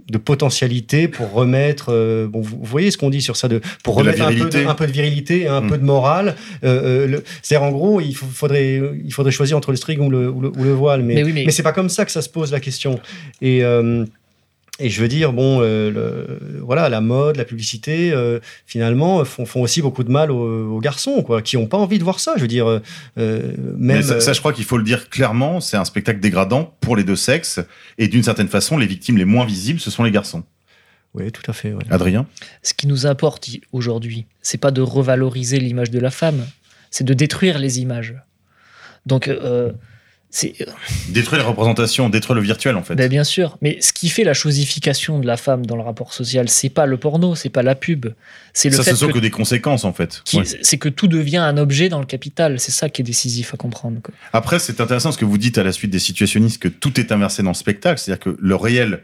[0.09, 1.87] de potentialité pour remettre.
[1.89, 4.35] euh, bon, vous, voyez ce qu'on dit sur ça, de, pour remettre un peu de,
[4.37, 4.65] virilité.
[4.65, 5.67] un peu de virilité et un Mm.
[5.69, 6.35] peu de morale.
[6.63, 10.09] Euh, euh, C'est-à-dire, en gros, il faut- faudrait, il faudrait choisir entre le string ou
[10.09, 11.03] le, ou le, ou le voile.
[11.03, 12.97] Mais, Mais oui, mais- mais c'est pas comme ça que ça se pose la question.
[13.41, 13.61] Et.
[14.79, 19.45] Et je veux dire, bon, euh, le- voilà, la mode, la publicité, euh, finalement, font,
[19.45, 22.19] font aussi beaucoup de mal aux, aux garçons, quoi, qui n'ont pas envie de voir
[22.19, 22.33] ça.
[22.37, 22.79] Je veux dire, euh,
[23.17, 23.97] même.
[23.97, 26.95] Mais ça, ça, je crois qu'il faut le dire clairement, c'est un spectacle dégradant pour
[26.95, 27.59] les deux sexes,
[27.99, 30.43] et d'une certaine façon, les victimes les moins visibles, ce sont les garçons.
[31.13, 31.71] oui, tout à fait.
[31.73, 31.83] ouais.
[31.91, 32.25] Adrien?
[32.63, 36.45] Ce qui nous importe aujourd'hui, c'est pas de revaloriser l'image de la femme,
[36.89, 38.15] c'est de détruire les images.
[39.05, 39.71] Donc, euh,
[40.35, 40.55] c'est
[41.09, 42.95] Détruire les représentations, détruire le virtuel, en fait.
[42.95, 43.55] ben, bien sûr.
[43.61, 46.87] Mais ce qui fait la chosification de la femme dans le rapport social, c'est pas
[46.87, 48.07] le porno, c'est pas la pub,
[48.51, 50.23] c'est le ça, fait ce sont que, que des conséquences, en fait.
[50.33, 50.41] Ouais.
[50.43, 52.59] c'est que tout devient un objet dans le capital.
[52.59, 54.01] C'est ça qui est décisif à comprendre.
[54.01, 54.11] quoi.
[54.33, 57.11] Après, c'est intéressant ce que vous dites à la suite des situationnistes, que tout est
[57.11, 57.99] inversé dans le spectacle.
[57.99, 59.03] C'est-à-dire que le réel,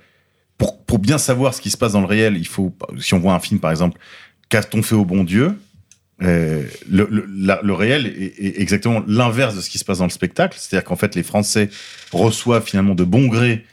[0.57, 3.19] pour, pour bien savoir ce qui se passe dans le réel, il faut, si on
[3.19, 3.99] voit un film par exemple,
[4.49, 5.59] Qu'a-t-on fait au bon Dieu?
[6.21, 10.57] Euh, le, réel est, exactement l'inverse de ce qui se passe dans le spectacle.
[10.59, 11.69] C'est-à-dire qu'en fait, les Français
[12.11, 13.63] reçoivent finalement de bon gré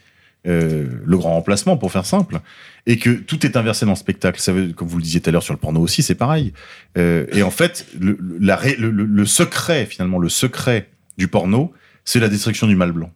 [0.47, 2.39] euh, le grand remplacement, pour faire simple,
[2.85, 4.39] et que tout est inversé dans le spectacle.
[4.75, 6.53] Comme vous le disiez tout à l'heure sur le porno aussi, c'est pareil.
[6.97, 10.87] Euh, et en fait, le, secret, finalement, le secret
[11.17, 11.73] du porno,
[12.05, 13.11] c'est la destruction du mal blanc.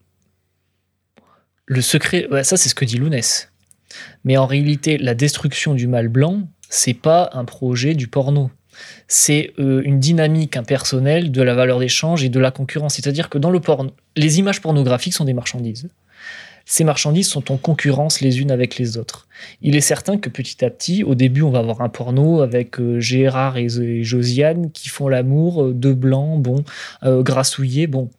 [1.67, 3.49] Le secret, ça c'est ce que dit Lounès.
[4.25, 8.51] Mais en réalité, la destruction du mal blanc, c'est pas un projet du porno.
[9.07, 12.95] C'est euh, une dynamique impersonnelle de la valeur d'échange et de la concurrence.
[12.95, 15.89] C'est-à-dire que dans le porno, les images pornographiques sont des marchandises.
[16.65, 19.27] Ces marchandises sont en concurrence les unes avec les autres.
[19.61, 22.79] Il est certain que petit à petit, au début, on va avoir un porno avec
[22.79, 23.67] euh, Gérard et,
[24.03, 26.63] Josiane qui font l'amour, euh, deux blancs, bon,
[27.03, 28.09] euh, grassouillés, bon.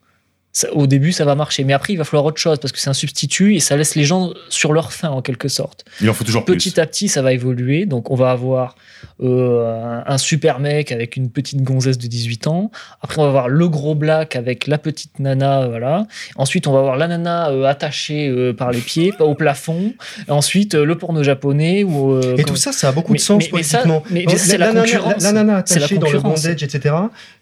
[0.54, 2.78] Ça- au début, ça va marcher, mais après, il va falloir autre chose parce que
[2.78, 5.84] c'est un substitut et ça laisse les gens sur leur faim en quelque sorte.
[6.02, 6.56] Il en faut toujours plus.
[6.56, 7.86] Petit à petit, ça va évoluer.
[7.86, 8.74] Donc, on va avoir
[9.22, 12.70] euh, un, un super mec avec une petite gonzesse de 18 ans.
[13.00, 16.06] Après, on va avoir le gros black avec la petite nana, euh, voilà.
[16.36, 19.94] Ensuite, on va avoir la nana euh, attachée euh, par les pieds, pas au plafond.
[20.28, 21.82] Et ensuite, euh, le porno japonais.
[21.82, 24.02] Ou, euh, Et tout ça, ça a beaucoup Mais- de sens mais- mais ça- politiquement.
[24.10, 25.22] mais Bon, c'est la nana- concurrence.
[25.22, 26.94] La, nana la attachée dans le bondage, etc.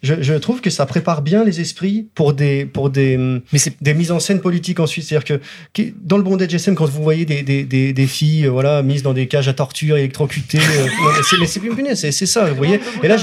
[0.02, 3.58] Je, je trouve que ça prépare bien les esprits pour des, pour des, hum, Mais
[3.58, 5.04] c'est des mises en scène politiques ensuite.
[5.04, 5.38] C'est-à-dire
[5.74, 8.82] que dans le bondage SM, quand vous voyez des, des, des, des filles euh, voilà,
[8.82, 10.86] mises dans des cages à torture, électrocutées, euh,
[11.40, 11.60] mais c'est-
[11.94, 12.80] c'est c'est ça, vous voyez.
[13.02, 13.16] Et là,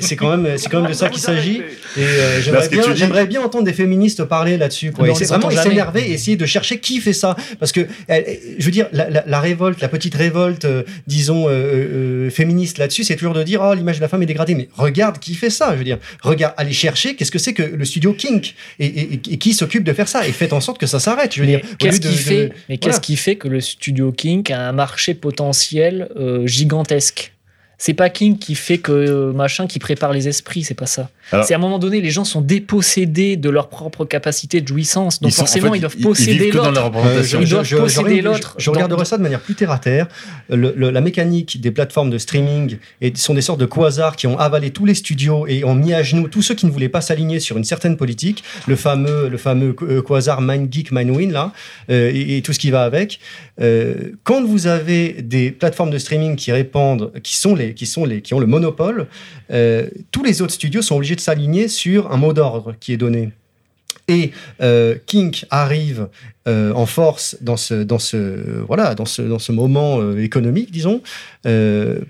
[0.00, 1.62] c'est quand même, c'est quand même de ça qu'il s'agit.
[1.96, 4.92] Et euh, j'aimerais bien, j'aimerais entendre des féministes parler là-dessus.
[4.92, 5.06] quoi.
[5.12, 8.64] Et c'est vraiment s'énerver et essayer de chercher qui fait ça, parce que elle- je
[8.64, 13.04] veux dire, la, la- la révolte, la petite révolte, euh, disons euh, euh, féministe là-dessus,
[13.04, 14.54] c'est toujours de dire oh l'image de la femme est dégradée.
[14.54, 15.72] Mais regarde qui fait ça.
[15.72, 18.54] Je veux dire, regarde, allez chercher qu'est-ce que c'est que le studio Kink?
[18.78, 20.26] Et, et- et- et qui s'occupe de faire ça?
[20.26, 21.34] Et faites en sorte que ça s'arrête.
[21.34, 22.78] Je veux Mais dire, qu'est-ce de- qui de- fait, mais voilà.
[22.78, 27.32] qu'est-ce qui fait que le studio King a un marché potentiel euh, gigantesque?
[27.78, 31.10] C'est pas King qui fait que euh, machin qui prépare les esprits, c'est pas ça.
[31.44, 35.20] C'est à un moment donné, les gens sont dépossédés de leur propre capacité de jouissance,
[35.20, 36.92] donc Ils sont- en forcément fait, ils doivent posséder l'autre.
[37.40, 38.54] Ils doivent posséder je- l'autre.
[38.58, 40.06] Je, regarderai ça de manière plus terre à terre.
[40.48, 44.26] Le- le- la mécanique des plateformes de streaming et sont des sortes de quasars qui
[44.26, 46.88] ont avalé tous les studios et ont mis à genoux tous ceux qui ne voulaient
[46.88, 48.44] pas s'aligner sur une certaine politique.
[48.68, 51.52] Le fameux, le fameux euh, quasar Mind Geek, Mind Win là,
[51.90, 53.18] euh, et, et tout ce qui va avec.
[53.60, 58.04] Euh, quand vous avez des plateformes de streaming qui répandent, qui sont les, qui sont
[58.04, 59.06] les, qui ont le monopole,
[59.50, 62.96] euh, tous les autres studios sont obligés de s'aligner sur un mot d'ordre qui est
[62.96, 63.32] donné.
[64.08, 64.30] et
[64.62, 66.08] euh, Kink arrive
[66.46, 71.02] euh, en force dans ce, moment euh, économique, disons,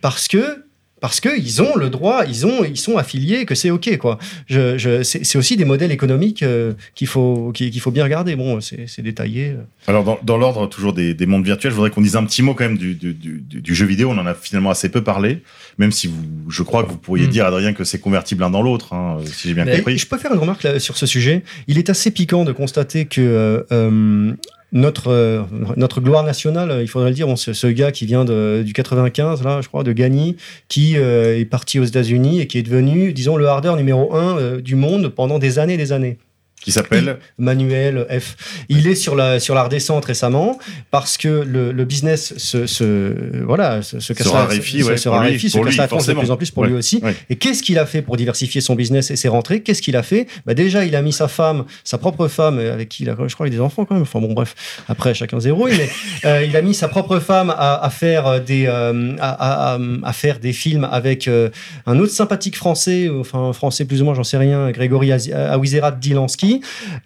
[0.02, 0.65] parce que
[1.06, 3.96] parce qu'ils ont le droit, ils, ont, ils sont affiliés, que c'est OK.
[3.98, 4.18] quoi.
[4.48, 8.34] Je, je, c'est aussi des modèles économiques euh, qu'il faut, qu'il faut bien regarder.
[8.34, 9.54] Bon, c'est détaillé.
[9.86, 12.42] Alors, dans, dans l'ordre toujours des, des mondes virtuels, je voudrais qu'on dise un petit
[12.42, 14.10] mot quand même du, du, du, du jeu vidéo.
[14.10, 15.42] On en a finalement assez peu parlé,
[15.78, 17.30] même si vous, je crois que vous pourriez Mm.
[17.30, 19.98] dire, Adrien, que c'est convertible l'un dans l'autre, hein, si j'ai bien Mais compris.
[19.98, 21.44] Je peux faire une remarque là, sur ce sujet.
[21.68, 24.32] Il est assez piquant de constater que euh, euh,
[24.72, 25.42] notre, euh,
[25.76, 29.68] notre gloire nationale, il faudrait le dire, ce, gars qui vient du 95, là, je
[29.68, 30.36] crois, de Gagny,
[30.68, 34.38] qui euh, est parti aux États-Unis et qui est devenu, disons, le harder numéro un
[34.38, 36.18] euh, du monde pendant des années et des années.
[36.66, 38.34] Qui s'appelle Manuel F.
[38.68, 40.58] Il est sur la, sur la redescente récemment
[40.90, 43.14] parce que le, le business se, se,
[43.44, 46.30] voilà, se, se casse Se raréfie, ouais, se lui, casse lui, la tronche de plus
[46.32, 46.98] en plus pour Ouais, lui aussi.
[47.04, 47.14] ouais.
[47.30, 49.60] Et qu'est-ce qu'il a fait pour diversifier son business et ses rentrées?
[49.62, 50.26] Qu'est-ce qu'il a fait?
[50.44, 53.16] Bah Déjà, il a mis sa femme, sa propre femme, euh, avec qui il a,
[53.28, 54.02] je crois, il a des enfants quand même.
[54.02, 54.54] Enfin bon, bref,
[54.88, 55.68] après, chacun zéro.
[55.68, 55.88] Mais
[56.24, 59.78] euh, il a mis sa propre femme à, à faire euh, des, euh, à, à-
[60.02, 61.50] à faire des films avec euh,
[61.86, 66.55] un autre sympathique français, enfin français plus ou moins, j'en sais rien, Grégory Awizerat Dilansky.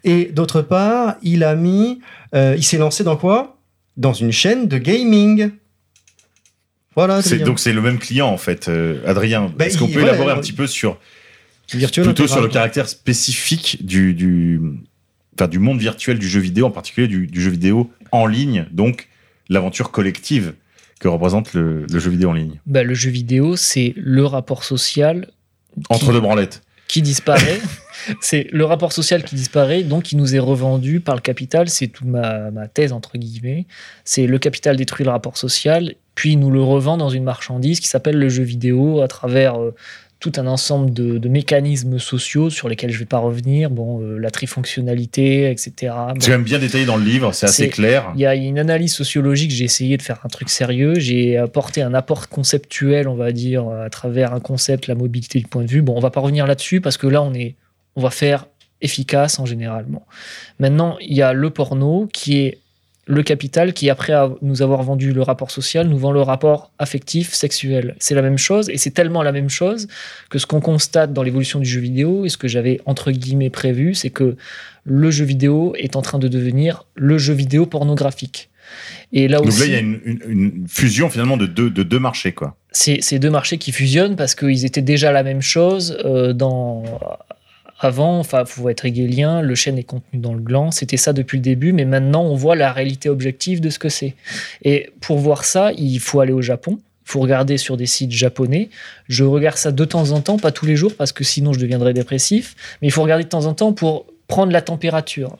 [0.03, 1.99] Et d'autre part, il a mis,
[2.35, 3.57] euh, il s'est lancé dans quoi?
[3.97, 5.51] Dans une chaîne de gaming.
[6.95, 7.21] Voilà.
[7.21, 9.51] C'est- donc c'est le même client en fait, euh, Adrien.
[9.57, 10.41] Bah, Est-ce qu'on peut ouais, élaborer un ouais.
[10.41, 10.97] petit peu sur
[11.73, 14.59] Virtuel plutôt sur le caractère spécifique du du,
[15.35, 18.65] enfin, du monde virtuel du jeu vidéo, en particulier du, du jeu vidéo en ligne,
[18.71, 19.07] donc
[19.47, 20.53] l'aventure collective
[20.99, 22.59] que représente le, le jeu vidéo en ligne?
[22.65, 25.29] Bah, le jeu vidéo, c'est le rapport social
[25.89, 26.61] Entre deux branlettes.
[26.89, 27.61] qui disparaît.
[28.19, 31.69] c'est le rapport social qui disparaît, donc qui nous est revendu par le capital.
[31.69, 33.65] C'est toute ma, ma thèse, entre guillemets.
[34.03, 37.79] C'est le capital détruit le rapport social, puis il nous le revend dans une marchandise
[37.79, 39.73] qui s'appelle le jeu vidéo à travers euh,
[40.21, 43.71] tout un ensemble de, de mécanismes sociaux sur lesquels je vais pas revenir.
[43.71, 45.93] Bon, euh, la trifonctionnalité, etc.
[46.09, 46.13] Bon.
[46.19, 48.11] C'est quand même bien détaillé dans le livre, c'est assez clair.
[48.15, 51.81] Il y a une analyse sociologique, j'ai essayé de faire un truc sérieux, j'ai apporté
[51.81, 55.69] un apport conceptuel, on va dire, à travers un concept, la mobilité du point de
[55.71, 55.81] vue.
[55.81, 57.55] Bon, on va pas revenir là-dessus parce que là, on, est,
[57.95, 58.45] on va faire
[58.81, 60.05] efficace en généralement.
[60.59, 62.57] Maintenant, il y a le porno qui est
[63.07, 67.33] le capital qui, après nous avoir vendu le rapport social, nous vend le rapport affectif,
[67.33, 67.95] sexuel.
[67.99, 69.87] C'est la même chose et c'est tellement la même chose
[70.29, 73.49] que ce qu'on constate dans l'évolution du jeu vidéo et ce que j'avais entre guillemets
[73.49, 74.37] prévu, c'est que
[74.85, 78.49] le jeu vidéo est en train de devenir le jeu vidéo pornographique.
[79.11, 81.69] Et là Donc aussi, là, il y a une, une- une fusion finalement de deux,
[81.69, 82.55] de deux marchés, quoi.
[82.71, 86.83] c'est ces deux marchés qui fusionnent parce qu'ils étaient déjà la même chose euh, dans
[87.85, 88.19] avant.
[88.19, 90.71] Enfin, faut être hegelien, le chêne est contenu dans le gland.
[90.71, 93.89] C'était ça depuis le début, mais maintenant on voit la réalité objective de ce que
[93.89, 94.15] c'est.
[94.63, 96.79] Et pour voir ça, il faut aller au Japon.
[97.05, 98.69] Il faut regarder sur des sites japonais.
[99.07, 101.59] Je regarde ça de temps en temps, pas tous les jours parce que sinon je
[101.59, 102.55] deviendrais dépressif.
[102.81, 105.37] Mais il faut regarder de temps en temps pour prendre la température.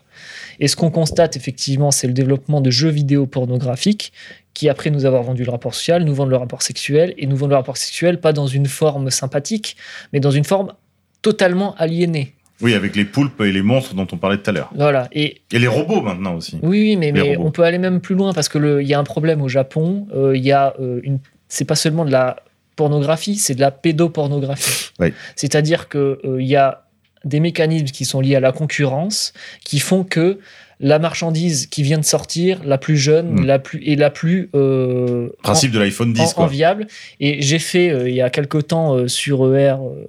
[0.60, 4.12] Et ce qu'on constate effectivement, c'est le développement de jeux vidéo pornographiques
[4.54, 7.38] qui, après nous avoir vendu le rapport social, nous vendent le rapport sexuel et nous
[7.38, 9.78] vendent le rapport sexuel pas dans une forme sympathique,
[10.12, 10.74] mais dans une forme
[11.22, 12.34] totalement aliénée.
[12.62, 14.70] Oui, avec les poulpes et les monstres dont on parlait tout à l'heure.
[14.76, 15.08] Voilà.
[15.12, 16.60] Et Et les robots maintenant aussi.
[16.62, 19.00] oui, oui, mais, mais on peut aller même plus loin parce que il y a
[19.00, 20.08] un problème au Japon.
[20.14, 21.18] euh, Il y a euh, une,
[21.48, 22.36] c'est pas seulement de la
[22.76, 24.92] pornographie, c'est de la pédopornographie.
[25.00, 25.12] Oui.
[25.36, 26.84] C'est-à-dire que euh, il y a
[27.26, 29.34] des mécanismes qui sont liés à la concurrence
[29.64, 30.40] qui font que
[30.84, 33.46] la marchandise qui vient de sortir, la plus jeune, Mm.
[33.46, 36.46] la plus et la plus euh, Principe de l'iPhone 10, en- quoi.
[36.46, 36.88] enviable.
[37.20, 40.08] Et j'ai fait euh, il y a quelque temps euh, sur ER euh,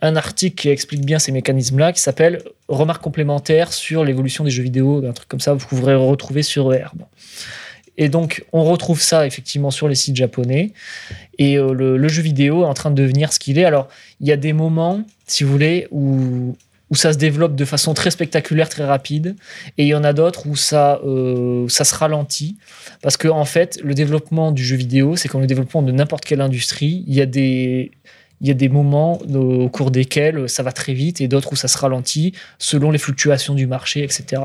[0.00, 4.62] un article qui explique bien ces mécanismes-là, qui s'appelle Remarques complémentaires sur l'évolution des jeux
[4.62, 6.86] vidéo, un truc comme ça, vous pourrez retrouver sur ER.
[6.94, 7.04] Bon.
[7.96, 10.72] Et donc, on retrouve ça effectivement sur les sites japonais.
[11.38, 13.64] Et euh, le, jeu vidéo est en train de devenir ce qu'il est.
[13.64, 13.88] Alors,
[14.20, 16.56] il y a des moments, si vous voulez, où,
[16.90, 19.36] où ça se développe de façon très spectaculaire, très rapide.
[19.78, 22.56] Et il y en a d'autres où ça, euh, ça se ralentit.
[23.00, 26.24] Parce que, en fait, le développement du jeu vidéo, c'est comme le développement de n'importe
[26.24, 27.04] quelle industrie.
[27.06, 27.92] Il y a des.
[28.40, 31.56] Il y a des moments au cours desquels ça va très vite et d'autres où
[31.56, 34.42] ça se ralentit selon les fluctuations du marché, etc.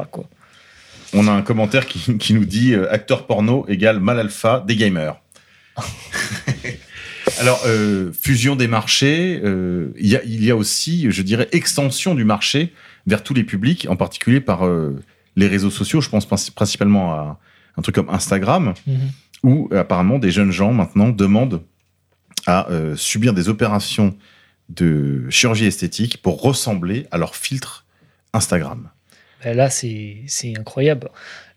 [1.14, 4.76] On a un commentaire qui, qui nous dit euh, acteur porno égale mal alpha des
[4.76, 5.19] gamers.
[7.40, 11.48] Alors, euh, fusion des marchés, euh, il y, a, il y a aussi, je dirais,
[11.52, 12.73] extension du marché
[13.07, 14.61] vers tous les publics, en particulier par
[15.36, 16.02] les réseaux sociaux.
[16.02, 17.40] Je pense princi- principalement à
[17.77, 18.73] un truc comme Instagram,
[19.44, 21.61] où euh, apparemment des jeunes gens maintenant demandent
[22.48, 24.18] à subir des opérations
[24.69, 27.86] de chirurgie esthétique pour ressembler à leur filtre
[28.34, 28.90] Instagram.
[29.44, 30.26] Ben là, c'est
[30.57, 31.10] incroyable.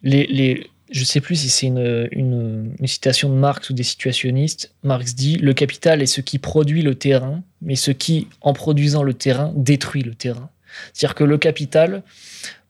[0.03, 3.83] Les, les, je sais plus si c'est une, une, une citation de Marx ou des
[3.83, 4.73] situationnistes.
[4.85, 9.03] Marx dit Le capital est ce qui produit le terrain, mais ce qui, en produisant
[9.03, 10.51] le terrain, détruit le terrain.
[10.93, 12.03] C'est-à-dire que le capital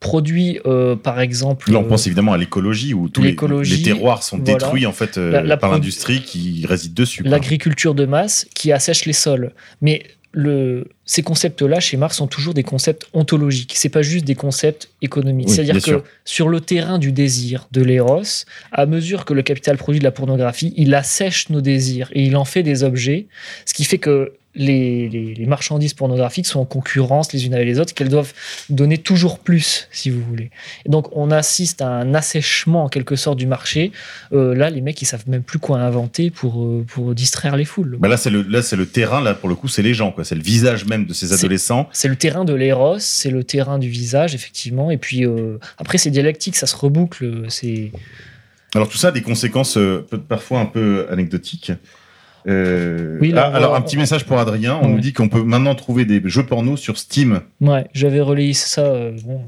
[0.01, 1.71] produit, euh, par exemple.
[1.71, 4.55] Là, on euh, pense évidemment à l'écologie où tous les, les terroirs sont voilà.
[4.55, 7.23] détruits en fait euh, La- la par l'industrie qui réside dessus.
[7.23, 9.53] l'agriculture de masse qui assèche les sols.
[9.81, 10.03] Mais
[10.33, 13.75] le, ces concepts-là, chez Marx, sont toujours des concepts ontologiques.
[13.77, 15.49] C'est pas juste des concepts économiques.
[15.49, 16.05] Oui, C'est-à-dire que sûr.
[16.25, 18.23] sur le terrain du désir, de l'éros,
[18.73, 22.37] à mesure que le capital produit de la pornographie, il assèche nos désirs et il
[22.37, 23.27] en fait des objets,
[23.67, 27.67] ce qui fait que les, les- les marchandises pornographiques sont en concurrence les unes avec
[27.67, 28.33] les autres, qu'elles doivent
[28.69, 30.51] donner toujours plus, si vous voulez.
[30.85, 33.93] Et donc, on assiste à un assèchement, en quelque sorte, du marché.
[34.33, 37.65] Euh, là, les mecs, ils savent même plus quoi inventer pour, euh, pour distraire les
[37.65, 37.97] foules.
[37.99, 39.23] Bah là, c'est le, là, c'est le terrain.
[39.23, 40.13] Là, pour le coup, c'est les gens.
[40.13, 40.25] quoi.
[40.25, 41.89] C'est le visage même de ces adolescents.
[41.93, 44.91] C'est le terrain de l'éros, c'est le terrain du visage, effectivement.
[44.91, 47.47] Et puis euh, après, c'est dialectique, ça se reboucle.
[47.49, 47.91] C'est
[48.75, 49.79] Alors tout ça a des conséquences
[50.29, 51.73] parfois un peu anecdotiques.
[52.49, 54.79] Euh, Oui, là, ah, alors un petit message pour Adrien.
[54.83, 54.93] On Ouais.
[54.93, 57.41] nous dit qu'on peut maintenant trouver des jeux porno sur Steam.
[57.61, 58.83] ouais, j'avais relayé ça.
[58.83, 59.43] euh, bon.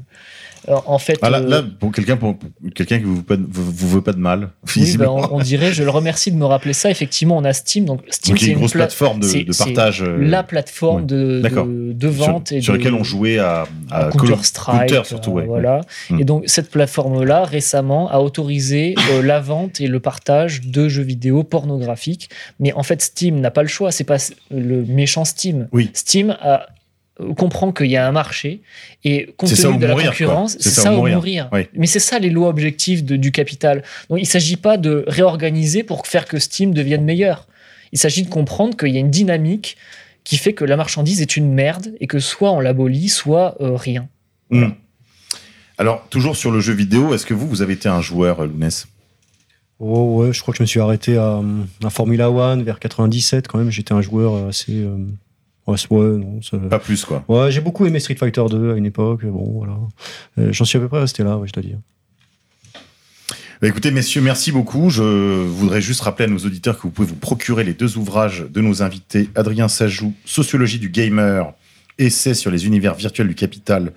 [0.85, 3.89] En fait, Ah, là, euh, là, pour quelqu'un pour, pour quelqu'un qui vous, vous, vous
[3.89, 4.49] veut pas de mal.
[4.75, 5.71] oui, bah, on, on dirait.
[5.73, 6.89] Je le remercie de me rappeler ça.
[6.89, 7.85] Effectivement, on a Steam.
[7.85, 10.01] Donc Steam, c'est une grosse pla- plateforme de, partage.
[10.03, 11.07] euh, La plateforme ouais.
[11.07, 11.65] de, D'accord.
[11.67, 15.31] de, de vente sur, et sur de, lequel on jouait à, à Counter surtout.
[15.31, 15.81] euh, ouais, voilà.
[16.11, 16.21] ouais.
[16.21, 21.03] Et donc cette plateforme-là récemment a autorisé euh, la vente et le partage de jeux
[21.03, 22.29] vidéo pornographiques.
[22.59, 23.91] Mais en fait, Steam n'a pas le choix.
[23.91, 24.17] C'est pas
[24.51, 25.67] le méchant Steam.
[25.71, 25.89] Oui.
[25.93, 26.65] Steam a-
[27.37, 28.61] comprend qu'il y a un marché
[29.03, 31.47] et compte ça tenu de la mourir, concurrence, c'est ça, ou mourir.
[31.53, 31.61] Oui.
[31.73, 33.83] Mais c'est ça les lois objectives de- du capital.
[34.09, 37.47] Donc il ne s'agit pas de réorganiser pour faire que Steam devienne meilleur.
[37.93, 39.77] Il s'agit de comprendre qu'il y a une dynamique
[40.25, 43.75] qui fait que la marchandise est une merde et que soit on l'abolit, soit euh,
[43.75, 44.07] rien.
[44.49, 44.69] Hmm.
[45.77, 48.47] Alors toujours sur le jeu vidéo, est-ce que vous vous avez été un joueur, euh,
[48.47, 48.87] Lounès?
[49.79, 51.41] Oh ouais, je crois que je me suis arrêté à,
[51.83, 53.69] à Formula One vers 97 quand même.
[53.71, 54.71] J'étais un joueur assez.
[54.73, 54.97] euh,
[55.67, 57.23] ouais, c'est- ouais, non, ça- Pas plus quoi.
[57.27, 59.25] Ouais, j'ai beaucoup aimé Street Fighter 2 à une époque.
[59.25, 59.77] Bon, voilà.
[60.39, 61.77] Euh, J'en suis à peu près resté là, ouais, je dois dire.
[63.61, 64.89] Bah, écoutez, messieurs, merci beaucoup.
[64.89, 68.45] Je voudrais juste rappeler à nos auditeurs que vous pouvez vous procurer les deux ouvrages
[68.49, 71.53] de nos invités, Adrien Sajou, Sociologie du gamer,
[71.97, 73.93] essai sur les univers virtuels du capital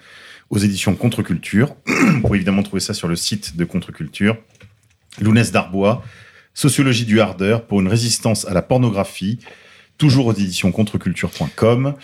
[0.50, 1.74] aux éditions Contre-Culture.
[1.86, 4.36] vous pouvez évidemment trouver ça sur le site de Contre-Culture.
[5.20, 6.02] Lounès Darbois,
[6.54, 9.38] Sociologie du hardeur pour une résistance à la pornographie,
[9.98, 11.94] toujours aux éditions Contre-Culture.com.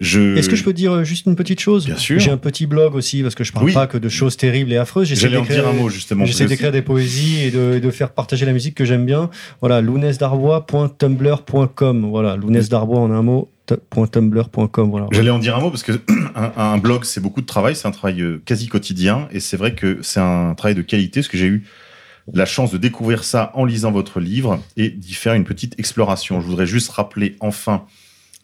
[0.00, 0.36] Je...
[0.36, 2.20] Est-ce que je peux dire euh, juste une petite chose Bien sûr.
[2.20, 3.72] J'ai un petit blog aussi parce que je parle Oui.
[3.72, 5.08] pas que de choses terribles et affreuses.
[5.08, 6.24] J'essaie J'allais en d'écrire- dire un mot justement.
[6.24, 9.28] J'essaie d'écrire des poésies et de, et de faire partager la musique que j'aime bien.
[9.60, 12.06] Voilà, lounesdarbois.tumblr.com.
[12.10, 14.90] Voilà, lounesdarbois en un mot, .tumblr.com.
[14.90, 15.08] Voilà.
[15.10, 15.92] J'allais en dire un mot parce que
[16.36, 19.56] un, un blog, c'est beaucoup de travail, c'est un travail euh, quasi quotidien et c'est
[19.56, 21.64] vrai que c'est un travail de qualité parce que j'ai eu
[22.32, 26.40] la chance de découvrir ça en lisant votre livre et d'y faire une petite exploration.
[26.40, 27.86] Je voudrais juste rappeler enfin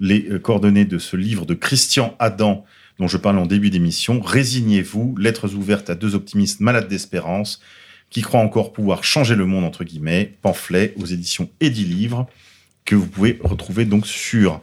[0.01, 2.65] les euh, coordonnées de ce livre de Christian Adam
[2.99, 4.21] dont je parle en début d'émission.
[4.21, 7.61] Résignez-vous, lettres ouvertes à deux optimistes malades d'espérance
[8.11, 12.27] qui croient encore pouvoir changer le monde entre guillemets, pamphlet aux éditions Edilivre
[12.85, 14.61] que vous pouvez retrouver donc sur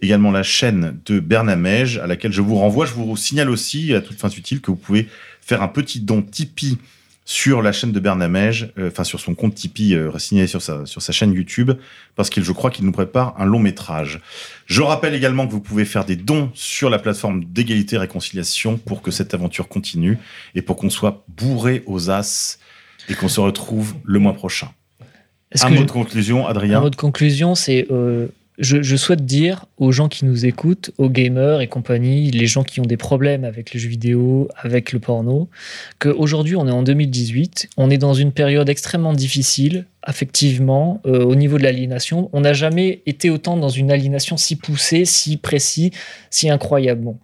[0.00, 2.86] également la chaîne de Bernamège, à laquelle je vous renvoie.
[2.86, 5.08] Je vous signale aussi, à toute fin utile, que vous pouvez
[5.40, 6.78] faire un petit don Tipeee
[7.26, 10.84] sur la chaîne de Bernamège, euh, enfin sur son compte Tipeee euh, signalé sur sa,
[10.84, 11.70] sur sa chaîne YouTube,
[12.16, 14.20] parce qu'il, je crois qu'il nous prépare un long métrage.
[14.66, 18.76] Je rappelle également que vous pouvez faire des dons sur la plateforme d'égalité et réconciliation
[18.76, 20.18] pour que cette aventure continue
[20.54, 22.58] et pour qu'on soit bourré aux as
[23.08, 24.68] et qu'on se retrouve le mois prochain.
[25.62, 26.78] Un mot je- de conclusion, Adrien?
[26.78, 28.26] Un mot de conclusion, c'est euh,
[28.58, 32.80] je, souhaite dire aux gens qui nous écoutent, aux gamers et compagnie, les gens qui
[32.80, 35.48] ont des problèmes avec les jeux vidéo, avec le porno,
[35.98, 41.34] qu'aujourd'hui on est en 2018, on est dans une période extrêmement difficile, affectivement, euh, au
[41.34, 42.30] niveau de l'aliénation.
[42.32, 45.90] On n'a jamais été autant dans une aliénation si poussée, si précis,
[46.30, 47.02] si incroyable.
[47.02, 47.18] Bon.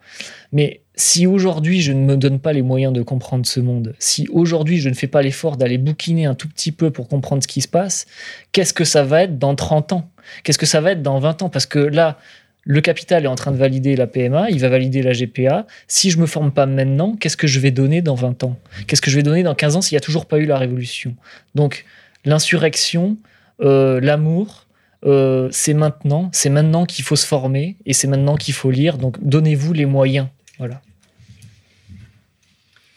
[0.53, 4.27] Mais si aujourd'hui je ne me donne pas les moyens de comprendre ce monde, si
[4.33, 7.49] aujourd'hui je ne fais pas l'effort d'aller bouquiner un tout petit peu pour comprendre ce
[7.49, 8.07] qui se passe,
[8.53, 10.11] qu'est-ce que ça va être dans 30 ans?
[10.43, 11.49] Qu'est-ce que ça va être dans 20 ans?
[11.49, 12.19] Parce que là,
[12.65, 15.67] le capital est en train de valider la PMA, il va valider la GPA.
[15.89, 18.59] Si je me forme pas maintenant, qu'est-ce que je vais donner dans 20 ans?
[18.87, 20.59] Qu'est-ce que je vais donner dans 15 ans s'il n'y a toujours pas eu la
[20.59, 21.17] révolution?
[21.55, 21.85] Donc,
[22.25, 23.17] l'insurrection,
[23.63, 24.67] euh, l'amour,
[25.07, 28.99] euh, c'est maintenant, c'est maintenant qu'il faut se former et c'est maintenant qu'il faut lire.
[28.99, 30.29] Donc, donnez-vous les moyens.
[30.59, 30.83] Voilà.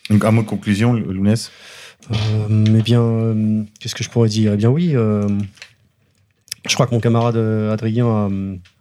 [0.09, 1.51] Donc, un mot de conclusion, Lounès?
[2.11, 4.53] Euh, eh bien, euh, qu'est-ce que je pourrais dire?
[4.53, 4.93] Eh bien, oui.
[6.67, 8.29] Je crois que mon camarade euh, Adrien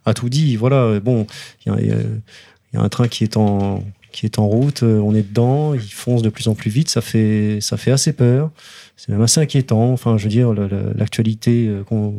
[0.05, 0.55] a, tout dit.
[0.55, 1.27] Voilà, euh, bon,
[1.65, 4.83] il y, a- un train qui est en qui est en route.
[4.83, 5.73] euh, On est dedans.
[5.73, 6.89] Il fonce de plus en plus vite.
[6.89, 8.51] Ça fait ça fait assez peur.
[8.95, 9.91] C'est même assez inquiétant.
[9.91, 10.53] Enfin, je veux dire,
[10.95, 12.13] l'actualité qu'on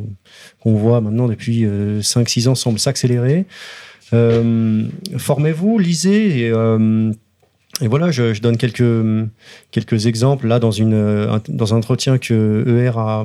[0.64, 3.46] voit maintenant depuis 5-6 ans semble s'accélérer.
[5.16, 6.50] Formez-vous, lisez
[7.80, 9.28] et voilà, je, je donne quelques,
[9.72, 13.24] quelques exemples là dans, une, un- dans un entretien que ER a,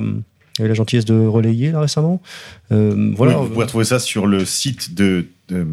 [0.62, 2.20] a eu la gentillesse de relayer là, récemment.
[2.72, 5.66] Euh, voilà, Oui, vous pouvez retrouver ça sur le site de, de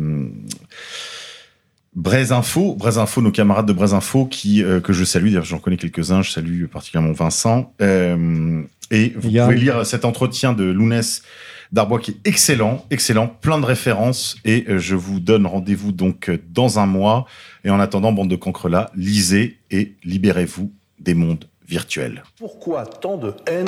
[1.96, 2.76] Braise Info.
[2.76, 5.78] Braise Info, nos camarades de Braise Info, qui, euh, que je salue, d'ailleurs j'en connais
[5.78, 7.74] quelques-uns, je salue particulièrement Vincent.
[7.82, 8.62] Euh,
[8.92, 11.24] et vous pouvez lire cet entretien de Lounès
[11.72, 14.38] Darbois qui est excellent, excellent, plein de références.
[14.46, 17.26] Et euh, je vous donne rendez-vous donc euh, dans un mois.
[17.64, 22.24] Et en attendant, bande de cancrelats, lisez et libérez-vous des mondes virtuels.
[22.38, 23.68] Pourquoi tant de haine?